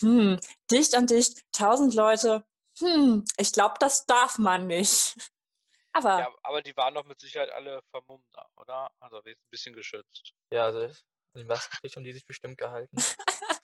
hm, 0.00 0.38
dicht 0.70 0.94
an 0.94 1.06
dicht, 1.09 1.40
1000 1.52 1.94
Leute. 1.94 2.44
Hm, 2.78 3.25
ich 3.37 3.52
glaube, 3.52 3.75
das 3.80 4.06
darf 4.06 4.38
man 4.38 4.66
nicht. 4.68 5.16
Aber 5.92 6.20
Ja, 6.20 6.32
aber 6.44 6.62
die 6.62 6.76
waren 6.76 6.94
doch 6.94 7.04
mit 7.04 7.18
Sicherheit 7.20 7.50
alle 7.50 7.82
vermummt, 7.90 8.25
da, 8.32 8.47
oder? 8.56 8.92
Also 9.00 9.20
ein 9.25 9.35
bisschen 9.50 9.75
geschützt. 9.75 10.35
Ja, 10.52 10.66
also 10.66 10.88
die 11.35 11.42
Maskenpflicht 11.44 11.97
haben 11.97 12.04
die 12.04 12.12
sich 12.12 12.26
bestimmt 12.26 12.59
gehalten. 12.59 12.97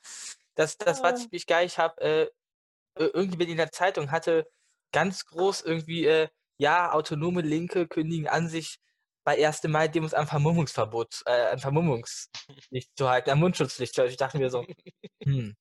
Das, 0.56 0.78
das 0.78 1.02
war 1.02 1.14
ziemlich 1.14 1.47
geil. 1.47 1.66
Ich 1.66 1.78
habe 1.78 2.00
äh, 2.00 2.23
ir- 2.99 3.11
irgendwie 3.14 3.45
in 3.50 3.59
der 3.59 3.73
Zeitung 3.73 4.11
hatte 4.11 4.50
ganz 4.92 5.26
groß 5.26 5.61
irgendwie, 5.61 6.06
äh, 6.06 6.28
ja, 6.59 6.93
autonome 6.93 7.43
Linke 7.43 7.87
kündigen 7.87 8.29
an 8.29 8.49
sich 8.49 8.79
bei 9.25 9.45
1. 9.45 9.65
Mai-Demos 9.65 10.15
ein 10.15 10.27
Vermummungsverbot, 10.27 11.23
äh, 11.27 11.49
ein 11.53 11.59
Vermummungslicht 11.59 12.91
zu 12.97 13.09
halten, 13.09 13.31
ein 13.31 13.39
Mundschutzlicht. 13.41 13.95
zu 13.95 14.03
halten. 14.03 14.13
Ich 14.13 14.19
dachte 14.19 14.39
mir 14.39 14.51
so, 14.51 14.65
hm, 15.25 15.57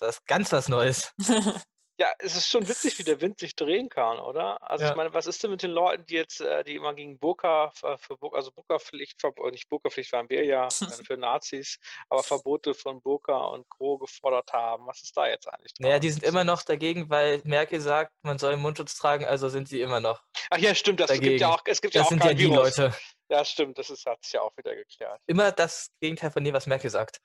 das 0.00 0.16
ist 0.16 0.26
ganz 0.26 0.52
was 0.52 0.68
Neues. 0.68 1.12
Ja, 1.98 2.10
es 2.18 2.34
ist 2.34 2.48
schon 2.48 2.66
witzig, 2.68 2.98
wie 2.98 3.04
der 3.04 3.20
Wind 3.20 3.38
sich 3.38 3.54
drehen 3.54 3.88
kann, 3.90 4.18
oder? 4.18 4.58
Also 4.68 4.84
Ja. 4.84 4.90
ich 4.90 4.96
meine, 4.96 5.12
was 5.12 5.26
ist 5.26 5.42
denn 5.42 5.50
mit 5.50 5.62
den 5.62 5.70
Leuten, 5.70 6.04
die 6.06 6.14
jetzt, 6.14 6.40
äh, 6.40 6.64
die 6.64 6.74
immer 6.74 6.94
gegen 6.94 7.18
Burka, 7.18 7.70
für, 7.74 7.98
für, 7.98 8.16
Bur- 8.16 8.34
also 8.34 8.50
Burka-Pflicht, 8.50 9.22
äh, 9.22 9.50
nicht 9.50 9.68
Burka-Pflicht 9.68 10.10
waren 10.12 10.28
wir 10.30 10.44
ja 10.44 10.66
äh, 10.80 11.04
für 11.04 11.16
Nazis, 11.18 11.78
aber 12.08 12.22
Verbote 12.22 12.72
von 12.74 13.02
Burka 13.02 13.36
und 13.36 13.68
Co. 13.68 13.98
gefordert 13.98 14.52
haben. 14.54 14.86
Was 14.86 15.02
ist 15.02 15.16
da 15.16 15.26
jetzt 15.28 15.46
eigentlich 15.48 15.74
Naja, 15.78 15.94
dran? 15.94 16.00
die 16.00 16.10
sind 16.10 16.24
immer 16.24 16.44
noch 16.44 16.62
dagegen, 16.62 17.10
weil 17.10 17.42
Merkel 17.44 17.80
sagt, 17.80 18.12
man 18.22 18.38
soll 18.38 18.56
Mundschutz 18.56 18.96
tragen, 18.96 19.26
also 19.26 19.48
sind 19.50 19.68
sie 19.68 19.80
immer 19.82 20.00
noch 20.00 20.22
Ach 20.50 20.58
ja, 20.58 20.74
stimmt, 20.74 20.98
das 21.00 21.10
gibt 21.12 21.24
ja 21.24 21.28
dagegen. 21.30 21.44
auch, 21.44 21.62
es 21.66 21.80
gibt 21.82 21.94
ja 21.94 22.00
Das 22.00 22.06
auch 22.06 22.10
sind 22.10 22.24
ja 22.24 22.32
die 22.32 22.44
Virus. 22.50 22.78
Leute. 22.78 22.96
Ja, 23.28 23.44
stimmt, 23.44 23.78
das 23.78 23.90
ist, 23.90 24.04
hat 24.06 24.22
sich 24.24 24.32
ja 24.32 24.40
auch 24.42 24.54
wieder 24.56 24.74
geklärt. 24.74 25.20
Immer 25.26 25.52
das 25.52 25.90
Gegenteil 26.00 26.30
von 26.30 26.42
dem, 26.42 26.52
was 26.54 26.66
Merkel 26.66 26.90
sagt. 26.90 27.20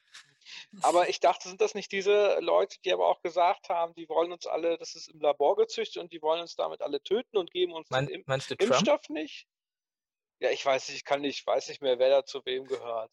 Aber 0.82 1.08
ich 1.10 1.20
dachte, 1.20 1.48
sind 1.50 1.62
das 1.62 1.74
nicht 1.76 1.92
diese 1.92 2.38
Leute, 2.40 2.78
die 2.86 2.94
aber 2.94 3.08
auch 3.08 3.22
gesagt 3.22 3.70
haben, 3.70 3.94
die 3.96 4.08
wollen 4.10 4.32
uns 4.32 4.46
alle, 4.46 4.78
das 4.78 4.96
ist 4.96 5.08
im 5.10 5.20
Labor 5.20 5.56
gezüchtet 5.56 6.02
und 6.02 6.12
die 6.14 6.22
wollen 6.22 6.42
uns 6.42 6.56
damit 6.56 6.82
alle 6.82 7.02
töten 7.02 7.38
und 7.38 7.52
geben 7.52 7.74
uns 7.74 7.90
Mein, 7.90 8.08
den 8.08 8.16
Im 8.22 8.24
meinst 8.28 8.50
du 8.52 8.56
Trump? 8.56 8.72
Impfstoff 8.72 9.10
nicht? 9.10 9.48
Ja, 10.40 10.52
ich 10.52 10.66
weiß 10.66 10.88
nicht, 10.90 10.98
ich 10.98 11.04
kann 11.06 11.22
nicht, 11.22 11.46
weiß 11.48 11.68
nicht 11.70 11.82
mehr, 11.82 11.98
wer 12.00 12.10
da 12.10 12.26
zu 12.26 12.46
wem 12.46 12.66
gehört. 12.66 13.10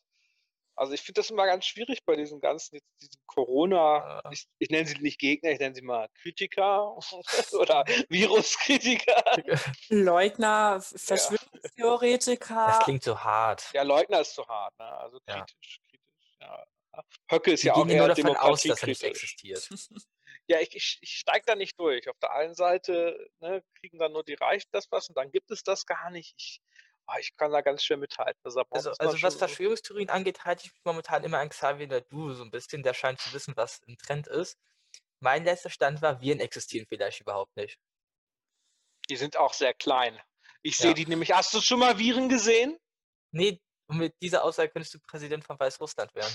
Also 0.76 0.92
ich 0.92 1.02
finde 1.02 1.20
das 1.20 1.30
immer 1.30 1.46
ganz 1.46 1.64
schwierig 1.66 2.04
bei 2.04 2.16
diesen 2.16 2.40
ganzen, 2.40 2.80
diesen 3.00 3.22
Corona, 3.26 4.20
Ah. 4.24 4.30
ich, 4.32 4.46
ich 4.58 4.70
nenne 4.70 4.86
sie 4.88 4.98
nicht 4.98 5.20
Gegner, 5.20 5.50
ich 5.52 5.60
nenne 5.60 5.72
sie 5.74 5.82
mal 5.82 6.08
Kritiker 6.20 6.96
oder 7.52 7.84
Viruskritiker. 8.08 9.22
Leugner, 9.88 10.74
Das 10.74 10.92
Verschwörungstheoretiker. 11.04 12.80
klingt 12.82 13.04
so 13.04 13.18
hart. 13.18 13.70
Ja, 13.72 13.82
Leugner 13.82 14.20
ist 14.20 14.34
zu 14.34 14.44
hart, 14.48 14.76
ne? 14.78 14.84
Also 14.98 15.20
Ja. 15.28 15.44
kritisch, 15.44 15.80
kritisch, 15.88 16.36
ja. 16.40 16.64
Höcke 17.30 17.52
ist 17.52 17.62
ja 17.62 17.74
auch 17.74 17.86
eher 17.86 18.02
er 18.08 18.14
demokratiekritisch. 18.14 19.02
existiert. 19.02 19.68
Ja, 20.46 20.60
ich, 20.60 20.76
ich, 20.76 20.98
ich 21.00 21.16
steige 21.16 21.46
da 21.46 21.54
nicht 21.54 21.80
durch. 21.80 22.06
Auf 22.06 22.18
der 22.18 22.32
einen 22.34 22.54
Seite 22.54 23.30
ne, 23.40 23.64
kriegen 23.80 23.98
dann 23.98 24.12
nur 24.12 24.24
die 24.24 24.34
Reichen 24.34 24.68
das 24.72 24.90
was 24.90 25.08
und 25.08 25.16
dann 25.16 25.30
gibt 25.30 25.50
es 25.50 25.62
das 25.62 25.86
gar 25.86 26.10
nicht. 26.10 26.34
Ich, 26.36 26.60
ah, 27.06 27.18
ich 27.18 27.34
kann 27.36 27.50
da 27.50 27.62
ganz 27.62 27.82
schwer 27.82 27.96
mithalten. 27.96 28.38
Also, 28.44 28.58
man 28.58 28.86
also 28.98 29.22
was 29.22 29.36
Verschwörungstheorien 29.36 30.10
angeht, 30.10 30.44
halte 30.44 30.66
ich 30.66 30.72
mich 30.74 30.82
momentan 30.84 31.24
immer 31.24 31.38
an 31.38 31.48
Xavier 31.48 31.86
Nadu 31.86 32.34
so 32.34 32.42
ein 32.42 32.50
bisschen. 32.50 32.82
Der 32.82 32.92
scheint 32.92 33.20
zu 33.20 33.32
wissen, 33.32 33.56
was 33.56 33.80
ein 33.88 33.96
Trend 33.96 34.26
ist. 34.26 34.58
Mein 35.20 35.44
letzter 35.44 35.70
Stand 35.70 36.02
war, 36.02 36.20
Viren 36.20 36.40
existieren 36.40 36.84
vielleicht 36.86 37.22
überhaupt 37.22 37.56
nicht. 37.56 37.78
Die 39.08 39.16
sind 39.16 39.38
auch 39.38 39.54
sehr 39.54 39.72
klein. 39.72 40.20
Ich 40.62 40.76
sehe 40.76 40.88
Ja. 40.90 40.94
die 40.94 41.06
nämlich. 41.06 41.32
Hast 41.32 41.54
du 41.54 41.62
schon 41.62 41.78
mal 41.78 41.98
Viren 41.98 42.28
gesehen? 42.28 42.78
Nee, 43.30 43.60
und 43.86 43.98
mit 43.98 44.14
dieser 44.20 44.44
Aussage 44.44 44.70
könntest 44.70 44.94
du 44.94 44.98
Präsident 45.00 45.44
von 45.44 45.58
Weißrussland 45.58 46.14
werden. 46.14 46.34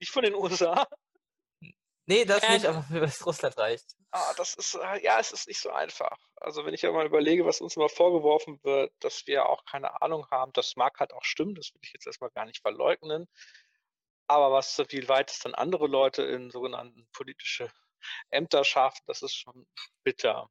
Nicht 0.00 0.12
von 0.12 0.22
den 0.24 0.34
USA? 0.34 0.86
Nee, 2.06 2.24
das 2.26 2.46
Äh, 2.46 2.48
nicht, 2.48 2.66
aber 2.66 2.82
für 2.82 3.00
Weißrussland 3.00 3.56
reicht. 3.56 3.96
Ah, 4.12 4.34
das 4.34 4.54
ist, 4.54 4.74
äh, 4.74 5.02
ja, 5.04 5.20
es 5.20 5.30
ist 5.32 5.46
nicht 5.46 5.60
so 5.60 5.70
einfach. 5.70 6.18
Also 6.36 6.64
wenn 6.64 6.74
ich 6.74 6.82
ja 6.82 6.90
mal 6.90 7.06
überlege, 7.06 7.44
was 7.46 7.60
uns 7.60 7.76
immer 7.76 7.88
vorgeworfen 7.88 8.58
wird, 8.64 8.92
dass 8.98 9.26
wir 9.28 9.46
auch 9.48 9.64
keine 9.64 10.02
Ahnung 10.02 10.26
haben, 10.30 10.52
das 10.52 10.74
mag 10.76 10.98
halt 10.98 11.12
auch 11.12 11.22
stimmen, 11.24 11.54
das 11.54 11.72
will 11.74 11.80
ich 11.84 11.92
jetzt 11.92 12.06
erstmal 12.06 12.30
gar 12.30 12.44
nicht 12.46 12.60
verleugnen. 12.60 13.28
Aber 14.28 14.50
was 14.52 14.76
so 14.76 14.84
wie 14.90 15.08
weit 15.08 15.30
es 15.30 15.40
dann 15.40 15.54
andere 15.54 15.86
Leute 15.86 16.22
in 16.22 16.50
sogenannten 16.50 17.06
politische 17.12 17.70
Ämter 18.30 18.64
schaffen, 18.64 19.02
das 19.06 19.22
ist 19.22 19.34
schon 19.34 19.66
bitter. 20.04 20.48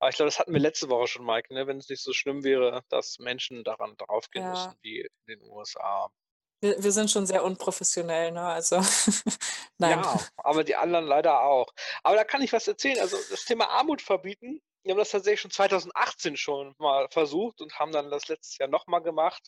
Aber 0.00 0.10
ich 0.10 0.16
glaube, 0.16 0.28
das 0.28 0.38
hatten 0.40 0.52
wir 0.54 0.60
letzte 0.60 0.88
Woche 0.90 1.08
schon, 1.08 1.26
Mike, 1.26 1.54
ne? 1.54 1.66
wenn 1.68 1.78
es 1.78 1.88
nicht 1.88 2.02
so 2.02 2.12
schlimm 2.12 2.44
wäre, 2.44 2.84
dass 2.90 3.18
Menschen 3.20 3.64
daran 3.64 3.96
draufgehen 3.98 4.46
Ja. 4.46 4.48
müssen 4.48 4.78
wie 4.82 5.00
in 5.02 5.08
den 5.28 5.42
USA. 5.42 6.10
Wir, 6.62 6.80
wir 6.82 6.92
sind 6.92 7.10
schon 7.10 7.26
sehr 7.26 7.42
unprofessionell, 7.42 8.30
ne? 8.30 8.42
Also, 8.42 8.76
nein. 9.78 10.00
Ja, 10.00 10.20
aber 10.36 10.62
die 10.62 10.76
anderen 10.76 11.06
leider 11.06 11.42
auch. 11.42 11.72
Aber 12.04 12.14
da 12.14 12.24
kann 12.24 12.40
ich 12.40 12.52
was 12.52 12.68
erzählen. 12.68 13.00
Also 13.00 13.16
das 13.30 13.44
Thema 13.44 13.68
Armut 13.68 14.00
verbieten, 14.00 14.62
wir 14.84 14.92
haben 14.92 14.98
das 14.98 15.10
tatsächlich 15.10 15.40
schon 15.40 15.50
2018 15.50 16.36
schon 16.36 16.74
mal 16.78 17.08
versucht 17.10 17.60
und 17.60 17.78
haben 17.78 17.90
dann 17.90 18.10
das 18.10 18.28
letztes 18.28 18.58
Jahr 18.58 18.68
nochmal 18.68 19.02
gemacht, 19.02 19.42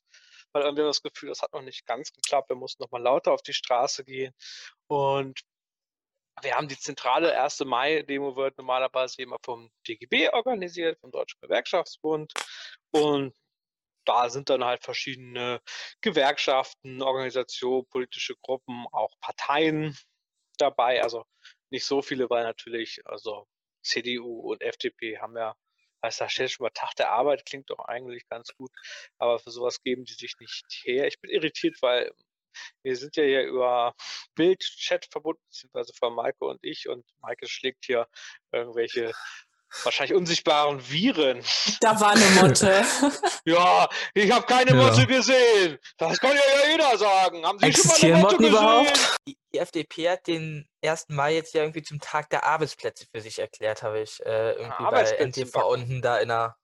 weil 0.52 0.62
irgendwie 0.62 0.82
haben 0.82 0.86
wir 0.86 0.90
das 0.90 1.02
Gefühl, 1.02 1.28
das 1.28 1.42
hat 1.42 1.52
noch 1.52 1.62
nicht 1.62 1.86
ganz 1.86 2.12
geklappt. 2.12 2.50
Wir 2.50 2.56
mussten 2.56 2.82
nochmal 2.82 3.02
lauter 3.02 3.32
auf 3.32 3.42
die 3.42 3.54
Straße 3.54 4.04
gehen. 4.04 4.32
Und 4.88 5.40
wir 6.42 6.56
haben 6.56 6.68
die 6.68 6.78
zentrale 6.78 7.40
1. 7.40 7.60
Mai-Demo 7.60 8.34
wird 8.36 8.58
normalerweise 8.58 9.22
immer 9.22 9.38
vom 9.44 9.70
DGB 9.86 10.30
organisiert, 10.30 10.98
vom 11.00 11.12
Deutschen 11.12 11.38
Gewerkschaftsbund. 11.40 12.32
Und 12.90 13.34
da 14.04 14.30
sind 14.30 14.50
dann 14.50 14.64
halt 14.64 14.84
verschiedene 14.84 15.60
Gewerkschaften, 16.00 17.02
Organisationen, 17.02 17.86
politische 17.88 18.34
Gruppen, 18.42 18.86
auch 18.92 19.12
Parteien 19.20 19.96
dabei. 20.58 21.02
Also 21.02 21.24
nicht 21.70 21.84
so 21.84 22.02
viele, 22.02 22.28
weil 22.30 22.44
natürlich, 22.44 23.00
also 23.06 23.46
CDU 23.82 24.40
und 24.40 24.62
FDP 24.62 25.18
haben 25.18 25.36
ja, 25.36 25.54
heißt 26.02 26.20
da 26.20 26.28
steht 26.28 26.50
schon 26.52 26.64
mal 26.64 26.70
Tag 26.70 26.94
der 26.96 27.10
Arbeit, 27.10 27.46
klingt 27.46 27.70
doch 27.70 27.80
eigentlich 27.80 28.26
ganz 28.28 28.54
gut, 28.54 28.70
aber 29.18 29.38
für 29.38 29.50
sowas 29.50 29.82
geben 29.82 30.04
die 30.04 30.14
sich 30.14 30.36
nicht 30.38 30.64
her. 30.84 31.06
Ich 31.06 31.20
bin 31.20 31.30
irritiert, 31.30 31.80
weil 31.82 32.12
wir 32.82 32.96
sind 32.96 33.16
ja 33.16 33.24
hier 33.24 33.42
über 33.42 33.94
Bildchat 34.34 35.06
verbunden, 35.10 35.42
beziehungsweise 35.48 35.92
von 35.94 36.14
Maike 36.14 36.44
und 36.44 36.62
ich 36.62 36.88
und 36.88 37.04
Maike 37.18 37.48
schlägt 37.48 37.84
hier 37.86 38.08
irgendwelche 38.52 39.12
wahrscheinlich 39.82 40.16
unsichtbaren 40.16 40.80
Viren. 40.90 41.42
Da 41.80 41.98
war 42.00 42.10
eine 42.12 42.24
Motte. 42.40 42.84
Ja, 43.46 43.88
ich 44.14 44.30
habe 44.32 44.46
keine 44.46 44.70
Ja. 44.70 44.76
Motte 44.76 45.06
gesehen. 45.06 45.78
Das 45.98 46.18
kann 46.18 46.32
ja 46.34 46.70
jeder 46.70 46.96
sagen. 46.96 47.44
Haben 47.44 47.58
Sie 47.58 47.66
Existieren 47.66 47.98
schon 47.98 48.10
mal 48.10 48.16
eine 48.16 48.22
Motten 48.22 48.42
Motte 48.42 48.56
überhaupt? 48.56 48.92
gesehen? 48.94 49.16
Die, 49.28 49.38
die 49.52 49.58
FDP 49.58 50.10
hat 50.10 50.26
den 50.26 50.66
1. 50.82 51.06
Mai 51.08 51.34
jetzt 51.34 51.52
ja 51.54 51.62
irgendwie 51.62 51.82
zum 51.82 52.00
Tag 52.00 52.30
der 52.30 52.44
Arbeitsplätze 52.44 53.06
für 53.12 53.20
sich 53.20 53.38
erklärt, 53.38 53.82
habe 53.82 54.00
ich 54.00 54.18
äh, 54.24 54.52
irgendwie 54.52 54.78
bei 54.82 54.86
Arbeitsplätze 54.86 55.42
NTV 55.42 55.56
unten 55.68 56.00
da 56.02 56.18
in 56.18 56.28
der, 56.28 56.56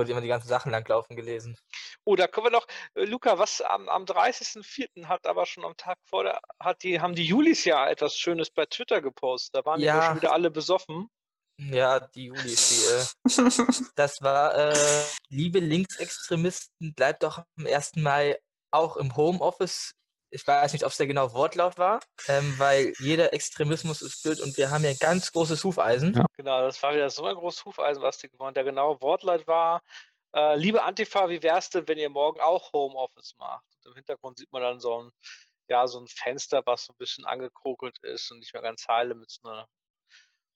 die 0.00 0.10
immer 0.10 0.20
die 0.22 0.28
ganzen 0.28 0.48
Sachen 0.48 0.72
langlaufen 0.72 1.16
gelesen. 1.16 1.56
Oh, 2.04 2.16
da 2.16 2.26
können 2.28 2.46
wir 2.46 2.50
noch, 2.50 2.66
äh, 2.94 3.04
Luca, 3.04 3.38
was 3.38 3.60
am, 3.60 3.88
am 3.88 4.04
30.04. 4.04 5.06
hat 5.06 5.26
aber 5.26 5.44
schon 5.46 5.64
am 5.64 5.76
Tag 5.76 5.98
vor 6.08 6.24
der, 6.24 6.40
hat 6.60 6.82
die, 6.82 7.00
haben 7.00 7.14
die 7.14 7.24
Julis 7.26 7.64
ja 7.64 7.88
etwas 7.88 8.16
Schönes 8.16 8.50
bei 8.50 8.64
Twitter 8.66 9.02
gepostet. 9.02 9.54
Da 9.54 9.64
waren 9.64 9.80
Ja. 9.80 10.02
schon 10.02 10.16
wieder 10.16 10.32
alle 10.32 10.50
besoffen. 10.50 11.08
Ja, 11.58 12.00
die 12.00 12.24
Juli 12.26 12.52
ist 12.52 12.70
die. 12.70 13.30
Äh, 13.32 13.90
das 13.94 14.20
war, 14.20 14.54
äh, 14.54 15.04
liebe 15.28 15.58
Linksextremisten, 15.58 16.94
bleibt 16.94 17.22
doch 17.22 17.38
am 17.56 17.66
1. 17.66 17.96
Mai 17.96 18.38
auch 18.70 18.96
im 18.96 19.16
Homeoffice. 19.16 19.92
Ich 20.30 20.46
weiß 20.46 20.72
nicht, 20.72 20.84
ob 20.84 20.90
es 20.90 20.98
der 20.98 21.06
genau 21.06 21.32
Wortlaut 21.32 21.78
war, 21.78 22.00
ähm, 22.28 22.58
weil 22.58 22.92
jeder 22.98 23.32
Extremismus 23.32 24.02
ist 24.02 24.22
blöd 24.22 24.40
und 24.40 24.56
wir 24.58 24.70
haben 24.70 24.84
ja 24.84 24.90
ein 24.90 24.98
ganz 24.98 25.32
großes 25.32 25.62
Hufeisen. 25.64 26.20
Genau, 26.36 26.62
das 26.62 26.82
war 26.82 26.92
wieder 26.92 27.08
so 27.08 27.24
ein 27.24 27.36
großes 27.36 27.64
Hufeisen, 27.64 28.02
was 28.02 28.18
die 28.18 28.28
gewonnen. 28.28 28.52
Der 28.52 28.64
genaue 28.64 29.00
Wortlaut 29.00 29.46
war, 29.46 29.80
äh, 30.34 30.56
liebe 30.56 30.82
Antifa, 30.82 31.28
wie 31.30 31.42
wär's 31.42 31.70
denn, 31.70 31.88
wenn 31.88 31.96
ihr 31.96 32.10
morgen 32.10 32.40
auch 32.40 32.72
Homeoffice 32.72 33.34
macht? 33.38 33.64
Und 33.84 33.92
im 33.92 33.94
Hintergrund 33.94 34.36
sieht 34.38 34.52
man 34.52 34.62
dann 34.62 34.80
so 34.80 35.04
ein, 35.04 35.10
ja, 35.68 35.86
so 35.86 36.00
ein 36.00 36.06
Fenster, 36.08 36.62
was 36.66 36.84
so 36.84 36.92
ein 36.92 36.98
bisschen 36.98 37.24
angekrokelt 37.24 37.98
ist 38.02 38.30
und 38.30 38.40
nicht 38.40 38.52
mehr 38.52 38.62
ganz 38.62 38.86
heile 38.88 39.14
mit 39.14 39.30
so 39.30 39.48
einer 39.48 39.66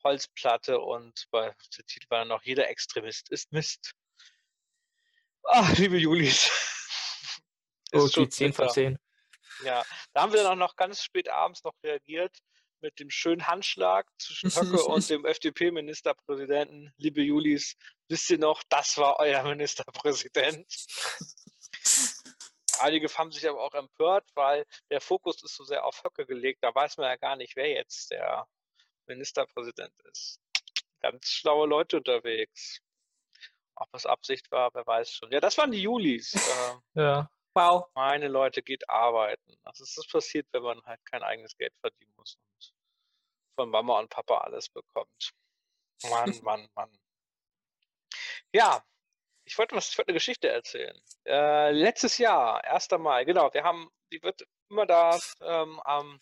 Holzplatte 0.05 0.81
und 0.81 1.27
bei 1.31 1.55
der 1.77 1.87
Titel 1.87 2.07
war 2.09 2.21
dann 2.21 2.29
noch, 2.29 2.43
jeder 2.43 2.69
Extremist 2.69 3.31
ist 3.31 3.53
Mist. 3.53 3.93
Ach, 5.45 5.77
liebe 5.77 5.99
Julis. 5.99 6.51
Okay, 7.93 8.09
schon 8.09 8.31
10 8.31 8.53
von 8.53 8.67
bitter. 8.67 8.75
10. 8.75 8.99
Ja, 9.65 9.83
da 10.13 10.23
haben 10.23 10.33
wir 10.33 10.45
dann 10.45 10.53
auch 10.53 10.69
noch 10.69 10.77
ganz 10.77 11.03
spät 11.03 11.29
abends 11.29 11.65
noch 11.65 11.75
reagiert, 11.83 12.39
mit 12.81 12.99
dem 13.01 13.11
schönen 13.11 13.47
Handschlag 13.47 14.07
zwischen 14.19 14.51
Höcke 14.55 14.85
und 14.85 15.09
dem 15.11 15.25
FDP-Ministerpräsidenten. 15.25 16.93
Liebe 16.99 17.23
Julis, 17.23 17.77
wisst 18.09 18.31
ihr 18.31 18.39
noch, 18.39 18.63
das 18.69 18.97
war 18.97 19.19
euer 19.19 19.43
Ministerpräsident. 19.43 20.67
Einige 22.79 23.09
haben 23.09 23.31
sich 23.31 23.47
aber 23.47 23.61
auch 23.61 23.75
empört, 23.75 24.31
weil 24.35 24.65
der 24.91 25.01
Fokus 25.01 25.43
ist 25.43 25.57
so 25.57 25.65
sehr 25.65 25.85
auf 25.85 26.03
Höcke 26.03 26.25
gelegt. 26.27 26.63
Da 26.63 26.75
weiß 26.75 26.97
man 26.97 27.09
ja 27.09 27.17
gar 27.17 27.37
nicht, 27.37 27.57
wer 27.57 27.69
jetzt 27.69 28.11
der 28.11 28.47
Ministerpräsident 29.11 29.95
ist. 30.13 30.41
Ganz 31.01 31.29
schlaue 31.29 31.67
Leute 31.67 31.99
unterwegs. 31.99 32.81
Ob 33.75 33.89
es 33.95 34.07
Absicht 34.07 34.51
war, 34.51 34.71
wer 34.75 34.87
weiß 34.87 35.13
schon. 35.13 35.33
Ja, 35.33 35.41
das 35.41 35.59
waren 35.59 35.73
die 35.73 35.83
Julis. 35.83 36.35
Äh, 36.95 37.01
ja. 37.03 37.31
Wow. 37.55 37.89
Meine 37.95 38.29
Leute, 38.29 38.63
geht 38.63 38.89
arbeiten. 38.89 39.57
Das 39.65 39.81
ist 39.81 39.97
das 39.99 40.07
passiert, 40.07 40.47
wenn 40.53 40.63
man 40.63 40.81
halt 40.85 41.05
kein 41.05 41.23
eigenes 41.23 41.57
Geld 41.57 41.75
verdienen 41.81 42.13
muss 42.17 42.37
und 42.37 42.73
von 43.57 43.71
Mama 43.71 43.99
und 43.99 44.09
Papa 44.09 44.39
alles 44.39 44.69
bekommt. 44.69 45.33
Mann, 46.09 46.39
Mann, 46.43 46.69
Mann. 46.75 46.91
Ja, 48.53 48.85
ich 49.45 49.59
wollte 49.59 49.75
was, 49.75 49.91
ich 49.91 49.99
wollte 49.99 50.11
eine 50.11 50.17
Geschichte 50.17 50.49
erzählen. 50.49 50.97
Äh, 51.27 51.73
letztes 51.73 52.19
Jahr, 52.19 52.63
1. 52.65 52.89
Mai, 52.99 53.25
genau, 53.25 53.53
wir 53.53 53.65
haben, 53.65 53.91
die 54.13 54.23
wird 54.23 54.47
immer 54.69 54.87
da 54.87 55.19
ähm, 55.41 55.81
ähm, 55.87 56.21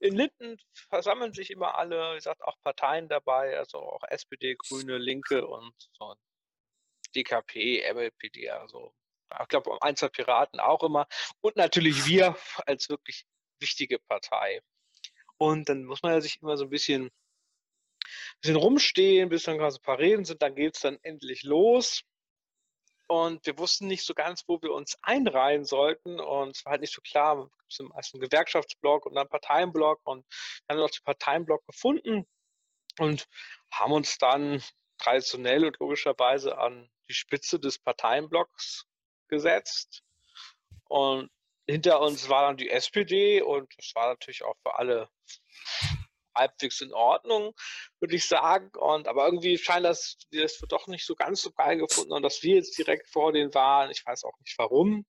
in 0.00 0.16
Linden 0.16 0.56
versammeln 0.88 1.32
sich 1.32 1.50
immer 1.50 1.76
alle, 1.76 2.12
wie 2.12 2.16
gesagt, 2.16 2.42
auch 2.42 2.56
Parteien 2.62 3.08
dabei, 3.08 3.56
also 3.58 3.78
auch 3.78 4.02
SPD, 4.08 4.56
Grüne, 4.56 4.98
Linke 4.98 5.46
und 5.46 5.74
so 5.92 6.14
DKP, 7.14 7.92
MLPD, 7.92 8.50
also 8.50 8.94
ich 9.40 9.48
glaube, 9.48 9.80
ein, 9.82 9.96
zwei 9.96 10.08
Piraten 10.08 10.58
auch 10.58 10.82
immer. 10.82 11.06
Und 11.40 11.56
natürlich 11.56 12.06
wir 12.06 12.36
als 12.66 12.88
wirklich 12.88 13.24
wichtige 13.60 13.98
Partei. 13.98 14.62
Und 15.38 15.68
dann 15.68 15.84
muss 15.84 16.02
man 16.02 16.12
ja 16.12 16.20
sich 16.20 16.40
immer 16.42 16.56
so 16.56 16.64
ein 16.64 16.70
bisschen, 16.70 17.10
bisschen 18.40 18.56
rumstehen, 18.56 19.28
bis 19.28 19.44
dann 19.44 19.58
quasi 19.58 19.78
ein 19.78 19.82
paar 19.82 19.98
Reden 19.98 20.24
sind, 20.24 20.42
dann 20.42 20.54
geht 20.54 20.74
es 20.76 20.82
dann 20.82 20.98
endlich 21.02 21.42
los. 21.42 22.02
Und 23.10 23.44
wir 23.44 23.58
wussten 23.58 23.88
nicht 23.88 24.06
so 24.06 24.14
ganz, 24.14 24.44
wo 24.46 24.62
wir 24.62 24.72
uns 24.72 24.96
einreihen 25.02 25.64
sollten. 25.64 26.20
Und 26.20 26.56
es 26.56 26.64
war 26.64 26.70
halt 26.70 26.80
nicht 26.80 26.94
so 26.94 27.02
klar, 27.02 27.50
es 27.68 27.80
erst 27.96 28.14
einen 28.14 28.20
Gewerkschaftsblock 28.20 29.04
und 29.04 29.18
einen 29.18 29.28
Parteienblock. 29.28 30.00
Und 30.04 30.24
dann 30.68 30.76
haben 30.76 30.82
wir 30.82 30.84
auch 30.84 30.90
den 30.90 31.02
Parteienblock 31.02 31.66
gefunden 31.66 32.24
und 33.00 33.26
haben 33.72 33.92
uns 33.92 34.16
dann 34.18 34.62
traditionell 34.98 35.64
und 35.64 35.76
logischerweise 35.80 36.56
an 36.56 36.88
die 37.08 37.14
Spitze 37.14 37.58
des 37.58 37.80
Parteienblocks 37.80 38.86
gesetzt. 39.26 40.04
Und 40.84 41.32
hinter 41.68 42.00
uns 42.00 42.28
war 42.28 42.42
dann 42.42 42.58
die 42.58 42.70
SPD 42.70 43.42
und 43.42 43.72
das 43.76 43.92
war 43.96 44.06
natürlich 44.06 44.44
auch 44.44 44.56
für 44.62 44.76
alle 44.76 45.08
halbwegs 46.40 46.80
in 46.80 46.92
Ordnung, 46.92 47.54
würde 48.00 48.16
ich 48.16 48.26
sagen. 48.26 48.70
Und 48.76 49.06
aber 49.08 49.26
irgendwie 49.26 49.58
scheint 49.58 49.84
das, 49.84 50.16
das 50.32 50.58
doch 50.68 50.86
nicht 50.88 51.06
so 51.06 51.14
ganz 51.14 51.42
so 51.42 51.50
geil 51.52 51.78
gefunden 51.78 52.12
und 52.12 52.22
dass 52.22 52.42
wir 52.42 52.56
jetzt 52.56 52.76
direkt 52.78 53.08
vor 53.08 53.32
den 53.32 53.54
waren. 53.54 53.90
Ich 53.90 54.04
weiß 54.04 54.24
auch 54.24 54.38
nicht 54.40 54.58
warum. 54.58 55.06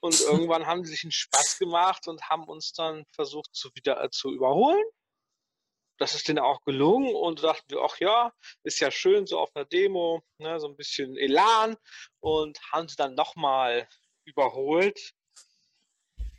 Und 0.00 0.20
irgendwann 0.20 0.66
haben 0.66 0.84
sie 0.84 0.92
sich 0.92 1.04
einen 1.04 1.12
Spaß 1.12 1.58
gemacht 1.58 2.08
und 2.08 2.28
haben 2.28 2.44
uns 2.44 2.72
dann 2.72 3.04
versucht 3.12 3.54
zu 3.54 3.70
wieder 3.74 4.02
äh, 4.02 4.10
zu 4.10 4.32
überholen. 4.32 4.84
Das 5.98 6.14
ist 6.14 6.26
denen 6.26 6.40
auch 6.40 6.64
gelungen 6.64 7.14
und 7.14 7.44
dachten 7.44 7.70
wir, 7.70 7.82
ach 7.82 7.98
ja, 8.00 8.32
ist 8.64 8.80
ja 8.80 8.90
schön 8.90 9.26
so 9.26 9.38
auf 9.38 9.54
einer 9.54 9.66
Demo, 9.66 10.22
ne, 10.38 10.58
so 10.58 10.66
ein 10.66 10.76
bisschen 10.76 11.16
Elan 11.16 11.76
und 12.18 12.58
haben 12.72 12.88
sie 12.88 12.96
dann 12.96 13.14
nochmal 13.14 13.88
überholt. 14.24 15.12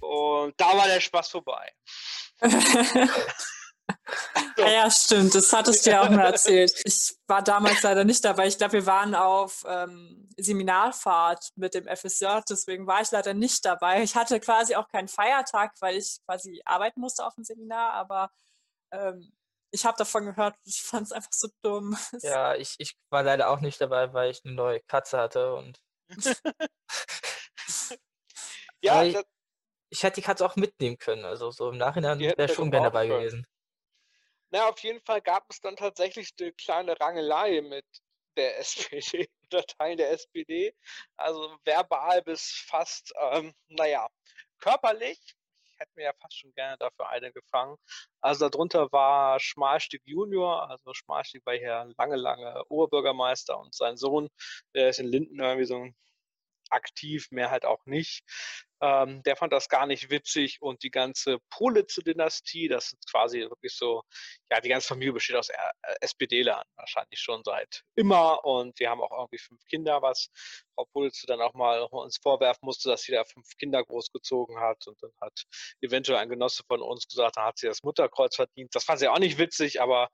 Und 0.02 0.60
da 0.60 0.78
war 0.78 0.88
der 0.88 1.00
Spaß 1.00 1.30
vorbei. 1.30 1.72
Ja, 4.66 4.72
ja, 4.72 4.92
stimmt. 4.92 5.36
Das 5.36 5.52
hattest 5.54 5.86
du 5.86 5.92
ja 5.92 6.02
auch 6.02 6.10
mal 6.10 6.26
erzählt. 6.26 6.74
Ich 6.86 7.16
war 7.28 7.42
damals 7.42 7.82
leider 7.82 8.04
nicht 8.04 8.24
dabei. 8.24 8.48
Ich 8.48 8.58
glaube, 8.58 8.74
wir 8.74 8.86
waren 8.86 9.16
auf 9.16 9.64
ähm, 9.68 10.30
Seminarfahrt 10.38 11.50
mit 11.56 11.74
dem 11.74 11.88
FSJ, 11.88 12.26
deswegen 12.50 12.86
war 12.88 13.02
ich 13.02 13.12
leider 13.12 13.34
nicht 13.34 13.66
dabei. 13.66 14.04
Ich 14.04 14.16
hatte 14.16 14.40
quasi 14.40 14.76
auch 14.76 14.88
keinen 14.88 15.08
Feiertag, 15.08 15.74
weil 15.80 15.98
ich 15.98 16.18
quasi 16.26 16.62
arbeiten 16.66 17.00
musste 17.00 17.26
auf 17.26 17.36
dem 17.36 17.44
Seminar, 17.44 17.94
aber 17.94 18.32
ähm, 18.92 19.32
ich 19.72 19.86
habe 19.86 19.98
davon 19.98 20.26
gehört 20.26 20.56
und 20.56 20.62
ich 20.68 20.84
fand 20.84 21.08
es 21.08 21.12
einfach 21.12 21.34
so 21.34 21.50
dumm. 21.62 21.98
Ja, 22.22 22.56
ich, 22.56 22.76
ich 22.78 22.96
war 23.10 23.24
leider 23.24 23.50
auch 23.50 23.60
nicht 23.60 23.82
dabei, 23.82 24.14
weil 24.14 24.32
ich 24.32 24.46
eine 24.46 24.54
neue 24.54 24.80
Katze 24.82 25.18
hatte 25.18 25.56
und. 25.56 25.80
ja, 28.82 29.04
ich, 29.04 29.18
ich 29.90 30.04
hätte 30.04 30.16
die 30.16 30.26
Katze 30.26 30.46
auch 30.46 30.56
mitnehmen 30.56 30.98
können. 30.98 31.26
Also 31.26 31.52
so 31.52 31.70
im 31.72 31.78
Nachhinein 31.78 32.20
wäre 32.20 32.50
schon 32.50 32.72
gerne 32.72 32.88
dabei 32.88 33.08
können. 33.08 33.20
gewesen. 33.20 33.48
Na, 34.54 34.70
auf 34.70 34.80
jeden 34.84 35.02
Fall 35.02 35.20
gab 35.20 35.50
es 35.50 35.62
dann 35.62 35.76
tatsächlich 35.76 36.30
eine 36.40 36.54
kleine 36.54 37.00
Rangelei 37.00 37.62
mit 37.62 37.86
der 38.38 38.60
SPD 38.60 39.28
oder 39.48 39.66
Teilen 39.66 39.98
der 39.98 40.12
SPD. 40.12 40.76
Also 41.18 41.58
verbal 41.66 42.22
bis 42.22 42.64
fast, 42.68 43.12
ähm, 43.20 43.52
naja, 43.70 44.08
körperlich. 44.60 45.20
Ich 45.66 45.80
hätte 45.80 45.92
mir 45.96 46.04
ja 46.04 46.14
fast 46.22 46.38
schon 46.38 46.54
gerne 46.54 46.78
dafür 46.78 47.10
eine 47.10 47.34
gefangen. 47.34 47.78
Also 48.22 48.48
darunter 48.48 48.92
war 48.92 49.40
Schmalstieg 49.40 50.04
Junior, 50.06 50.70
also 50.70 50.94
Schmalstieg 50.94 51.44
war 51.48 51.56
hier 51.56 51.92
lange, 51.98 52.16
lange 52.16 52.64
Oberbürgermeister 52.70 53.58
und 53.60 53.74
sein 53.74 53.98
Sohn, 53.98 54.30
der 54.76 54.90
ist 54.90 55.00
in 55.00 55.08
Linden 55.08 55.40
irgendwie 55.40 55.66
so 55.66 55.78
ein 55.78 55.96
aktiv, 56.74 57.28
mehr 57.32 57.52
halt 57.52 57.66
auch 57.66 57.86
nicht. 57.86 58.24
Ähm, 58.82 59.24
der 59.24 59.38
fand 59.38 59.54
das 59.54 59.70
gar 59.70 59.88
nicht 59.88 60.10
witzig 60.10 60.62
und 60.62 60.84
die 60.84 60.92
ganze 60.92 61.38
Politze-Dynastie, 61.52 62.68
das 62.68 62.92
ist 62.92 63.10
quasi 63.10 63.40
wirklich 63.40 63.74
so, 63.78 64.04
ja, 64.52 64.60
die 64.60 64.68
ganze 64.68 64.90
Familie 64.90 65.14
besteht 65.14 65.38
aus 65.38 65.50
SPD-Lern, 66.02 66.66
wahrscheinlich 66.76 67.20
schon 67.22 67.44
seit 67.46 67.84
immer 67.96 68.44
und 68.44 68.78
wir 68.80 68.90
haben 68.90 69.02
auch 69.02 69.12
irgendwie 69.12 69.38
fünf 69.38 69.64
Kinder, 69.68 70.02
was 70.02 70.30
Frau 70.76 70.86
Politze 70.92 71.26
dann 71.28 71.40
auch 71.40 71.54
mal 71.54 71.82
uns 71.92 72.18
vorwerfen 72.18 72.66
musste, 72.66 72.90
dass 72.90 73.04
sie 73.04 73.14
da 73.14 73.24
fünf 73.24 73.48
Kinder 73.58 73.82
großgezogen 73.86 74.60
hat 74.60 74.86
und 74.88 75.02
dann 75.02 75.12
hat 75.22 75.44
eventuell 75.80 76.20
ein 76.20 76.28
Genosse 76.30 76.64
von 76.68 76.82
uns 76.82 77.08
gesagt, 77.08 77.38
da 77.38 77.46
hat 77.46 77.60
sie 77.60 77.68
das 77.68 77.84
Mutterkreuz 77.84 78.36
verdient. 78.36 78.76
Das 78.76 78.84
fand 78.84 79.00
sie 79.00 79.08
auch 79.08 79.20
nicht 79.20 79.38
witzig, 79.38 79.82
aber 79.82 80.10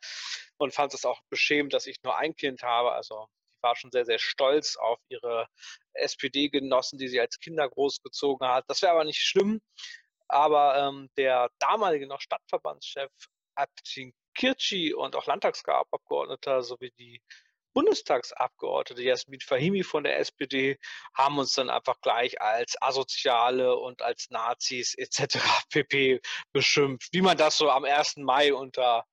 und 0.59 0.73
fand 0.73 0.93
es 0.93 1.05
auch 1.05 1.21
beschämend, 1.29 1.73
dass 1.73 1.87
ich 1.87 1.97
nur 2.03 2.17
ein 2.17 2.35
Kind 2.35 2.61
habe, 2.61 2.91
also 2.91 3.27
war 3.61 3.75
schon 3.75 3.91
sehr, 3.91 4.05
sehr 4.05 4.19
stolz 4.19 4.75
auf 4.77 4.99
ihre 5.09 5.47
SPD-Genossen, 5.93 6.97
die 6.97 7.07
sie 7.07 7.19
als 7.19 7.39
Kinder 7.39 7.69
großgezogen 7.69 8.47
hat. 8.47 8.65
Das 8.67 8.81
wäre 8.81 8.93
aber 8.93 9.03
nicht 9.03 9.21
schlimm. 9.21 9.61
Aber 10.27 10.77
ähm, 10.77 11.09
der 11.17 11.49
damalige 11.59 12.07
noch 12.07 12.21
Stadtverbandschef 12.21 13.11
Abtin 13.55 14.13
Kirchi 14.35 14.93
und 14.93 15.15
auch 15.15 15.25
Landtagsabgeordneter 15.25 16.63
sowie 16.63 16.91
die 16.97 17.21
Bundestagsabgeordnete 17.73 19.03
Jasmin 19.03 19.41
Fahimi 19.41 19.83
von 19.83 20.03
der 20.03 20.19
SPD 20.19 20.77
haben 21.15 21.37
uns 21.37 21.53
dann 21.53 21.69
einfach 21.69 21.99
gleich 22.01 22.41
als 22.41 22.75
Asoziale 22.81 23.75
und 23.75 24.01
als 24.01 24.29
Nazis 24.29 24.95
etc. 24.95 25.37
pp. 25.69 26.19
beschimpft, 26.51 27.09
wie 27.13 27.21
man 27.21 27.37
das 27.37 27.57
so 27.57 27.69
am 27.69 27.85
1. 27.85 28.17
Mai 28.17 28.53
unter 28.53 29.05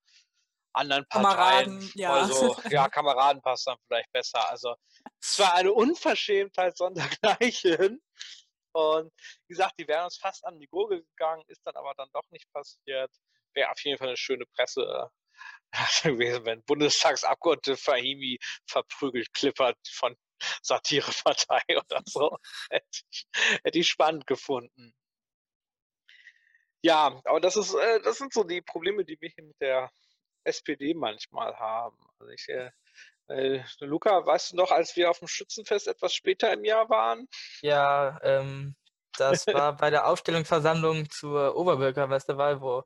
anderen 0.76 1.06
Parteien. 1.08 1.80
Kameraden, 1.80 1.92
ja. 1.94 2.12
Also, 2.12 2.56
ja, 2.70 2.88
Kameraden 2.88 3.42
passt 3.42 3.66
dann 3.66 3.78
vielleicht 3.86 4.10
besser. 4.12 4.50
Also, 4.50 4.74
es 5.20 5.38
war 5.38 5.54
eine 5.54 5.72
Unverschämtheit 5.72 6.76
sondergleichen. 6.76 8.02
Und 8.72 9.10
wie 9.46 9.54
gesagt, 9.54 9.74
die 9.78 9.88
wären 9.88 10.04
uns 10.04 10.18
fast 10.18 10.44
an 10.44 10.58
die 10.60 10.66
Gurgel 10.68 11.02
gegangen, 11.02 11.42
ist 11.48 11.62
dann 11.64 11.76
aber 11.76 11.94
dann 11.96 12.08
doch 12.12 12.28
nicht 12.30 12.50
passiert. 12.52 13.10
Wäre 13.54 13.70
auf 13.70 13.80
jeden 13.80 13.96
Fall 13.96 14.08
eine 14.08 14.18
schöne 14.18 14.44
Presse 14.54 15.10
gewesen, 16.02 16.44
wenn 16.44 16.62
Bundestagsabgeordnete 16.64 17.76
Fahimi 17.76 18.38
verprügelt 18.66 19.32
klippert 19.32 19.78
von 19.90 20.14
Satirepartei 20.62 21.62
oder 21.70 22.02
so. 22.04 22.36
hätte, 22.68 22.86
ich, 23.10 23.26
hätte 23.64 23.78
ich 23.78 23.88
spannend 23.88 24.26
gefunden. 24.26 24.94
Ja, 26.82 27.20
aber 27.24 27.40
das 27.40 27.56
ist, 27.56 27.74
äh, 27.74 28.00
das 28.02 28.18
sind 28.18 28.32
so 28.32 28.44
die 28.44 28.60
Probleme, 28.60 29.04
die 29.04 29.16
wir 29.20 29.30
hier 29.34 29.44
mit 29.44 29.60
der 29.60 29.90
SPD 30.46 30.94
manchmal 30.94 31.56
haben. 31.56 31.96
Also 32.18 32.32
ich, 32.32 32.48
äh, 32.48 32.70
äh, 33.28 33.62
Luca, 33.80 34.24
weißt 34.24 34.52
du 34.52 34.56
noch, 34.56 34.70
als 34.70 34.96
wir 34.96 35.10
auf 35.10 35.18
dem 35.18 35.28
Schützenfest 35.28 35.88
etwas 35.88 36.14
später 36.14 36.52
im 36.52 36.64
Jahr 36.64 36.88
waren? 36.88 37.28
Ja, 37.60 38.18
ähm, 38.22 38.76
das 39.16 39.46
war 39.46 39.76
bei 39.76 39.90
der 39.90 40.06
Aufstellungsversammlung 40.06 41.10
zur 41.10 41.56
Oberbürgermeisterwahl, 41.56 42.60
wo 42.60 42.84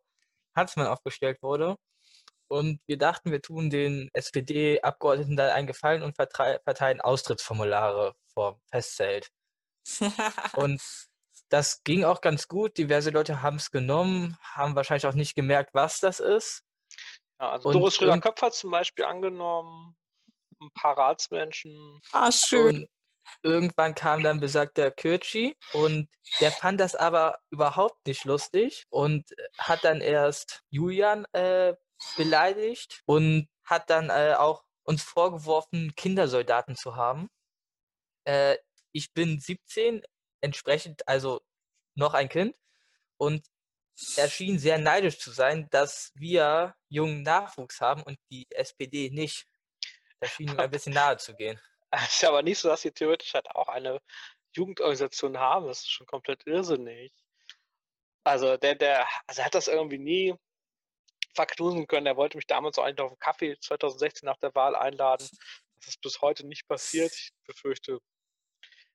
Hansmann 0.54 0.86
aufgestellt 0.86 1.42
wurde. 1.42 1.76
Und 2.48 2.80
wir 2.86 2.98
dachten, 2.98 3.30
wir 3.30 3.42
tun 3.42 3.70
den 3.70 4.10
SPD-Abgeordneten 4.12 5.36
da 5.36 5.54
einen 5.54 5.68
Gefallen 5.68 6.02
und 6.02 6.16
verteilen 6.16 7.00
Austrittsformulare 7.00 8.14
vor 8.34 8.60
Festzelt. 8.72 9.30
und 10.54 10.82
das 11.48 11.82
ging 11.84 12.04
auch 12.04 12.20
ganz 12.20 12.48
gut. 12.48 12.76
Diverse 12.76 13.10
Leute 13.10 13.42
haben 13.42 13.56
es 13.56 13.70
genommen, 13.70 14.36
haben 14.42 14.74
wahrscheinlich 14.74 15.06
auch 15.06 15.14
nicht 15.14 15.34
gemerkt, 15.34 15.74
was 15.74 16.00
das 16.00 16.18
ist. 16.18 16.64
Ja, 17.40 17.52
also 17.52 17.70
und, 17.70 17.74
Doris 17.74 17.94
Schröder-Köpf 17.94 18.42
hat 18.42 18.54
zum 18.54 18.70
Beispiel 18.70 19.06
angenommen, 19.06 19.96
ein 20.60 20.70
paar 20.72 20.96
Ratsmenschen. 20.96 22.00
Ah, 22.12 22.30
schön. 22.30 22.86
irgendwann 23.42 23.94
kam 23.94 24.22
dann 24.22 24.40
besagter 24.40 24.90
Kürchi 24.90 25.56
und 25.72 26.08
der 26.40 26.50
fand 26.50 26.80
das 26.80 26.94
aber 26.94 27.38
überhaupt 27.50 28.06
nicht 28.06 28.24
lustig 28.24 28.84
und 28.90 29.24
hat 29.56 29.84
dann 29.84 30.00
erst 30.00 30.62
Julian 30.68 31.24
äh, 31.32 31.74
beleidigt 32.16 33.02
und 33.06 33.48
hat 33.64 33.88
dann 33.88 34.10
äh, 34.10 34.34
auch 34.36 34.64
uns 34.82 35.02
vorgeworfen, 35.02 35.94
Kindersoldaten 35.96 36.76
zu 36.76 36.96
haben. 36.96 37.28
Äh, 38.24 38.56
ich 38.92 39.12
bin 39.14 39.38
17, 39.38 40.02
entsprechend 40.42 41.06
also 41.08 41.40
noch 41.94 42.14
ein 42.14 42.28
Kind 42.28 42.54
und 43.16 43.46
er 44.16 44.28
schien 44.28 44.58
sehr 44.58 44.78
neidisch 44.78 45.18
zu 45.18 45.30
sein, 45.30 45.68
dass 45.70 46.12
wir 46.14 46.74
jungen 46.88 47.22
Nachwuchs 47.22 47.80
haben 47.80 48.02
und 48.02 48.18
die 48.30 48.46
SPD 48.50 49.10
nicht. 49.10 49.46
Das 50.20 50.30
schien 50.32 50.48
ihm 50.48 50.58
ein 50.58 50.70
bisschen 50.70 50.94
nahe 50.94 51.16
zu 51.16 51.34
gehen. 51.34 51.60
Es 51.90 52.14
ist 52.14 52.24
aber 52.24 52.42
nicht 52.42 52.58
so, 52.58 52.68
dass 52.68 52.82
sie 52.82 52.92
theoretisch 52.92 53.34
halt 53.34 53.50
auch 53.50 53.68
eine 53.68 54.00
Jugendorganisation 54.54 55.38
haben. 55.38 55.66
Das 55.66 55.80
ist 55.80 55.90
schon 55.90 56.06
komplett 56.06 56.46
irrsinnig. 56.46 57.12
Also 58.24 58.56
der, 58.56 58.74
der, 58.74 59.06
also 59.26 59.40
er 59.40 59.46
hat 59.46 59.54
das 59.54 59.68
irgendwie 59.68 59.98
nie 59.98 60.34
verknusen 61.34 61.86
können. 61.86 62.06
Er 62.06 62.16
wollte 62.16 62.36
mich 62.36 62.46
damals 62.46 62.78
auch 62.78 62.84
eigentlich 62.84 63.00
auf 63.00 63.10
einen 63.10 63.18
Kaffee 63.18 63.58
2016 63.58 64.26
nach 64.26 64.38
der 64.38 64.54
Wahl 64.54 64.76
einladen. 64.76 65.28
Das 65.76 65.88
ist 65.88 66.00
bis 66.00 66.20
heute 66.20 66.46
nicht 66.46 66.68
passiert. 66.68 67.12
Ich 67.12 67.32
befürchte, 67.44 67.98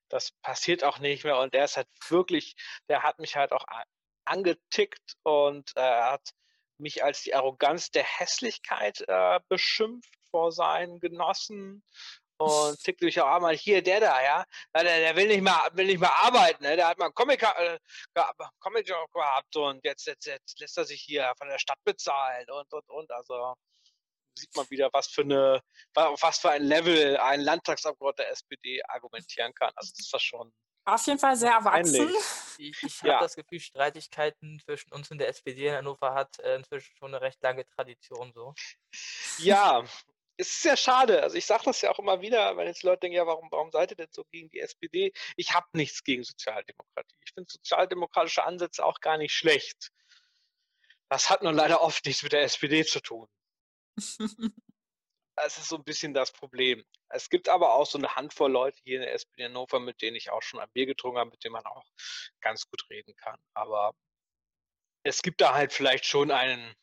das 0.08 0.32
passiert 0.42 0.84
auch 0.84 0.98
nicht 0.98 1.24
mehr. 1.24 1.38
Und 1.38 1.54
der 1.54 1.64
ist 1.64 1.76
halt 1.76 1.88
wirklich, 2.08 2.54
der 2.88 3.02
hat 3.02 3.18
mich 3.18 3.36
halt 3.36 3.52
auch 3.52 3.64
angetickt 4.26 5.16
und 5.22 5.72
äh, 5.76 5.80
er 5.80 6.12
hat 6.12 6.30
mich 6.78 7.02
als 7.02 7.22
die 7.22 7.34
Arroganz 7.34 7.90
der 7.90 8.04
Hässlichkeit 8.04 9.02
äh, 9.08 9.40
beschimpft 9.48 10.14
vor 10.30 10.52
seinen 10.52 11.00
Genossen 11.00 11.82
und 12.38 12.78
tickt 12.84 13.02
mich 13.02 13.20
auch 13.20 13.34
einmal 13.34 13.56
hier, 13.56 13.82
der 13.82 14.00
da, 14.00 14.22
ja, 14.22 14.44
der, 14.74 14.84
der 14.84 15.16
will 15.16 15.28
nicht 15.28 15.42
mehr, 15.42 15.68
will 15.72 15.86
nicht 15.86 16.00
mehr 16.00 16.14
arbeiten, 16.14 16.62
ne? 16.62 16.76
der 16.76 16.88
hat 16.88 16.98
mal 16.98 17.06
einen 17.06 17.14
Comic, 17.14 17.42
äh, 17.42 17.78
Comic 18.58 18.86
gehabt 18.86 19.56
und 19.56 19.84
jetzt, 19.84 20.06
jetzt, 20.06 20.26
jetzt 20.26 20.60
lässt 20.60 20.76
er 20.76 20.84
sich 20.84 21.00
hier 21.00 21.32
von 21.38 21.48
der 21.48 21.58
Stadt 21.58 21.82
bezahlen 21.84 22.46
und, 22.50 22.72
und, 22.72 22.88
und, 22.90 23.10
also 23.10 23.54
sieht 24.38 24.54
man 24.54 24.68
wieder, 24.70 24.90
was 24.92 25.08
für 25.08 25.22
eine, 25.22 25.62
was 25.94 26.38
für 26.38 26.50
ein 26.50 26.62
Level 26.62 27.16
ein 27.16 27.40
Landtagsabgeordneter 27.40 28.24
der 28.24 28.32
SPD 28.32 28.82
argumentieren 28.88 29.54
kann. 29.54 29.72
Also 29.76 29.92
das 29.92 30.00
ist 30.00 30.12
das 30.12 30.22
schon. 30.22 30.52
Auf 30.86 31.04
jeden 31.04 31.18
Fall 31.18 31.36
sehr 31.36 31.50
erwachsen. 31.50 32.14
Ich, 32.58 32.80
ich 32.80 32.98
habe 33.00 33.08
ja. 33.08 33.20
das 33.20 33.34
Gefühl, 33.34 33.58
Streitigkeiten 33.58 34.60
zwischen 34.64 34.92
uns 34.92 35.10
und 35.10 35.18
der 35.18 35.28
SPD 35.28 35.66
in 35.66 35.74
Hannover 35.74 36.14
hat 36.14 36.38
äh, 36.38 36.54
inzwischen 36.54 36.94
schon 36.96 37.12
eine 37.12 37.20
recht 37.20 37.42
lange 37.42 37.66
Tradition 37.66 38.32
so. 38.32 38.54
Ja, 39.38 39.82
es 40.36 40.48
ist 40.48 40.62
sehr 40.62 40.76
schade. 40.76 41.22
Also 41.22 41.36
ich 41.36 41.44
sage 41.44 41.64
das 41.64 41.80
ja 41.80 41.90
auch 41.90 41.98
immer 41.98 42.20
wieder, 42.20 42.56
wenn 42.56 42.68
jetzt 42.68 42.84
Leute 42.84 43.00
denken, 43.00 43.16
ja, 43.16 43.26
warum, 43.26 43.48
warum 43.50 43.72
seid 43.72 43.90
ihr 43.90 43.96
denn 43.96 44.12
so 44.12 44.24
gegen 44.30 44.48
die 44.50 44.60
SPD? 44.60 45.12
Ich 45.36 45.54
habe 45.54 45.66
nichts 45.72 46.04
gegen 46.04 46.22
Sozialdemokratie. 46.22 47.16
Ich 47.24 47.32
finde 47.34 47.50
sozialdemokratische 47.50 48.44
Ansätze 48.44 48.84
auch 48.84 49.00
gar 49.00 49.18
nicht 49.18 49.32
schlecht. 49.32 49.90
Das 51.08 51.30
hat 51.30 51.42
nur 51.42 51.52
leider 51.52 51.82
oft 51.82 52.06
nichts 52.06 52.22
mit 52.22 52.32
der 52.32 52.42
SPD 52.42 52.84
zu 52.84 53.00
tun. 53.00 53.28
das 55.36 55.58
ist 55.58 55.68
so 55.68 55.76
ein 55.76 55.84
bisschen 55.84 56.14
das 56.14 56.32
Problem. 56.32 56.84
Es 57.10 57.28
gibt 57.28 57.48
aber 57.48 57.74
auch 57.74 57.86
so 57.86 57.98
eine 57.98 58.16
Handvoll 58.16 58.50
Leute 58.50 58.78
hier 58.84 58.96
in 58.96 59.02
der 59.02 59.12
SPD 59.12 59.44
Hannover, 59.44 59.80
mit 59.80 60.00
denen 60.02 60.16
ich 60.16 60.30
auch 60.30 60.42
schon 60.42 60.60
ein 60.60 60.70
Bier 60.72 60.86
getrunken 60.86 61.18
habe, 61.18 61.30
mit 61.30 61.44
denen 61.44 61.52
man 61.52 61.66
auch 61.66 61.84
ganz 62.40 62.66
gut 62.68 62.82
reden 62.90 63.14
kann. 63.16 63.38
Aber 63.54 63.92
es 65.04 65.22
gibt 65.22 65.40
da 65.40 65.54
halt 65.54 65.72
vielleicht 65.72 66.06
schon 66.06 66.30
einen 66.30 66.74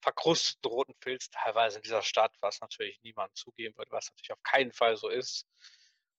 verkrusteten 0.00 0.70
roten 0.70 0.94
Filz 1.00 1.30
teilweise 1.30 1.78
in 1.78 1.82
dieser 1.82 2.02
Stadt, 2.02 2.32
was 2.40 2.60
natürlich 2.60 3.00
niemand 3.02 3.36
zugeben 3.36 3.76
wird, 3.76 3.90
was 3.90 4.08
natürlich 4.10 4.32
auf 4.32 4.42
keinen 4.42 4.72
Fall 4.72 4.96
so 4.96 5.08
ist. 5.08 5.46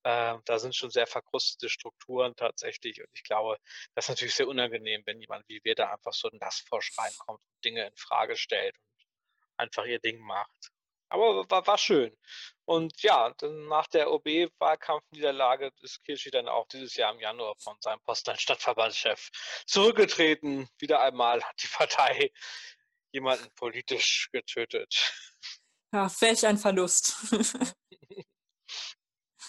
Äh, 0.04 0.38
da 0.46 0.60
sind 0.60 0.76
schon 0.76 0.90
sehr 0.90 1.08
verkrustete 1.08 1.70
Strukturen 1.70 2.36
tatsächlich 2.36 3.02
und 3.02 3.10
ich 3.14 3.24
glaube, 3.24 3.58
das 3.96 4.06
ist 4.06 4.10
natürlich 4.10 4.36
sehr 4.36 4.48
unangenehm, 4.48 5.04
wenn 5.06 5.20
jemand 5.22 5.48
wie 5.48 5.62
wir 5.64 5.76
da 5.76 5.92
einfach 5.92 6.14
so 6.14 6.30
nassforsch 6.34 6.92
reinkommt 6.98 7.40
und 7.40 7.66
Dinge 7.66 7.86
in 7.88 7.96
Frage 7.96 8.36
stellt 8.36 8.76
und 8.78 9.06
einfach 9.58 9.86
ihr 9.86 10.00
Ding 10.00 10.20
macht. 10.20 10.72
Aber 11.10 11.50
war, 11.50 11.66
war 11.66 11.78
schön. 11.78 12.16
Und 12.66 13.02
ja, 13.02 13.34
dann 13.38 13.68
nach 13.68 13.88
der 13.88 14.12
OB-Wahlkampfniederlage 14.12 15.72
ist 15.82 16.04
Kirschi 16.04 16.32
dann 16.32 16.50
auch 16.50 16.68
dieses 16.68 16.96
Jahr 16.96 17.14
im 17.14 17.20
Januar 17.20 17.56
von 17.58 17.78
seinem 17.80 18.02
Posten 18.02 18.32
als 18.32 18.42
Stadtverbandschef 18.42 19.30
zurückgetreten. 19.66 20.68
Wieder 20.78 21.02
einmal 21.02 21.42
hat 21.42 21.64
die 21.64 21.68
Partei 21.68 22.32
jemanden 23.12 23.50
politisch 23.56 24.30
getötet. 24.34 25.14
Ja, 25.94 26.12
welch 26.20 26.46
ein 26.46 26.58
Verlust. 26.58 27.16
ich 28.00 28.26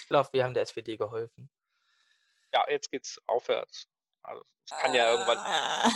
glaube, 0.06 0.28
wir 0.32 0.44
haben 0.44 0.54
der 0.54 0.62
SPD 0.62 0.96
geholfen. 0.96 1.50
Ja, 2.54 2.64
jetzt 2.70 2.90
geht's 2.90 3.20
aufwärts. 3.26 3.88
Also 4.22 4.44
es 4.64 4.78
kann 4.78 4.94
ja 4.94 5.10
irgendwann. 5.10 5.38
Ah. 5.38 5.90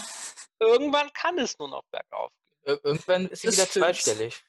Irgendwann 0.59 1.13
kann 1.13 1.39
es 1.39 1.59
nur 1.59 1.69
noch 1.69 1.85
bergauf 1.91 2.33
gehen. 2.41 2.59
Ir 2.65 2.85
irgendwann 2.85 3.29
ist 3.29 3.43
sie 3.43 3.53
wieder 3.53 3.69
zweistellig. 3.69 4.45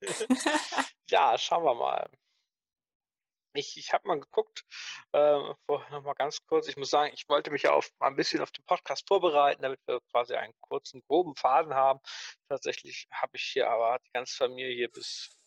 ja, 1.10 1.36
schauen 1.38 1.64
wir 1.64 1.74
mal. 1.74 2.10
Ich, 3.54 3.76
ich 3.76 3.92
habe 3.92 4.08
mal 4.08 4.18
geguckt, 4.18 4.64
äh, 5.12 5.38
noch 5.68 6.02
mal 6.02 6.14
ganz 6.14 6.42
kurz. 6.46 6.68
Ich 6.68 6.76
muss 6.78 6.88
sagen, 6.88 7.12
ich 7.14 7.28
wollte 7.28 7.50
mich 7.50 7.64
ja 7.64 7.72
auf, 7.72 7.90
ein 7.98 8.16
bisschen 8.16 8.40
auf 8.40 8.50
den 8.50 8.64
Podcast 8.64 9.06
vorbereiten, 9.06 9.62
damit 9.62 9.80
wir 9.86 10.00
quasi 10.10 10.34
einen 10.34 10.54
kurzen, 10.60 11.02
groben 11.06 11.36
Faden 11.36 11.74
haben. 11.74 12.00
Tatsächlich 12.48 13.08
habe 13.12 13.36
ich 13.36 13.44
hier 13.44 13.68
aber 13.68 13.98
die 14.06 14.12
ganze 14.12 14.36
Familie 14.36 14.74
hier 14.74 14.90
bis 14.90 15.38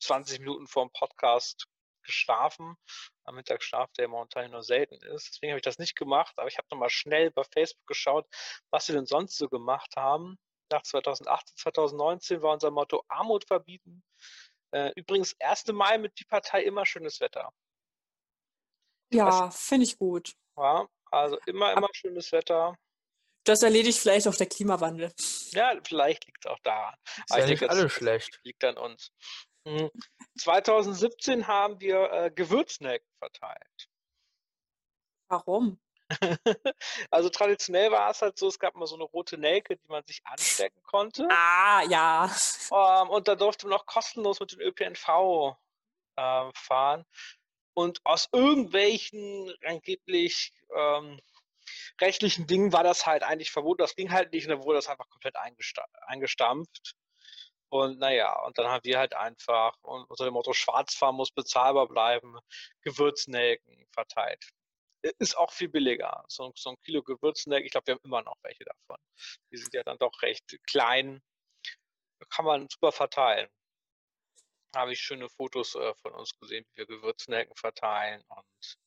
20 0.00 0.40
Minuten 0.40 0.66
vor 0.66 0.86
dem 0.86 0.92
Podcast 0.92 1.66
geschlafen. 2.02 2.76
Am 3.24 3.36
Mittagsschlaf, 3.36 3.90
der 3.92 4.08
momentan 4.08 4.50
nur 4.50 4.62
selten 4.62 4.96
ist. 4.96 5.30
Deswegen 5.30 5.52
habe 5.52 5.58
ich 5.58 5.64
das 5.64 5.78
nicht 5.78 5.96
gemacht, 5.96 6.34
aber 6.36 6.48
ich 6.48 6.58
habe 6.58 6.68
nochmal 6.70 6.90
schnell 6.90 7.30
bei 7.30 7.44
Facebook 7.44 7.86
geschaut, 7.86 8.26
was 8.70 8.86
sie 8.86 8.92
denn 8.92 9.06
sonst 9.06 9.36
so 9.36 9.48
gemacht 9.48 9.96
haben. 9.96 10.38
Nach 10.70 10.82
2018, 10.82 11.56
2019 11.56 12.42
war 12.42 12.54
unser 12.54 12.70
Motto 12.70 13.04
Armut 13.08 13.44
verbieten. 13.44 14.02
Äh, 14.72 14.92
übrigens, 14.94 15.34
1. 15.40 15.66
Mai 15.68 15.98
mit 15.98 16.18
die 16.18 16.24
Partei 16.24 16.62
immer 16.62 16.86
schönes 16.86 17.20
Wetter. 17.20 17.52
Ja, 19.12 19.50
finde 19.50 19.84
ich 19.84 19.98
gut. 19.98 20.34
Ja, 20.56 20.86
also 21.10 21.38
immer, 21.46 21.72
immer 21.72 21.88
Ab 21.88 21.96
schönes 21.96 22.30
Wetter. 22.32 22.76
Das 23.44 23.62
erledigt 23.62 23.98
vielleicht 23.98 24.28
auch 24.28 24.34
der 24.34 24.46
Klimawandel. 24.46 25.12
Ja, 25.50 25.74
vielleicht 25.82 26.26
liegt 26.26 26.44
es 26.44 26.50
auch 26.50 26.58
daran. 26.60 26.94
Ist 27.28 27.36
ja 27.36 27.46
nicht 27.46 27.68
alles 27.68 27.92
schlecht. 27.92 28.38
Liegt 28.44 28.62
an 28.64 28.76
uns. 28.76 29.10
2017 30.38 31.40
hm. 31.40 31.46
haben 31.46 31.80
wir 31.80 32.12
äh, 32.12 32.30
Gewürznelken 32.30 33.08
verteilt. 33.18 33.88
Warum? 35.28 35.80
Also 37.10 37.28
traditionell 37.28 37.90
war 37.90 38.10
es 38.10 38.22
halt 38.22 38.38
so, 38.38 38.48
es 38.48 38.58
gab 38.58 38.74
mal 38.74 38.86
so 38.86 38.96
eine 38.96 39.04
rote 39.04 39.38
Nelke, 39.38 39.76
die 39.76 39.88
man 39.88 40.04
sich 40.06 40.20
anstecken 40.24 40.82
konnte. 40.82 41.28
Ah, 41.30 41.82
ja. 41.88 42.30
Ähm, 42.72 43.10
und 43.10 43.28
da 43.28 43.34
durfte 43.34 43.66
man 43.66 43.78
auch 43.78 43.86
kostenlos 43.86 44.40
mit 44.40 44.52
dem 44.52 44.60
ÖPNV 44.60 45.56
äh, 46.16 46.50
fahren. 46.54 47.04
Und 47.74 48.00
aus 48.04 48.28
irgendwelchen 48.32 49.54
angeblich 49.64 50.52
ähm, 50.74 51.20
rechtlichen 52.00 52.46
Dingen 52.46 52.72
war 52.72 52.82
das 52.82 53.06
halt 53.06 53.22
eigentlich 53.22 53.50
verboten. 53.50 53.82
Das 53.82 53.94
ging 53.94 54.10
halt 54.10 54.32
nicht 54.32 54.46
und 54.46 54.50
dann 54.50 54.64
wurde 54.64 54.78
das 54.78 54.88
einfach 54.88 55.08
komplett 55.08 55.36
eingestampft. 55.36 56.94
Und 57.68 58.00
naja, 58.00 58.36
und 58.44 58.58
dann 58.58 58.66
haben 58.66 58.84
wir 58.84 58.98
halt 58.98 59.14
einfach 59.14 59.76
unter 59.82 60.24
dem 60.24 60.34
Motto 60.34 60.52
Schwarzfahren 60.52 61.14
muss 61.14 61.30
bezahlbar 61.30 61.86
bleiben, 61.86 62.36
Gewürznelken 62.82 63.86
verteilt 63.92 64.44
ist 65.18 65.36
auch 65.36 65.52
viel 65.52 65.68
billiger. 65.68 66.24
So, 66.28 66.52
so 66.54 66.70
ein 66.70 66.80
Kilo 66.84 67.02
Gewürznelken, 67.02 67.66
ich 67.66 67.72
glaube, 67.72 67.88
wir 67.88 67.94
haben 67.94 68.04
immer 68.04 68.22
noch 68.22 68.36
welche 68.42 68.64
davon. 68.64 68.96
Die 69.50 69.56
sind 69.56 69.72
ja 69.74 69.82
dann 69.82 69.98
doch 69.98 70.22
recht 70.22 70.58
klein. 70.66 71.22
Kann 72.28 72.44
man 72.44 72.68
super 72.68 72.92
verteilen. 72.92 73.48
Da 74.72 74.80
habe 74.80 74.92
ich 74.92 75.00
schöne 75.00 75.28
Fotos 75.28 75.74
äh, 75.74 75.94
von 76.02 76.12
uns 76.14 76.38
gesehen, 76.38 76.64
wie 76.70 76.78
wir 76.78 76.86
Gewürznelken 76.86 77.56
verteilen 77.56 78.22
und 78.28 78.78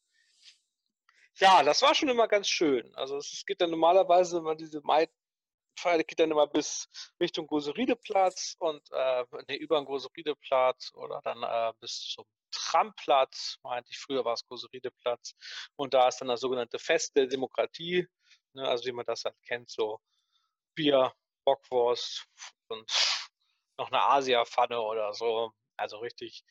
ja, 1.37 1.63
das 1.63 1.81
war 1.81 1.95
schon 1.95 2.09
immer 2.09 2.27
ganz 2.27 2.47
schön. 2.47 2.93
Also 2.95 3.17
es 3.17 3.43
geht 3.47 3.59
dann 3.59 3.71
normalerweise 3.71 4.37
immer 4.37 4.55
diese 4.55 4.81
Mai 4.81 5.09
Feier 5.79 6.03
geht 6.03 6.19
dann 6.19 6.31
immer 6.31 6.47
bis 6.47 6.87
Richtung 7.19 7.47
Goserideplatz 7.47 8.55
und 8.59 8.81
äh, 8.91 9.25
nee, 9.47 9.55
über 9.55 9.79
den 9.79 9.85
Goserideplatz 9.85 10.91
oder 10.93 11.19
dann 11.23 11.41
äh, 11.43 11.73
bis 11.79 11.99
zum 12.13 12.25
Tramplatz, 12.53 13.57
meinte 13.63 13.91
ich, 13.91 13.99
früher 13.99 14.23
war 14.25 14.33
es 14.33 14.45
Koserideplatz. 14.45 15.35
Und 15.75 15.93
da 15.93 16.07
ist 16.07 16.19
dann 16.19 16.27
das 16.27 16.41
sogenannte 16.41 16.79
Fest 16.79 17.15
der 17.15 17.27
Demokratie, 17.27 18.07
ne, 18.53 18.67
also 18.67 18.85
wie 18.85 18.91
man 18.91 19.05
das 19.05 19.25
halt 19.25 19.35
kennt, 19.43 19.69
so 19.69 19.99
Bier, 20.75 21.13
Bockwurst 21.45 22.25
und 22.69 22.91
noch 23.77 23.91
eine 23.91 24.01
Asia-Pfanne 24.01 24.79
oder 24.79 25.13
so. 25.13 25.51
Also 25.75 25.97
richtig, 25.97 26.43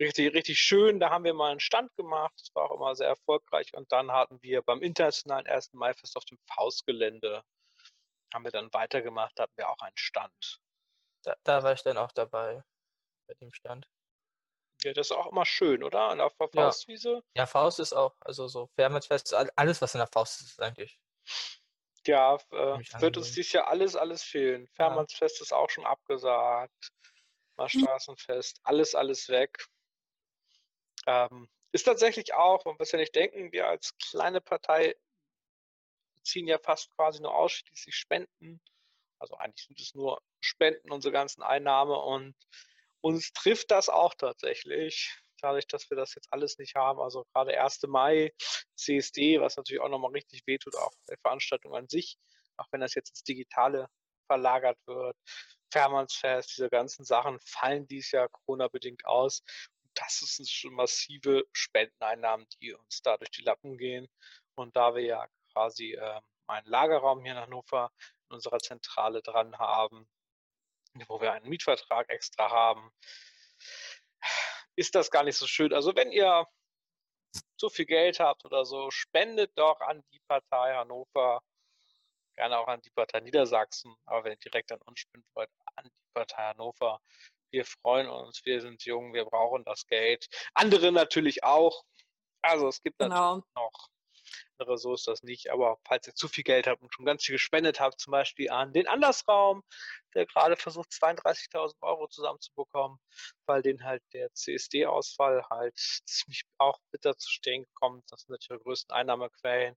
richtig, 0.00 0.34
richtig 0.34 0.58
schön. 0.58 0.98
Da 0.98 1.10
haben 1.10 1.24
wir 1.24 1.34
mal 1.34 1.52
einen 1.52 1.60
Stand 1.60 1.94
gemacht. 1.96 2.34
Das 2.38 2.54
war 2.54 2.70
auch 2.70 2.74
immer 2.74 2.94
sehr 2.96 3.08
erfolgreich. 3.08 3.72
Und 3.74 3.90
dann 3.92 4.10
hatten 4.10 4.42
wir 4.42 4.62
beim 4.62 4.82
internationalen 4.82 5.46
1. 5.46 5.74
Maifest 5.74 6.16
auf 6.16 6.24
dem 6.24 6.38
Faustgelände, 6.46 7.44
haben 8.34 8.44
wir 8.44 8.50
dann 8.50 8.72
weitergemacht, 8.72 9.32
da 9.36 9.44
hatten 9.44 9.56
wir 9.56 9.68
auch 9.68 9.78
einen 9.78 9.96
Stand. 9.96 10.60
Da, 11.22 11.36
da 11.44 11.62
war 11.62 11.72
ich 11.72 11.82
dann 11.82 11.96
auch 11.96 12.12
dabei, 12.12 12.62
bei 13.28 13.34
dem 13.34 13.52
Stand. 13.52 13.86
Ja, 14.84 14.92
das 14.92 15.08
ist 15.10 15.16
auch 15.16 15.30
immer 15.32 15.46
schön, 15.46 15.82
oder? 15.82 16.08
An 16.10 16.18
der 16.18 16.30
Fa- 16.30 16.48
Ja. 16.52 16.64
Faustwiese. 16.66 17.22
Ja, 17.34 17.46
Faust 17.46 17.80
ist 17.80 17.92
auch, 17.94 18.14
also 18.20 18.46
so 18.48 18.68
Fährmannsfest, 18.76 19.32
all- 19.34 19.50
alles, 19.56 19.80
was 19.80 19.94
in 19.94 19.98
der 19.98 20.08
Faust 20.08 20.42
ist, 20.42 20.50
ist 20.50 20.60
eigentlich. 20.60 21.00
Ja, 22.06 22.34
äh, 22.50 22.78
wird 23.00 23.16
uns 23.16 23.32
dieses 23.32 23.52
Jahr 23.52 23.66
alles, 23.68 23.96
alles 23.96 24.22
fehlen. 24.22 24.68
Fährmannsfest 24.68 25.40
ist 25.40 25.52
auch 25.54 25.70
schon 25.70 25.86
abgesagt. 25.86 26.92
Mal 27.56 27.68
Straßenfest, 27.68 28.60
alles, 28.62 28.94
alles 28.94 29.28
weg. 29.28 29.64
Ähm, 31.06 31.48
ist 31.72 31.84
tatsächlich 31.84 32.34
auch, 32.34 32.64
man 32.66 32.76
muss 32.78 32.92
ja 32.92 32.98
nicht 32.98 33.14
denken, 33.14 33.52
wir 33.52 33.68
als 33.68 33.96
kleine 33.96 34.40
Partei 34.40 34.96
ziehen 36.22 36.46
ja 36.46 36.58
fast 36.58 36.90
quasi 36.94 37.22
nur 37.22 37.34
ausschließlich 37.34 37.94
Spenden. 37.94 38.60
Also 39.18 39.36
eigentlich 39.36 39.66
sind 39.66 39.80
es 39.80 39.94
nur 39.94 40.20
Spenden, 40.40 40.90
unsere 40.90 41.12
ganzen 41.12 41.42
Einnahmen 41.42 41.96
und 41.96 42.34
uns 43.04 43.32
trifft 43.34 43.70
das 43.70 43.90
auch 43.90 44.14
tatsächlich, 44.14 45.14
dadurch, 45.42 45.66
dass 45.66 45.90
wir 45.90 45.96
das 45.96 46.14
jetzt 46.14 46.32
alles 46.32 46.56
nicht 46.56 46.74
haben. 46.74 47.00
Also 47.00 47.24
gerade 47.34 47.60
1. 47.60 47.82
Mai, 47.86 48.32
CSD, 48.76 49.40
was 49.42 49.58
natürlich 49.58 49.82
auch 49.82 49.90
nochmal 49.90 50.12
richtig 50.12 50.42
wehtut, 50.46 50.74
auch 50.76 50.92
der 51.06 51.18
Veranstaltung 51.18 51.74
an 51.74 51.86
sich, 51.86 52.16
auch 52.56 52.66
wenn 52.70 52.80
das 52.80 52.94
jetzt 52.94 53.10
ins 53.10 53.22
Digitale 53.22 53.88
verlagert 54.26 54.78
wird. 54.86 55.16
Fährmannsfest, 55.70 56.56
diese 56.56 56.70
ganzen 56.70 57.04
Sachen 57.04 57.38
fallen 57.40 57.86
dies 57.86 58.10
Jahr 58.10 58.30
Corona-bedingt 58.30 59.04
aus. 59.04 59.42
Das 59.92 60.20
sind 60.20 60.48
schon 60.48 60.72
massive 60.72 61.44
Spendeneinnahmen, 61.52 62.46
die 62.62 62.72
uns 62.72 63.02
da 63.02 63.18
durch 63.18 63.30
die 63.32 63.42
Lappen 63.42 63.76
gehen. 63.76 64.08
Und 64.54 64.74
da 64.76 64.94
wir 64.94 65.02
ja 65.02 65.28
quasi 65.52 65.92
äh, 65.92 66.20
einen 66.46 66.66
Lagerraum 66.66 67.22
hier 67.22 67.32
in 67.32 67.38
Hannover 67.38 67.90
in 68.30 68.36
unserer 68.36 68.60
Zentrale 68.60 69.20
dran 69.20 69.58
haben, 69.58 70.08
wo 71.08 71.20
wir 71.20 71.32
einen 71.32 71.48
Mietvertrag 71.48 72.08
extra 72.08 72.50
haben, 72.50 72.90
ist 74.76 74.94
das 74.94 75.10
gar 75.10 75.22
nicht 75.24 75.36
so 75.36 75.46
schön. 75.46 75.72
Also 75.72 75.94
wenn 75.94 76.12
ihr 76.12 76.46
so 77.56 77.68
viel 77.68 77.86
Geld 77.86 78.20
habt 78.20 78.44
oder 78.44 78.64
so, 78.64 78.90
spendet 78.90 79.52
doch 79.56 79.80
an 79.80 80.02
die 80.12 80.20
Partei 80.28 80.74
Hannover, 80.74 81.40
gerne 82.36 82.58
auch 82.58 82.68
an 82.68 82.80
die 82.80 82.90
Partei 82.90 83.20
Niedersachsen, 83.20 83.94
aber 84.06 84.24
wenn 84.24 84.32
ihr 84.32 84.38
direkt 84.38 84.72
an 84.72 84.80
uns 84.82 85.00
spenden 85.00 85.28
wollt, 85.34 85.50
an 85.76 85.84
die 85.84 86.12
Partei 86.14 86.42
Hannover. 86.42 87.00
Wir 87.50 87.64
freuen 87.64 88.08
uns, 88.08 88.44
wir 88.44 88.60
sind 88.60 88.84
jung, 88.84 89.14
wir 89.14 89.24
brauchen 89.24 89.64
das 89.64 89.86
Geld. 89.86 90.26
Andere 90.54 90.90
natürlich 90.90 91.44
auch. 91.44 91.84
Also 92.42 92.66
es 92.68 92.82
gibt 92.82 92.98
natürlich 92.98 93.20
Genau. 93.20 93.42
noch 93.54 93.88
andere, 94.58 94.78
so 94.78 94.94
ist 94.94 95.06
das 95.08 95.22
nicht. 95.22 95.50
Aber 95.50 95.78
falls 95.86 96.06
ihr 96.06 96.14
zu 96.14 96.28
viel 96.28 96.44
Geld 96.44 96.66
habt 96.66 96.82
und 96.82 96.92
schon 96.92 97.04
ganz 97.04 97.24
viel 97.24 97.34
gespendet 97.34 97.80
habt, 97.80 98.00
zum 98.00 98.12
Beispiel 98.12 98.50
an 98.50 98.72
den 98.72 98.86
Andersraum, 98.86 99.62
der 100.14 100.26
gerade 100.26 100.56
versucht, 100.56 100.90
32.000 100.90 101.74
Euro 101.82 102.08
zusammenzubekommen, 102.08 102.98
weil 103.46 103.62
den 103.62 103.84
halt 103.84 104.02
der 104.12 104.32
CSD-Ausfall 104.32 105.44
halt 105.50 105.76
ziemlich 105.76 106.42
auch 106.58 106.78
bitter 106.90 107.16
zu 107.16 107.30
stehen 107.30 107.66
kommt. 107.74 108.04
Das 108.10 108.22
sind 108.22 108.30
natürlich 108.30 108.60
die 108.60 108.64
größten 108.64 108.94
Einnahmequellen. 108.94 109.76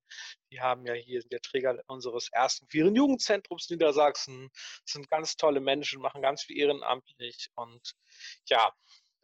Die 0.51 0.61
haben 0.61 0.85
ja 0.85 0.93
hier, 0.93 1.21
sind 1.21 1.33
der 1.33 1.41
Träger 1.41 1.81
unseres 1.87 2.29
ersten 2.31 2.67
queeren 2.67 2.95
Jugendzentrums 2.95 3.69
Niedersachsen. 3.69 4.49
Das 4.53 4.93
sind 4.93 5.09
ganz 5.09 5.35
tolle 5.35 5.59
Menschen, 5.59 6.01
machen 6.01 6.21
ganz 6.21 6.43
viel 6.43 6.57
ehrenamtlich 6.57 7.49
und 7.55 7.93
ja, 8.45 8.71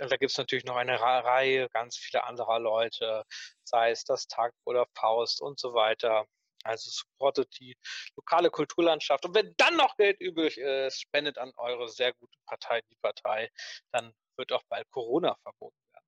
und 0.03 0.11
da 0.11 0.17
gibt 0.17 0.31
es 0.31 0.37
natürlich 0.37 0.65
noch 0.65 0.75
eine 0.75 0.99
Reihe 0.99 1.69
ganz 1.69 1.97
vieler 1.97 2.25
anderer 2.27 2.59
Leute, 2.59 3.23
sei 3.63 3.91
es 3.91 4.03
das 4.03 4.27
Tag 4.27 4.53
oder 4.65 4.85
Faust 4.95 5.41
und 5.41 5.59
so 5.59 5.73
weiter. 5.73 6.25
Also 6.63 6.89
supportet 6.91 7.49
die 7.59 7.75
lokale 8.15 8.49
Kulturlandschaft. 8.49 9.25
Und 9.25 9.35
wenn 9.35 9.53
dann 9.57 9.75
noch 9.75 9.95
Geld 9.97 10.19
übrig 10.21 10.57
ist, 10.57 11.01
spendet 11.01 11.37
an 11.37 11.51
eure 11.57 11.89
sehr 11.89 12.13
gute 12.13 12.37
Partei, 12.45 12.81
die 12.89 12.95
Partei. 13.01 13.49
Dann 13.91 14.13
wird 14.37 14.51
auch 14.53 14.63
bald 14.69 14.89
Corona 14.91 15.35
verboten 15.43 15.77
werden. 15.93 16.05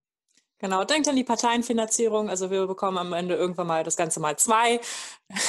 Genau, 0.60 0.84
denkt 0.86 1.08
an 1.08 1.15
die 1.15 1.25
Parteienfinanzierung. 1.25 2.29
Also 2.29 2.51
wir 2.51 2.67
bekommen 2.67 2.97
am 2.97 3.13
Ende 3.13 3.36
irgendwann 3.36 3.67
mal 3.67 3.84
das 3.84 3.97
Ganze 3.97 4.19
mal 4.19 4.38
zwei. 4.38 4.79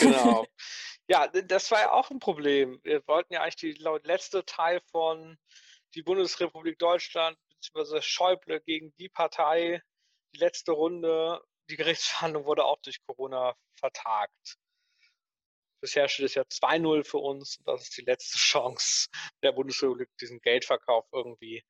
Genau. 0.00 0.44
ja, 1.08 1.28
das 1.28 1.70
war 1.70 1.80
ja 1.80 1.92
auch 1.92 2.10
ein 2.10 2.18
Problem. 2.18 2.80
Wir 2.82 3.06
wollten 3.06 3.32
ja 3.32 3.42
eigentlich 3.42 3.56
die 3.56 3.72
laut 3.74 4.04
letzte 4.06 4.44
Teil 4.44 4.80
von 4.90 5.36
die 5.94 6.02
Bundesrepublik 6.02 6.78
Deutschland 6.78 7.38
bzw. 7.60 8.00
Schäuble 8.02 8.60
gegen 8.60 8.94
die 8.98 9.08
Partei, 9.08 9.82
die 10.34 10.38
letzte 10.38 10.72
Runde, 10.72 11.40
die 11.70 11.76
Gerichtsverhandlung 11.76 12.44
wurde 12.44 12.64
auch 12.64 12.80
durch 12.82 12.98
Corona 13.06 13.54
vertagt. 13.78 14.56
Bisher 15.82 16.08
steht 16.08 16.26
es 16.26 16.34
ja 16.34 16.42
2-0 16.44 17.04
für 17.04 17.18
uns. 17.18 17.58
Das 17.64 17.82
ist 17.82 17.96
die 17.96 18.02
letzte 18.02 18.38
Chance 18.38 19.08
der 19.42 19.52
Bundesrepublik, 19.52 20.08
diesen 20.20 20.40
Geldverkauf 20.40 21.06
irgendwie, 21.12 21.62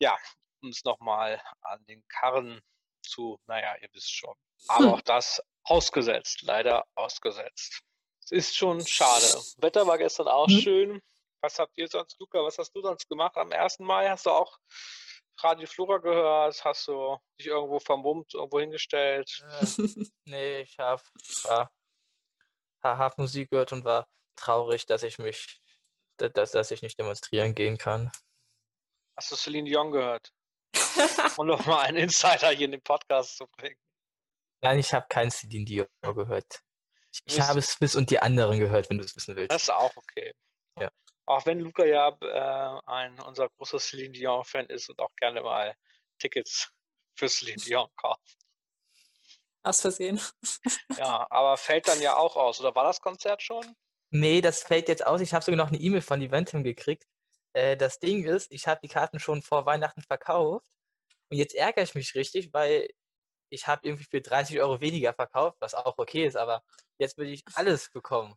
ja, 0.00 0.16
uns 0.62 0.84
nochmal 0.84 1.40
an 1.62 1.84
den 1.86 2.02
Karren 2.08 2.60
zu, 3.02 3.38
naja, 3.46 3.76
ihr 3.80 3.88
wisst 3.92 4.12
schon. 4.12 4.34
Aber 4.68 4.86
Hm. 4.86 4.94
auch 4.94 5.00
das 5.02 5.40
ausgesetzt, 5.64 6.42
leider 6.42 6.84
ausgesetzt. 6.94 7.80
Es 8.24 8.32
ist 8.32 8.56
schon 8.56 8.84
schade. 8.86 9.40
Wetter 9.58 9.86
war 9.86 9.98
gestern 9.98 10.28
auch 10.28 10.48
Hm. 10.48 10.60
schön. 10.60 11.00
Was 11.40 11.58
habt 11.58 11.72
ihr 11.78 11.86
sonst, 11.88 12.18
Luca, 12.18 12.42
was 12.42 12.58
hast 12.58 12.72
du 12.74 12.82
sonst 12.82 13.08
gemacht 13.08 13.36
am 13.36 13.52
1. 13.52 13.84
Mai? 13.84 14.08
Hast 14.10 14.26
du 14.26 14.30
auch 14.30 14.58
Radio 15.40 15.66
Flora 15.66 15.98
gehört? 15.98 16.64
Hast 16.64 16.88
du 16.88 17.16
dich 17.38 17.46
irgendwo 17.46 17.78
vermummt, 17.78 18.34
irgendwo 18.34 18.60
hingestellt? 18.60 19.44
Äh, 19.60 19.86
nee, 20.24 20.60
ich 20.62 20.78
habe 20.78 21.02
ja, 21.44 21.70
hab 22.82 23.18
Musik 23.18 23.50
gehört 23.50 23.72
und 23.72 23.84
war 23.84 24.08
traurig, 24.36 24.86
dass 24.86 25.02
ich 25.02 25.18
mich, 25.18 25.60
da- 26.18 26.28
dass, 26.28 26.52
dass 26.52 26.70
ich 26.70 26.82
nicht 26.82 26.98
demonstrieren 26.98 27.54
gehen 27.54 27.78
kann. 27.78 28.10
Hast 29.16 29.30
du 29.32 29.36
Celine 29.36 29.68
Dion 29.68 29.90
gehört? 29.92 30.32
Um 31.36 31.46
nochmal 31.46 31.86
einen 31.86 31.98
Insider 31.98 32.50
hier 32.50 32.66
in 32.66 32.72
den 32.72 32.82
Podcast 32.82 33.36
zu 33.36 33.46
bringen. 33.56 33.78
Nein, 34.62 34.78
ich 34.78 34.92
habe 34.92 35.06
kein 35.08 35.30
Celine 35.30 35.64
Dion 35.64 35.86
gehört. 36.02 36.62
Ich, 37.12 37.22
ich 37.26 37.40
habe 37.40 37.62
Smith 37.62 37.94
und 37.96 38.10
die 38.10 38.18
anderen 38.20 38.58
gehört, 38.58 38.90
wenn 38.90 38.98
du 38.98 39.04
es 39.04 39.14
wissen 39.16 39.34
willst. 39.36 39.50
Das 39.52 39.62
ist 39.62 39.70
auch 39.70 39.96
okay. 39.96 40.32
Ja. 40.78 40.90
Auch 41.28 41.44
wenn 41.44 41.60
Luca 41.60 41.84
ja 41.84 42.08
äh, 42.22 42.80
ein 42.86 43.20
unser 43.20 43.50
großer 43.50 43.78
Celine 43.78 44.12
Dion-Fan 44.12 44.64
ist 44.66 44.88
und 44.88 44.98
auch 44.98 45.14
gerne 45.16 45.42
mal 45.42 45.76
Tickets 46.18 46.72
für 47.14 47.28
Celine 47.28 47.58
Dion 47.66 47.86
kauft. 47.96 48.38
Aus 49.62 49.82
Versehen. 49.82 50.18
Ja, 50.96 51.26
aber 51.28 51.58
fällt 51.58 51.86
dann 51.86 52.00
ja 52.00 52.16
auch 52.16 52.34
aus. 52.36 52.60
Oder 52.60 52.74
war 52.74 52.84
das 52.84 53.02
Konzert 53.02 53.42
schon? 53.42 53.76
Nee, 54.08 54.40
das 54.40 54.62
fällt 54.62 54.88
jetzt 54.88 55.06
aus. 55.06 55.20
Ich 55.20 55.34
habe 55.34 55.44
sogar 55.44 55.58
noch 55.58 55.68
eine 55.68 55.78
E-Mail 55.78 56.00
von 56.00 56.22
Eventim 56.22 56.64
gekriegt. 56.64 57.06
Äh, 57.52 57.76
das 57.76 57.98
Ding 57.98 58.24
ist, 58.24 58.50
ich 58.50 58.66
habe 58.66 58.80
die 58.82 58.88
Karten 58.88 59.20
schon 59.20 59.42
vor 59.42 59.66
Weihnachten 59.66 60.00
verkauft. 60.00 60.66
Und 61.28 61.36
jetzt 61.36 61.54
ärgere 61.54 61.82
ich 61.82 61.94
mich 61.94 62.14
richtig, 62.14 62.54
weil 62.54 62.88
ich 63.50 63.66
habe 63.66 63.86
irgendwie 63.86 64.06
für 64.10 64.22
30 64.22 64.58
Euro 64.62 64.80
weniger 64.80 65.12
verkauft, 65.12 65.58
was 65.60 65.74
auch 65.74 65.98
okay 65.98 66.24
ist, 66.24 66.38
aber 66.38 66.62
jetzt 66.96 67.18
will 67.18 67.28
ich 67.28 67.44
alles 67.52 67.90
bekommen. 67.90 68.34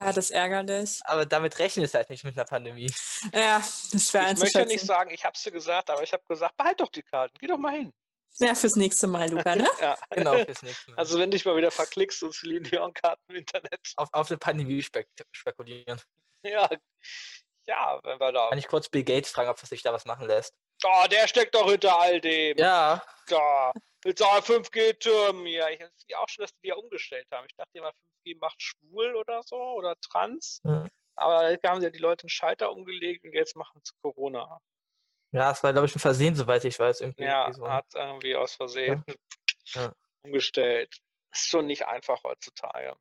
Ja, 0.00 0.12
das 0.12 0.26
ist 0.26 0.30
ärgerlich. 0.30 1.00
Aber 1.04 1.26
damit 1.26 1.58
rechne 1.58 1.84
ich 1.84 1.94
halt 1.94 2.08
nicht 2.08 2.24
mit 2.24 2.36
einer 2.36 2.46
Pandemie. 2.46 2.90
Ja, 3.34 3.58
das 3.58 4.08
schwer 4.08 4.32
Ich 4.32 4.38
möchte 4.38 4.58
ja 4.60 4.64
nicht 4.64 4.84
sagen, 4.84 5.10
ich 5.10 5.24
habe 5.24 5.34
es 5.36 5.42
dir 5.42 5.50
gesagt, 5.52 5.90
aber 5.90 6.02
ich 6.02 6.12
habe 6.12 6.22
gesagt, 6.26 6.56
behalt 6.56 6.80
doch 6.80 6.88
die 6.88 7.02
Karten, 7.02 7.34
geh 7.38 7.46
doch 7.46 7.58
mal 7.58 7.72
hin. 7.72 7.92
Ja, 8.38 8.54
fürs 8.54 8.76
nächste 8.76 9.06
Mal, 9.06 9.28
Luca, 9.30 9.56
ne? 9.56 9.68
Ja. 9.80 9.98
Genau, 10.10 10.42
fürs 10.44 10.62
nächste 10.62 10.90
Mal. 10.92 10.98
Also 10.98 11.18
wenn 11.18 11.30
du 11.30 11.36
dich 11.36 11.44
mal 11.44 11.56
wieder 11.56 11.70
verklickst 11.70 12.22
und 12.22 12.32
Celine 12.32 12.62
Dion-Karten 12.62 13.22
im 13.28 13.36
Internet. 13.36 13.80
auf, 13.96 14.08
auf 14.12 14.30
eine 14.30 14.38
Pandemie 14.38 14.82
spek 14.82 15.08
spekulieren. 15.32 16.00
Ja, 16.42 16.68
ja, 17.66 18.00
wenn 18.02 18.18
wir 18.18 18.32
da. 18.32 18.48
Kann 18.48 18.58
ich 18.58 18.68
kurz 18.68 18.88
Bill 18.88 19.04
Gates 19.04 19.30
fragen, 19.30 19.50
ob 19.50 19.58
sich 19.58 19.82
da 19.82 19.92
was 19.92 20.06
machen 20.06 20.26
lässt? 20.26 20.54
Oh, 20.82 21.06
der 21.10 21.28
steckt 21.28 21.54
doch 21.54 21.70
hinter 21.70 21.98
all 21.98 22.20
dem. 22.20 22.56
Ja, 22.56 23.02
Da, 23.26 23.72
mit 24.04 24.18
so 24.18 24.24
5G-Türmen 24.24 25.44
hier. 25.46 25.68
Ich 25.68 25.80
ja 26.08 26.18
auch 26.18 26.28
schon, 26.28 26.42
dass 26.42 26.52
die 26.52 26.60
die 26.64 26.68
ja 26.68 26.76
umgestellt 26.76 27.26
haben. 27.30 27.46
Ich 27.48 27.54
dachte 27.54 27.70
immer, 27.74 27.92
5G 28.24 28.38
macht 28.40 28.60
schwul 28.62 29.14
oder 29.16 29.42
so 29.42 29.56
oder 29.56 29.96
trans. 30.00 30.60
Mhm. 30.64 30.88
Aber 31.16 31.56
da 31.56 31.70
haben 31.70 31.80
sie 31.80 31.86
ja 31.86 31.90
die 31.90 31.98
Leute 31.98 32.24
einen 32.24 32.30
Schalter 32.30 32.72
umgelegt 32.72 33.24
und 33.24 33.32
jetzt 33.32 33.56
machen 33.56 33.80
sie 33.84 33.92
Corona. 34.02 34.58
ja, 35.32 35.50
es 35.50 35.62
war, 35.62 35.72
glaube 35.72 35.86
ich, 35.86 35.94
ein 35.94 36.00
Versehen, 36.00 36.34
soweit 36.34 36.64
ich 36.64 36.78
weiß. 36.78 37.00
Irgendwie 37.02 37.24
Ja, 37.24 37.52
so. 37.52 37.68
hat 37.68 37.86
irgendwie 37.94 38.34
aus 38.36 38.54
Versehen 38.54 39.04
Ja. 39.74 39.92
umgestellt. 40.24 40.96
Ist 41.32 41.46
schon 41.48 41.66
nicht 41.66 41.86
einfach 41.86 42.22
heutzutage. 42.24 42.96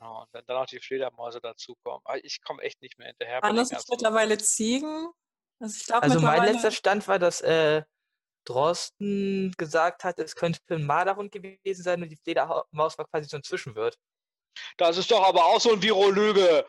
Ja, 0.00 0.08
und 0.08 0.28
wenn 0.32 0.44
dann 0.46 0.56
noch 0.56 0.66
die 0.66 0.80
Fledermäuse 0.80 1.40
dazukommen. 1.40 2.02
Ich 2.22 2.40
komme 2.42 2.62
echt 2.62 2.80
nicht 2.82 2.98
mehr 2.98 3.08
hinterher. 3.08 3.40
Waren 3.42 3.54
das 3.56 3.70
nicht 3.70 3.78
ganzen- 3.78 3.90
mittlerweile 3.92 4.38
Ziegen? 4.38 5.10
Also 5.60 5.76
ich 5.78 5.86
glaube 5.86 6.02
Also 6.02 6.14
mein 6.20 6.24
mittlerweile. 6.32 6.52
letzter 6.54 6.70
Stand 6.72 7.06
war, 7.06 7.18
dass 7.20 7.40
äh, 7.40 7.82
Drosten 8.44 9.52
gesagt 9.56 10.04
hat, 10.04 10.18
es 10.18 10.34
könnte 10.34 10.60
ein 10.70 10.86
Marderhund 10.86 11.32
gewesen 11.32 11.82
sein 11.82 12.02
und 12.02 12.08
die 12.08 12.16
Fledermaus 12.16 12.98
war 12.98 13.06
quasi 13.06 13.28
so 13.28 13.36
ein 13.36 13.42
Zwischenwirt. 13.42 13.96
Das 14.76 14.96
ist 14.96 15.10
doch 15.10 15.22
aber 15.26 15.44
auch 15.44 15.60
so 15.60 15.72
ein 15.72 15.82
Virolüge. 15.82 16.66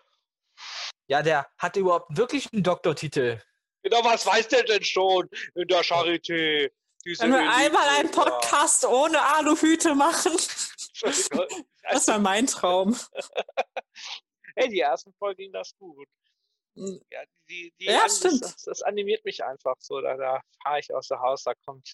Ja, 1.08 1.22
der 1.22 1.48
hatte 1.58 1.80
überhaupt 1.80 2.16
wirklich 2.16 2.52
einen 2.54 2.64
Doktortitel. 2.64 3.42
Genau, 3.84 4.04
was 4.04 4.26
weiß 4.26 4.48
der 4.48 4.64
denn 4.64 4.84
schon 4.84 5.30
in 5.56 5.68
der 5.68 5.84
Charité? 5.84 6.72
Diese 7.06 7.24
Wenn 7.24 7.32
wir 7.32 7.52
einmal 7.52 7.88
einen. 8.00 8.12
Podcast 8.12 8.86
ohne 8.86 9.22
Aluhüte 9.22 9.96
machen. 9.96 10.38
Das 11.92 12.08
war 12.08 12.20
mein 12.20 12.48
Traum. 12.48 12.98
Hey, 14.56 14.70
die 14.70 14.80
ersten 14.80 15.12
Folgen 15.16 15.38
ging 15.38 15.52
das 15.52 15.76
gut. 15.80 16.08
Hm. 16.76 17.02
Ja, 17.12 17.22
die, 17.50 17.74
die 17.80 17.86
Ja, 17.86 18.08
stimmt. 18.10 18.42
das, 18.42 18.56
das 18.64 18.82
animiert 18.82 19.24
mich 19.26 19.44
einfach 19.44 19.76
so. 19.80 20.02
Da, 20.02 20.16
da 20.18 20.42
fahre 20.64 20.80
ich 20.80 20.94
aus 20.94 21.08
dem 21.08 21.20
Haus, 21.20 21.44
da 21.44 21.54
kommt 21.66 21.94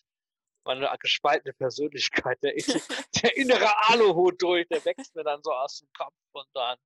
meine 0.65 0.93
gespaltene 0.99 1.53
Persönlichkeit, 1.53 2.41
der, 2.43 2.53
der 3.23 3.37
innere 3.37 3.69
Aluhut 3.89 4.41
durch, 4.41 4.67
der 4.67 4.83
wächst 4.85 5.15
mir 5.15 5.23
dann 5.23 5.41
so 5.43 5.51
aus 5.53 5.79
dem 5.79 5.89
Kopf 5.97 6.13
und 6.33 6.47
dann 6.53 6.77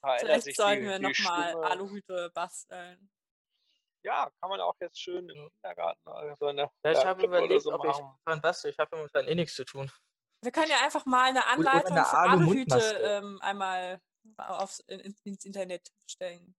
verändert 0.00 0.20
Vielleicht 0.20 0.44
sich 0.44 0.56
sollten 0.56 0.82
die, 0.82 0.88
wir 0.88 0.98
nochmal. 0.98 1.54
Aluhüte 1.64 2.30
basteln. 2.34 3.10
Ja, 4.02 4.30
kann 4.40 4.48
man 4.48 4.60
auch 4.62 4.74
jetzt 4.80 4.98
schön 4.98 5.28
im 5.28 5.36
Ja. 5.36 5.48
Kindergarten 5.50 6.08
oder 6.08 6.36
so 6.40 6.46
eine 6.46 6.62
Ja, 6.84 6.92
ich 6.92 6.98
ja, 6.98 7.04
habe 7.04 7.22
überlegt, 7.26 7.62
so 7.62 7.72
ob 7.74 7.84
ich 7.84 7.90
machen. 7.90 8.18
dran 8.24 8.40
bastel. 8.40 8.70
Ich 8.70 8.78
habe 8.78 8.96
momentan 8.96 9.28
eh 9.28 9.34
nichts 9.34 9.54
zu 9.54 9.64
tun. 9.64 9.92
Wir 10.42 10.52
können 10.52 10.70
ja 10.70 10.78
einfach 10.82 11.04
mal 11.04 11.28
eine 11.28 11.44
Anleitung 11.46 11.92
eine 11.98 12.06
für 12.06 12.16
Aluhüte 12.16 12.78
ähm, 13.02 13.38
einmal 13.42 14.00
aufs, 14.38 14.80
in, 14.86 15.00
in- 15.00 15.16
ins 15.24 15.44
Internet 15.44 15.86
stellen. 16.10 16.54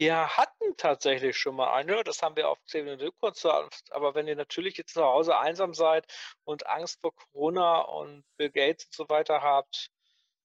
Wir 0.00 0.34
hatten 0.34 0.78
tatsächlich 0.78 1.36
schon 1.36 1.56
mal 1.56 1.74
eine, 1.74 2.02
das 2.04 2.22
haben 2.22 2.34
wir 2.34 2.48
auf 2.48 2.58
10 2.64 2.86
Minuten 2.86 3.10
kurz, 3.18 3.44
aber 3.44 4.14
wenn 4.14 4.26
ihr 4.26 4.34
natürlich 4.34 4.78
jetzt 4.78 4.94
zu 4.94 5.04
Hause 5.04 5.36
einsam 5.36 5.74
seid 5.74 6.10
und 6.44 6.66
Angst 6.66 7.02
vor 7.02 7.14
Corona 7.14 7.82
und 7.82 8.24
Bill 8.38 8.50
Gates 8.50 8.86
und 8.86 8.94
so 8.94 9.08
weiter 9.10 9.42
habt, 9.42 9.90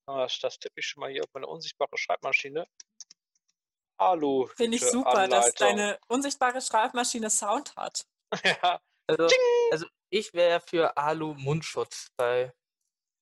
äh, 0.08 0.14
das, 0.14 0.40
das 0.40 0.60
tippe 0.60 0.82
ich 0.82 0.86
schon 0.86 1.00
mal 1.00 1.10
hier 1.10 1.24
auf 1.24 1.30
meine 1.34 1.48
unsichtbare 1.48 1.98
Schreibmaschine. 1.98 2.68
Alu. 3.98 4.48
Finde 4.58 4.76
ich 4.76 4.84
super, 4.84 5.30
dass 5.30 5.46
Anleitung. 5.46 5.78
deine 5.78 6.00
unsichtbare 6.10 6.60
Schreibmaschine 6.60 7.30
Sound 7.30 7.74
hat. 7.78 8.06
ja, 8.44 8.82
Also, 9.08 9.30
also 9.72 9.86
ich 10.10 10.34
wäre 10.34 10.60
für 10.60 10.98
Alu-Mundschutz, 10.98 12.10
weil 12.18 12.54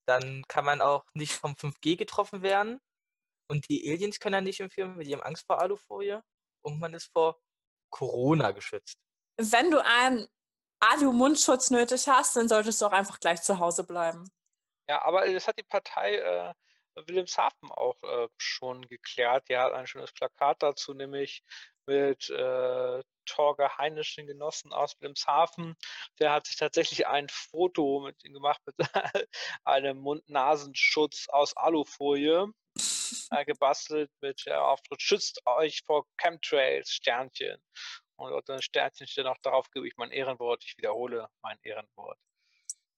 dann 0.08 0.44
kann 0.48 0.66
man 0.66 0.82
auch 0.82 1.06
nicht 1.14 1.34
vom 1.34 1.54
5G 1.54 1.96
getroffen 1.96 2.42
werden 2.42 2.82
und 3.54 3.70
die 3.70 3.88
Aliens 3.92 4.20
können 4.20 4.34
dann 4.34 4.44
nicht 4.46 4.60
entführen, 4.60 4.98
weil 4.98 5.06
die 5.06 5.14
haben 5.14 5.22
Angst 5.22 5.46
vor 5.46 5.62
Alufolie 5.62 6.24
und 6.64 6.80
man 6.80 6.94
ist 6.96 7.12
vor 7.14 7.40
Corona 7.92 8.50
geschützt. 8.50 8.98
Wenn 9.38 9.70
du 9.70 9.84
einen 9.84 10.28
Alu-Mundschutz 10.80 11.70
nötig 11.70 12.08
hast, 12.08 12.36
dann 12.36 12.50
solltest 12.50 12.82
du 12.82 12.88
auch 12.88 12.92
einfach 12.92 13.20
gleich 13.20 13.44
zu 13.44 13.60
Hause 13.60 13.84
bleiben. 13.84 14.28
ja, 14.90 15.04
aber 15.04 15.32
das 15.32 15.48
hat 15.48 15.60
die 15.60 15.64
Partei 15.64 16.16
äh, 16.16 16.54
Wilhelmshaven 16.96 17.72
auch 17.72 18.02
äh, 18.02 18.28
schon 18.38 18.82
geklärt. 18.88 19.48
Die 19.50 19.58
hat 19.58 19.74
ein 19.74 19.86
schönes 19.86 20.12
Plakat 20.12 20.64
dazu, 20.64 20.96
nämlich 20.96 21.44
mit 21.86 22.30
äh, 22.32 23.04
Torge 23.26 23.78
Heinisch, 23.78 24.16
den 24.16 24.26
Genossen 24.26 24.74
aus 24.74 25.00
Wilhelmshaven. 25.00 25.76
Der 26.20 26.32
hat 26.32 26.48
sich 26.48 26.56
tatsächlich 26.56 27.06
ein 27.06 27.30
Foto 27.30 28.02
mit 28.02 28.24
ihm 28.26 28.34
gemacht 28.34 28.62
mit 28.66 28.76
einem 29.64 30.00
Mund-Nasenschutz 30.00 31.28
aus 31.30 31.56
Alufolie 31.56 32.52
äh, 33.32 33.46
gebastelt 33.46 34.12
mit 34.22 34.46
der 34.46 34.64
Auftritt 34.64 35.02
Schützt 35.02 35.42
euch 35.46 35.82
vor 35.86 36.06
Chemtrails, 36.18 36.90
Sternchen. 36.90 37.62
Und 38.16 38.32
unter 38.32 38.62
Sternchen 38.62 39.08
steht 39.08 39.26
noch 39.26 39.38
darauf, 39.42 39.70
gebe 39.72 39.88
ich 39.88 39.96
mein 39.98 40.12
Ehrenwort. 40.12 40.64
Ich 40.66 40.78
wiederhole 40.78 41.28
mein 41.42 41.58
Ehrenwort. 41.64 42.20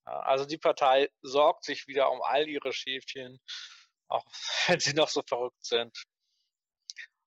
Ja, 0.05 0.19
also 0.21 0.45
die 0.45 0.57
Partei 0.57 1.09
sorgt 1.21 1.63
sich 1.63 1.87
wieder 1.87 2.11
um 2.11 2.21
all 2.21 2.47
ihre 2.47 2.73
Schäfchen, 2.73 3.39
auch 4.07 4.25
wenn 4.67 4.79
sie 4.79 4.93
noch 4.93 5.09
so 5.09 5.23
verrückt 5.23 5.65
sind. 5.65 5.97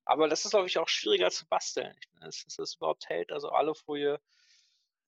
Aber 0.05 0.29
das 0.29 0.45
ist, 0.45 0.53
glaube 0.53 0.67
ich, 0.67 0.79
auch 0.79 0.89
schwieriger 0.89 1.31
zu 1.31 1.47
basteln. 1.49 1.95
Dass 2.21 2.45
das 2.57 2.77
überhaupt 2.77 3.09
hält. 3.09 3.31
Also 3.31 3.51
Alufolie, 3.51 4.15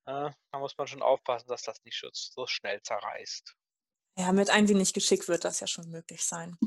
äh, 0.07 0.31
da 0.51 0.59
muss 0.59 0.77
man 0.77 0.87
schon 0.87 1.03
aufpassen, 1.03 1.49
dass 1.49 1.63
das 1.63 1.83
nicht 1.85 1.99
so, 1.99 2.09
so 2.13 2.47
schnell 2.47 2.83
zerreißt. 2.83 3.55
Ja, 4.19 4.33
mit 4.33 4.51
ein 4.51 4.69
wenig 4.69 4.93
Geschick 4.93 5.29
wird 5.29 5.45
das 5.45 5.61
ja 5.61 5.67
schon 5.67 5.89
möglich 5.89 6.23
sein. 6.23 6.59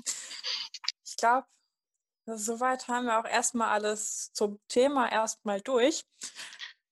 Ich 1.23 2.25
glaube, 2.25 2.39
soweit 2.39 2.87
haben 2.89 3.05
wir 3.05 3.19
auch 3.19 3.25
erstmal 3.25 3.69
alles 3.69 4.31
zum 4.33 4.59
Thema 4.67 5.09
erstmal 5.11 5.61
durch. 5.61 6.03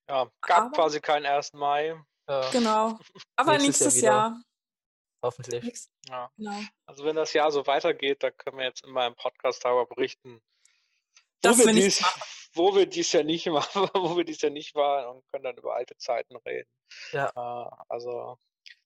Ja, 0.09 0.29
gab 0.41 0.59
Aber- 0.67 0.71
quasi 0.71 1.01
keinen 1.01 1.25
1. 1.25 1.53
Mai. 1.53 1.95
Ja, 2.29 2.49
Genau. 2.51 2.99
Aber 3.35 3.57
Nächstes 3.57 3.57
Jahr 3.57 3.59
nächstes 3.59 3.95
wieder. 3.97 4.07
Jahr. 4.11 4.41
hoffentlich. 5.23 5.63
Nächst- 5.63 5.91
Ja. 6.09 6.31
Genau. 6.37 6.59
Also 6.85 7.03
wenn 7.05 7.15
das 7.17 7.33
Jahr 7.33 7.51
so 7.51 7.65
weitergeht, 7.67 8.23
dann 8.23 8.35
können 8.37 8.57
wir 8.57 8.65
jetzt 8.65 8.83
in 8.85 8.91
meinem 8.91 9.15
Podcast 9.15 9.63
darüber 9.65 9.85
berichten, 9.85 10.41
wo 11.43 11.49
wir, 11.57 11.65
wir 11.65 11.73
dies, 11.73 12.01
wo 12.53 12.75
wir 12.75 12.85
dies 12.85 13.11
ja 13.11 13.23
nicht 13.23 13.47
machen, 13.47 13.89
wo 13.93 14.15
wir 14.17 14.23
dies 14.23 14.41
ja 14.41 14.49
nicht 14.49 14.75
waren 14.75 15.07
und 15.15 15.25
können 15.31 15.43
dann 15.43 15.57
über 15.57 15.75
alte 15.75 15.97
Zeiten 15.97 16.35
reden. 16.37 16.69
Ja. 17.11 17.29
Äh, 17.35 17.75
also 17.89 18.37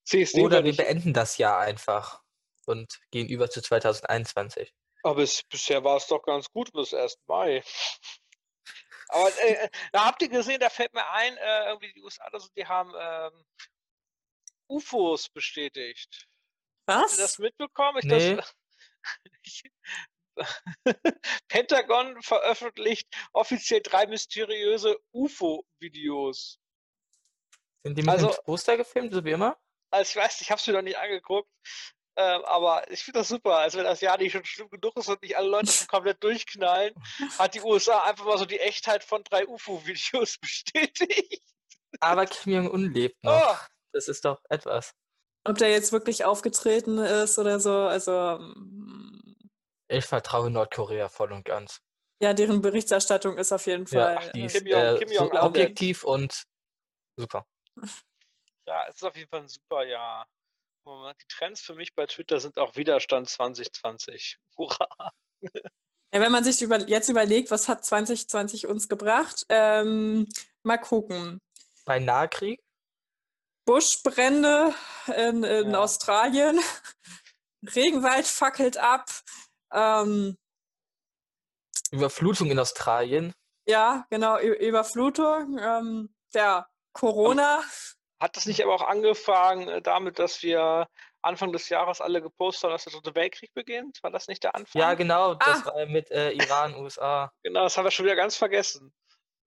CSD 0.05 0.41
Oder 0.43 0.57
wir 0.57 0.63
nicht, 0.63 0.77
beenden 0.77 1.13
das 1.13 1.37
Jahr 1.37 1.59
einfach 1.59 2.23
und 2.65 2.99
gehen 3.11 3.27
über 3.27 3.49
zu 3.49 3.61
2021. 3.61 4.73
aber 5.05 5.15
bis, 5.21 5.43
bisher 5.43 5.83
war 5.83 5.97
es 5.97 6.07
doch 6.07 6.23
ganz 6.23 6.49
gut 6.49 6.71
bis 6.73 6.93
1. 6.93 7.17
Mai. 7.27 7.63
Aber 9.09 9.29
äh, 9.43 9.69
da 9.91 10.05
habt 10.05 10.21
ihr 10.23 10.29
gesehen, 10.29 10.59
da 10.59 10.69
fällt 10.71 10.93
mir 10.95 11.07
ein, 11.11 11.37
äh, 11.37 11.65
irgendwie 11.67 11.93
die 11.93 12.01
USA, 12.01 12.23
also 12.25 12.47
die 12.57 12.65
haben 12.65 12.91
ähm, 12.99 13.45
UFOs 14.67 15.29
bestätigt. 15.29 16.27
Habt 16.89 17.11
ihr 17.11 17.17
das 17.17 17.19
Was? 17.19 17.37
mitbekommen? 17.39 17.99
Ich, 17.99 18.05
Nee. 18.05 18.35
das, 18.35 18.55
Pentagon 21.47 22.19
veröffentlicht 22.23 23.07
offiziell 23.31 23.81
drei 23.81 24.07
mysteriöse 24.07 24.97
UFO-Videos. 25.13 26.59
Sind 27.83 27.95
die 27.97 28.01
mit 28.01 28.09
Also- 28.09 28.31
dem 28.31 28.43
Poster 28.43 28.75
gefilmt, 28.75 29.13
so 29.13 29.23
wie 29.23 29.31
immer? 29.31 29.55
Also 29.91 30.09
ich 30.09 30.15
weiß, 30.15 30.41
ich 30.41 30.49
habe 30.49 30.59
es 30.59 30.65
mir 30.65 30.73
noch 30.73 30.81
nicht 30.81 30.97
angeguckt, 30.97 31.47
ähm, 32.17 32.43
aber 32.45 32.89
ich 32.91 33.03
finde 33.03 33.19
das 33.19 33.27
super. 33.29 33.57
Also 33.57 33.77
wenn 33.77 33.85
das 33.85 34.01
Jahr 34.01 34.17
nicht 34.17 34.31
schon 34.31 34.45
schlimm 34.45 34.69
genug 34.69 34.95
ist 34.97 35.09
und 35.09 35.21
nicht 35.21 35.37
alle 35.37 35.49
Leute 35.49 35.71
schon 35.71 35.87
komplett 35.87 36.23
durchknallen, 36.23 36.93
hat 37.39 37.55
die 37.55 37.61
USA 37.61 38.03
einfach 38.03 38.25
mal 38.25 38.37
so 38.37 38.45
die 38.45 38.59
Echtheit 38.59 39.03
von 39.03 39.23
drei 39.23 39.47
UFO-Videos 39.47 40.37
bestätigt. 40.41 41.43
Aber 41.99 42.25
Kim 42.25 42.53
Jong-un 42.53 42.93
lebt 42.93 43.23
noch. 43.23 43.53
Oh, 43.53 43.65
Das 43.93 44.07
ist 44.07 44.25
doch 44.25 44.41
etwas. 44.49 44.93
Ob 45.47 45.57
der 45.57 45.69
jetzt 45.69 45.91
wirklich 45.91 46.25
aufgetreten 46.25 46.97
ist 46.97 47.37
oder 47.37 47.59
so. 47.59 47.71
Also, 47.71 48.39
mm, 48.39 49.35
Ich 49.89 50.05
vertraue 50.05 50.49
Nordkorea 50.49 51.07
voll 51.09 51.31
und 51.31 51.45
ganz. 51.45 51.79
ja, 52.21 52.33
deren 52.33 52.61
Berichterstattung 52.61 53.37
ist 53.37 53.51
auf 53.51 53.65
jeden 53.67 53.85
Ja, 53.87 54.19
Fall. 54.19 54.31
die 54.33 54.41
äh, 54.41 54.45
ist 54.45 54.53
Kim 54.57 54.67
Jong- 54.67 54.95
äh, 54.95 54.97
Kim 54.99 55.07
so 55.09 55.13
Jong-un. 55.15 55.37
objektiv 55.39 56.03
und 56.03 56.43
super. 57.17 57.45
ja, 58.67 58.85
es 58.87 58.95
ist 58.95 59.03
auf 59.03 59.15
jeden 59.15 59.29
Fall 59.29 59.41
ein 59.41 59.47
super 59.47 59.85
Jahr. 59.85 60.25
Moment, 60.85 61.17
Die 61.21 61.27
Trends 61.35 61.61
für 61.61 61.73
mich 61.73 61.95
bei 61.95 62.05
Twitter 62.05 62.39
sind 62.39 62.57
auch 62.57 62.75
Widerstand 62.75 63.29
2020. 63.29 64.37
Hurra! 64.57 64.87
Ja, 66.13 66.21
wenn 66.21 66.31
man 66.31 66.43
sich 66.43 66.61
über, 66.61 66.79
jetzt 66.87 67.09
überlegt, 67.09 67.51
was 67.51 67.67
hat 67.67 67.83
2020 67.83 68.67
uns 68.67 68.87
gebracht, 68.87 69.45
ähm, 69.49 70.27
mal 70.63 70.77
gucken. 70.77 71.39
Bei 71.85 71.99
Nahkrieg? 71.99 72.59
Buschbrände 73.67 74.73
in, 75.07 75.43
in 75.43 75.71
Ja. 75.71 75.79
Australien, 75.79 76.59
Regenwald 77.75 78.27
fackelt 78.27 78.77
ab, 78.77 79.09
ähm, 79.73 80.37
Überflutung 81.91 82.51
in 82.51 82.59
Australien. 82.59 83.33
ja, 83.67 84.05
genau, 84.11 84.37
Ü 84.39 84.53
Überflutung, 84.53 85.57
ähm, 85.59 86.15
ja, 86.33 86.67
Corona. 86.93 87.63
Hat 88.19 88.37
das 88.37 88.45
nicht 88.45 88.63
aber 88.63 88.73
auch 88.75 88.81
angefangen 88.87 89.67
äh, 89.67 89.81
damit, 89.81 90.19
dass 90.19 90.41
wir 90.41 90.87
Anfang 91.21 91.51
des 91.51 91.69
Jahres 91.69 92.01
alle 92.01 92.21
gepostet 92.21 92.63
haben, 92.65 92.71
dass 92.71 92.83
der 92.85 92.93
dritte 92.93 93.15
Weltkrieg 93.15 93.53
beginnt? 93.53 94.01
War 94.03 94.11
das 94.11 94.27
nicht 94.27 94.43
der 94.43 94.55
Anfang? 94.55 94.81
Ja, 94.81 94.93
genau, 94.93 95.35
das 95.35 95.65
Ah. 95.67 95.73
war 95.75 95.85
mit 95.87 96.09
äh, 96.11 96.31
Iran, 96.31 96.75
USA. 96.75 97.31
Genau, 97.43 97.63
das 97.63 97.75
haben 97.77 97.83
wir 97.83 97.91
schon 97.91 98.05
wieder 98.05 98.15
ganz 98.15 98.35
vergessen. 98.37 98.93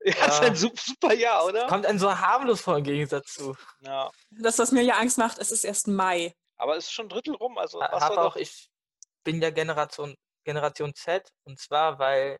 Ja, 0.05 0.12
das 0.27 0.35
ist 0.35 0.41
Ja. 0.43 0.47
ein 0.49 0.55
sup- 0.57 0.79
super 0.81 1.12
Jahr, 1.14 1.45
oder? 1.47 1.66
Kommt 1.66 1.87
ein 1.87 1.99
so 1.99 2.16
harmlos 2.19 2.61
vor 2.61 2.77
im 2.77 2.85
Gegensatz 2.85 3.35
zu. 3.35 3.57
Ja. 3.81 4.11
Das, 4.31 4.59
was 4.59 4.71
mir 4.73 4.83
ja 4.83 4.95
Angst 4.97 5.19
macht, 5.19 5.39
es 5.39 5.51
ist 5.51 5.64
erst 5.64 5.89
Mai. 5.89 6.35
Aber 6.57 6.77
es 6.77 6.85
ist 6.87 6.93
schon 6.93 7.07
ein 7.07 7.09
Drittel 7.11 7.35
rum. 7.35 7.57
Also 7.59 7.79
was 7.81 8.03
Hab 8.03 8.16
auch, 8.19 8.37
ich 8.37 8.69
bin 9.25 9.41
ja 9.43 9.51
Generation, 9.51 10.14
Generation 10.45 10.95
Z 10.95 11.29
und 11.45 11.59
zwar, 11.59 11.99
weil 11.99 12.39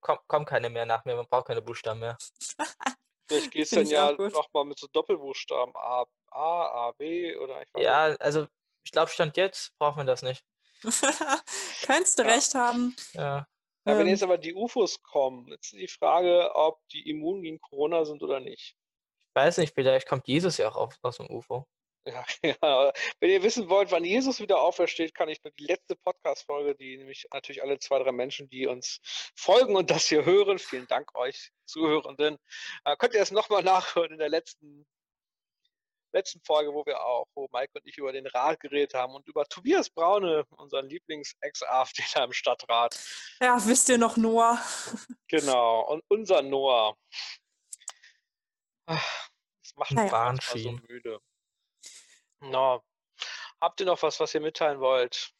kommt 0.00 0.20
komm 0.28 0.44
keine 0.44 0.68
mehr 0.70 0.86
nach 0.86 1.04
mir, 1.04 1.16
man 1.16 1.26
braucht 1.26 1.46
keine 1.46 1.62
Buchstaben 1.62 2.00
mehr. 2.00 2.16
vielleicht 3.26 3.50
geht 3.50 3.62
es 3.64 3.70
Find 3.70 3.92
dann 3.92 4.16
ja 4.18 4.30
nochmal 4.30 4.64
mit 4.64 4.78
so 4.78 4.86
Doppelbuchstaben 4.88 5.74
A, 5.76 6.04
A, 6.30 6.88
A, 6.88 6.92
B 6.92 7.36
oder 7.36 7.62
ich 7.62 7.68
weiß 7.68 7.74
nicht. 7.74 7.84
Ja, 7.84 8.04
also 8.20 8.46
ich 8.84 8.92
glaube, 8.92 9.10
Stand 9.10 9.36
jetzt 9.36 9.76
braucht 9.78 9.96
man 9.96 10.06
das 10.06 10.22
nicht. 10.22 10.44
Könntest 11.86 12.18
du 12.18 12.22
Ja. 12.22 12.28
recht 12.28 12.54
haben. 12.54 12.94
Ja. 13.12 13.46
Ja, 13.86 13.98
wenn 13.98 14.06
jetzt 14.06 14.22
aber 14.22 14.38
die 14.38 14.54
UFOs 14.54 15.02
kommen, 15.02 15.48
jetzt 15.48 15.74
ist 15.74 15.78
die 15.78 15.88
Frage, 15.88 16.50
ob 16.54 16.80
die 16.88 17.08
immun 17.10 17.42
gegen 17.42 17.60
Corona 17.60 18.04
sind 18.06 18.22
oder 18.22 18.40
nicht. 18.40 18.76
Ich 19.20 19.34
weiß 19.34 19.58
nicht, 19.58 19.74
vielleicht 19.74 20.08
kommt 20.08 20.26
Jesus 20.26 20.56
ja 20.56 20.68
auch 20.68 20.76
auf, 20.76 20.98
aus 21.02 21.18
dem 21.18 21.28
UFO. 21.28 21.66
Ja, 22.06 22.24
ja, 22.62 22.92
wenn 23.20 23.30
ihr 23.30 23.42
wissen 23.42 23.68
wollt, 23.68 23.90
wann 23.90 24.04
Jesus 24.04 24.40
wieder 24.40 24.60
aufersteht, 24.60 25.14
kann 25.14 25.28
ich 25.28 25.42
nur 25.42 25.52
die 25.52 25.64
letzte 25.64 25.96
Podcast-Folge, 25.96 26.74
die 26.74 26.98
nämlich 26.98 27.26
natürlich 27.32 27.62
alle 27.62 27.78
zwei, 27.78 27.98
drei 28.02 28.12
Menschen, 28.12 28.48
die 28.50 28.66
uns 28.66 29.00
folgen 29.34 29.74
und 29.74 29.90
das 29.90 30.06
hier 30.06 30.24
hören, 30.24 30.58
vielen 30.58 30.86
Dank 30.86 31.14
euch 31.14 31.50
Zuhörenden, 31.64 32.38
äh, 32.84 32.96
könnt 32.96 33.14
ihr 33.14 33.22
es 33.22 33.30
nochmal 33.30 33.62
nachhören 33.62 34.12
in 34.12 34.18
der 34.18 34.28
letzten 34.28 34.86
letzten 36.14 36.40
Folge, 36.44 36.72
wo 36.72 36.86
wir 36.86 37.04
auch, 37.04 37.26
wo 37.34 37.48
Mike 37.52 37.72
und 37.74 37.86
ich 37.86 37.98
über 37.98 38.12
den 38.12 38.26
Rat 38.28 38.60
geredet 38.60 38.94
haben 38.94 39.14
und 39.14 39.26
über 39.26 39.44
Tobias 39.46 39.90
Braune, 39.90 40.44
unseren 40.50 40.88
Lieblings-Ex-AfDler 40.88 42.24
im 42.24 42.32
Stadtrat. 42.32 42.96
Ja, 43.40 43.58
wisst 43.66 43.88
ihr 43.88 43.98
noch 43.98 44.16
Noah? 44.16 44.62
Genau, 45.28 45.80
und 45.90 46.04
unser 46.08 46.42
Noah. 46.42 46.96
Ach, 48.86 49.28
Das 49.62 49.74
macht 49.74 49.90
mich 49.90 49.96
Naja. 49.96 50.10
manchmal 50.12 50.58
so 50.58 50.72
müde. 50.86 51.20
No. 52.50 52.82
Habt 53.60 53.80
ihr 53.80 53.86
noch 53.86 54.02
was, 54.02 54.20
was 54.20 54.34
ihr 54.34 54.40
mitteilen 54.40 54.80
wollt? 54.80 55.34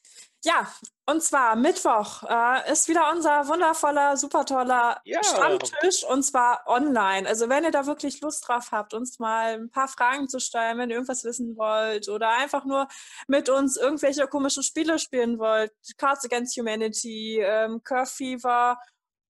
Ja, 0.45 0.71
und 1.07 1.23
zwar 1.23 1.57
Mittwoch 1.57 2.23
äh, 2.29 2.71
ist 2.71 2.87
wieder 2.87 3.11
unser 3.11 3.49
wundervoller, 3.49 4.17
super 4.19 4.45
toller 4.45 5.01
Ja. 5.05 5.23
Stammtisch 5.25 6.05
und 6.05 6.23
zwar 6.23 6.65
online. 6.67 7.27
Also 7.27 7.49
wenn 7.49 7.65
ihr 7.65 7.71
da 7.71 7.87
wirklich 7.87 8.21
Lust 8.21 8.47
drauf 8.47 8.71
habt, 8.71 8.93
uns 8.93 9.19
mal 9.19 9.55
ein 9.55 9.71
paar 9.71 9.89
Fragen 9.89 10.29
zu 10.29 10.41
stellen, 10.41 10.77
wenn 10.77 10.91
ihr 10.91 10.97
irgendwas 10.97 11.25
wissen 11.25 11.57
wollt 11.57 12.11
oder 12.11 12.29
einfach 12.29 12.67
nur 12.67 12.89
mit 13.27 13.49
uns 13.49 13.79
irgendwelche 13.79 14.27
komischen 14.27 14.63
Spiele 14.63 14.99
spielen 14.99 15.39
wollt, 15.39 15.73
Cards 15.97 16.27
Against 16.27 16.59
Humanity, 16.59 17.41
ähm, 17.41 17.83
Curve 17.83 18.11
Fever 18.11 18.79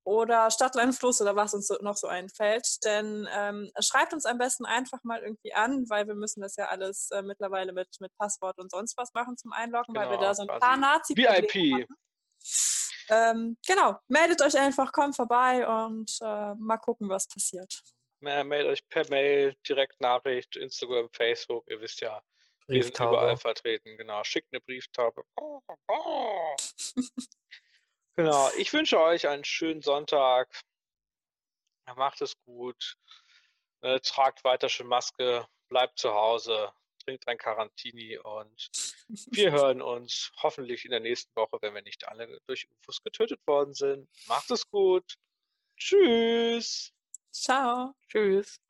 oder 0.04 0.50
Stadtland 0.50 0.94
Fluss 0.94 1.20
oder 1.20 1.34
was 1.34 1.54
uns 1.54 1.66
so, 1.66 1.76
noch 1.80 1.96
so 1.96 2.06
einfällt, 2.06 2.84
denn 2.84 3.26
ähm, 3.32 3.70
schreibt 3.80 4.12
uns 4.12 4.26
am 4.26 4.38
besten 4.38 4.66
einfach 4.66 5.02
mal 5.02 5.22
irgendwie 5.22 5.54
an, 5.54 5.88
weil 5.88 6.06
wir 6.06 6.14
müssen 6.14 6.42
das 6.42 6.56
ja 6.56 6.66
alles 6.68 7.10
äh, 7.10 7.22
mittlerweile 7.22 7.72
mit, 7.72 7.88
mit 8.00 8.14
Passwort 8.18 8.58
und 8.58 8.70
sonst 8.70 8.96
was 8.98 9.12
machen 9.14 9.36
zum 9.38 9.52
Einloggen, 9.52 9.94
weil 9.94 10.08
wir 10.10 10.16
Genau, 10.18 10.28
da 10.28 10.34
so 10.34 10.42
ein 10.42 10.48
paar 10.60 10.76
nazi 10.76 11.16
VIP. 11.16 11.88
ähm, 13.08 13.56
genau, 13.66 13.98
meldet 14.08 14.42
euch 14.42 14.56
einfach, 14.58 14.92
kommt 14.92 15.16
vorbei 15.16 15.66
und 15.66 16.10
äh, 16.20 16.54
mal 16.54 16.78
gucken, 16.78 17.08
was 17.08 17.26
passiert. 17.26 17.80
Ma- 18.20 18.44
Meldet 18.44 18.72
euch 18.72 18.88
per 18.88 19.08
Mail, 19.10 19.54
Direktnachricht, 19.68 20.56
Instagram, 20.56 21.08
Facebook. 21.12 21.64
Ihr 21.70 21.80
wisst 21.80 22.00
ja, 22.00 22.22
wir 22.66 22.82
sind 22.82 22.98
überall 22.98 23.36
vertreten. 23.36 23.96
Genau, 23.98 24.24
schickt 24.24 24.48
eine 24.52 24.60
Brieftaube. 24.62 25.22
Genau, 28.16 28.50
ich 28.56 28.72
wünsche 28.72 29.00
euch 29.00 29.26
einen 29.28 29.44
schönen 29.44 29.82
Sonntag. 29.82 30.48
Macht 31.96 32.22
es 32.22 32.34
gut. 32.44 32.96
Äh, 33.80 34.00
tragt 34.00 34.44
weiter 34.44 34.68
schön 34.68 34.86
Maske. 34.86 35.46
Bleibt 35.68 35.98
zu 35.98 36.14
Hause. 36.14 36.72
Trinkt 37.04 37.26
ein 37.28 37.36
Quarantini 37.36 38.16
und 38.18 38.70
wir 39.32 39.52
hören 39.52 39.82
uns 39.82 40.32
hoffentlich 40.42 40.84
in 40.84 40.92
der 40.92 41.00
nächsten 41.00 41.34
Woche, 41.36 41.58
wenn 41.60 41.74
wir 41.74 41.82
nicht 41.82 42.08
alle 42.08 42.40
durch 42.46 42.66
UFOs 42.70 43.02
getötet 43.02 43.40
worden 43.46 43.74
sind. 43.74 44.08
Macht 44.26 44.50
es 44.50 44.68
gut. 44.70 45.16
Tschüss. 45.76 46.92
Ciao. 47.30 47.94
Tschüss. 48.08 48.63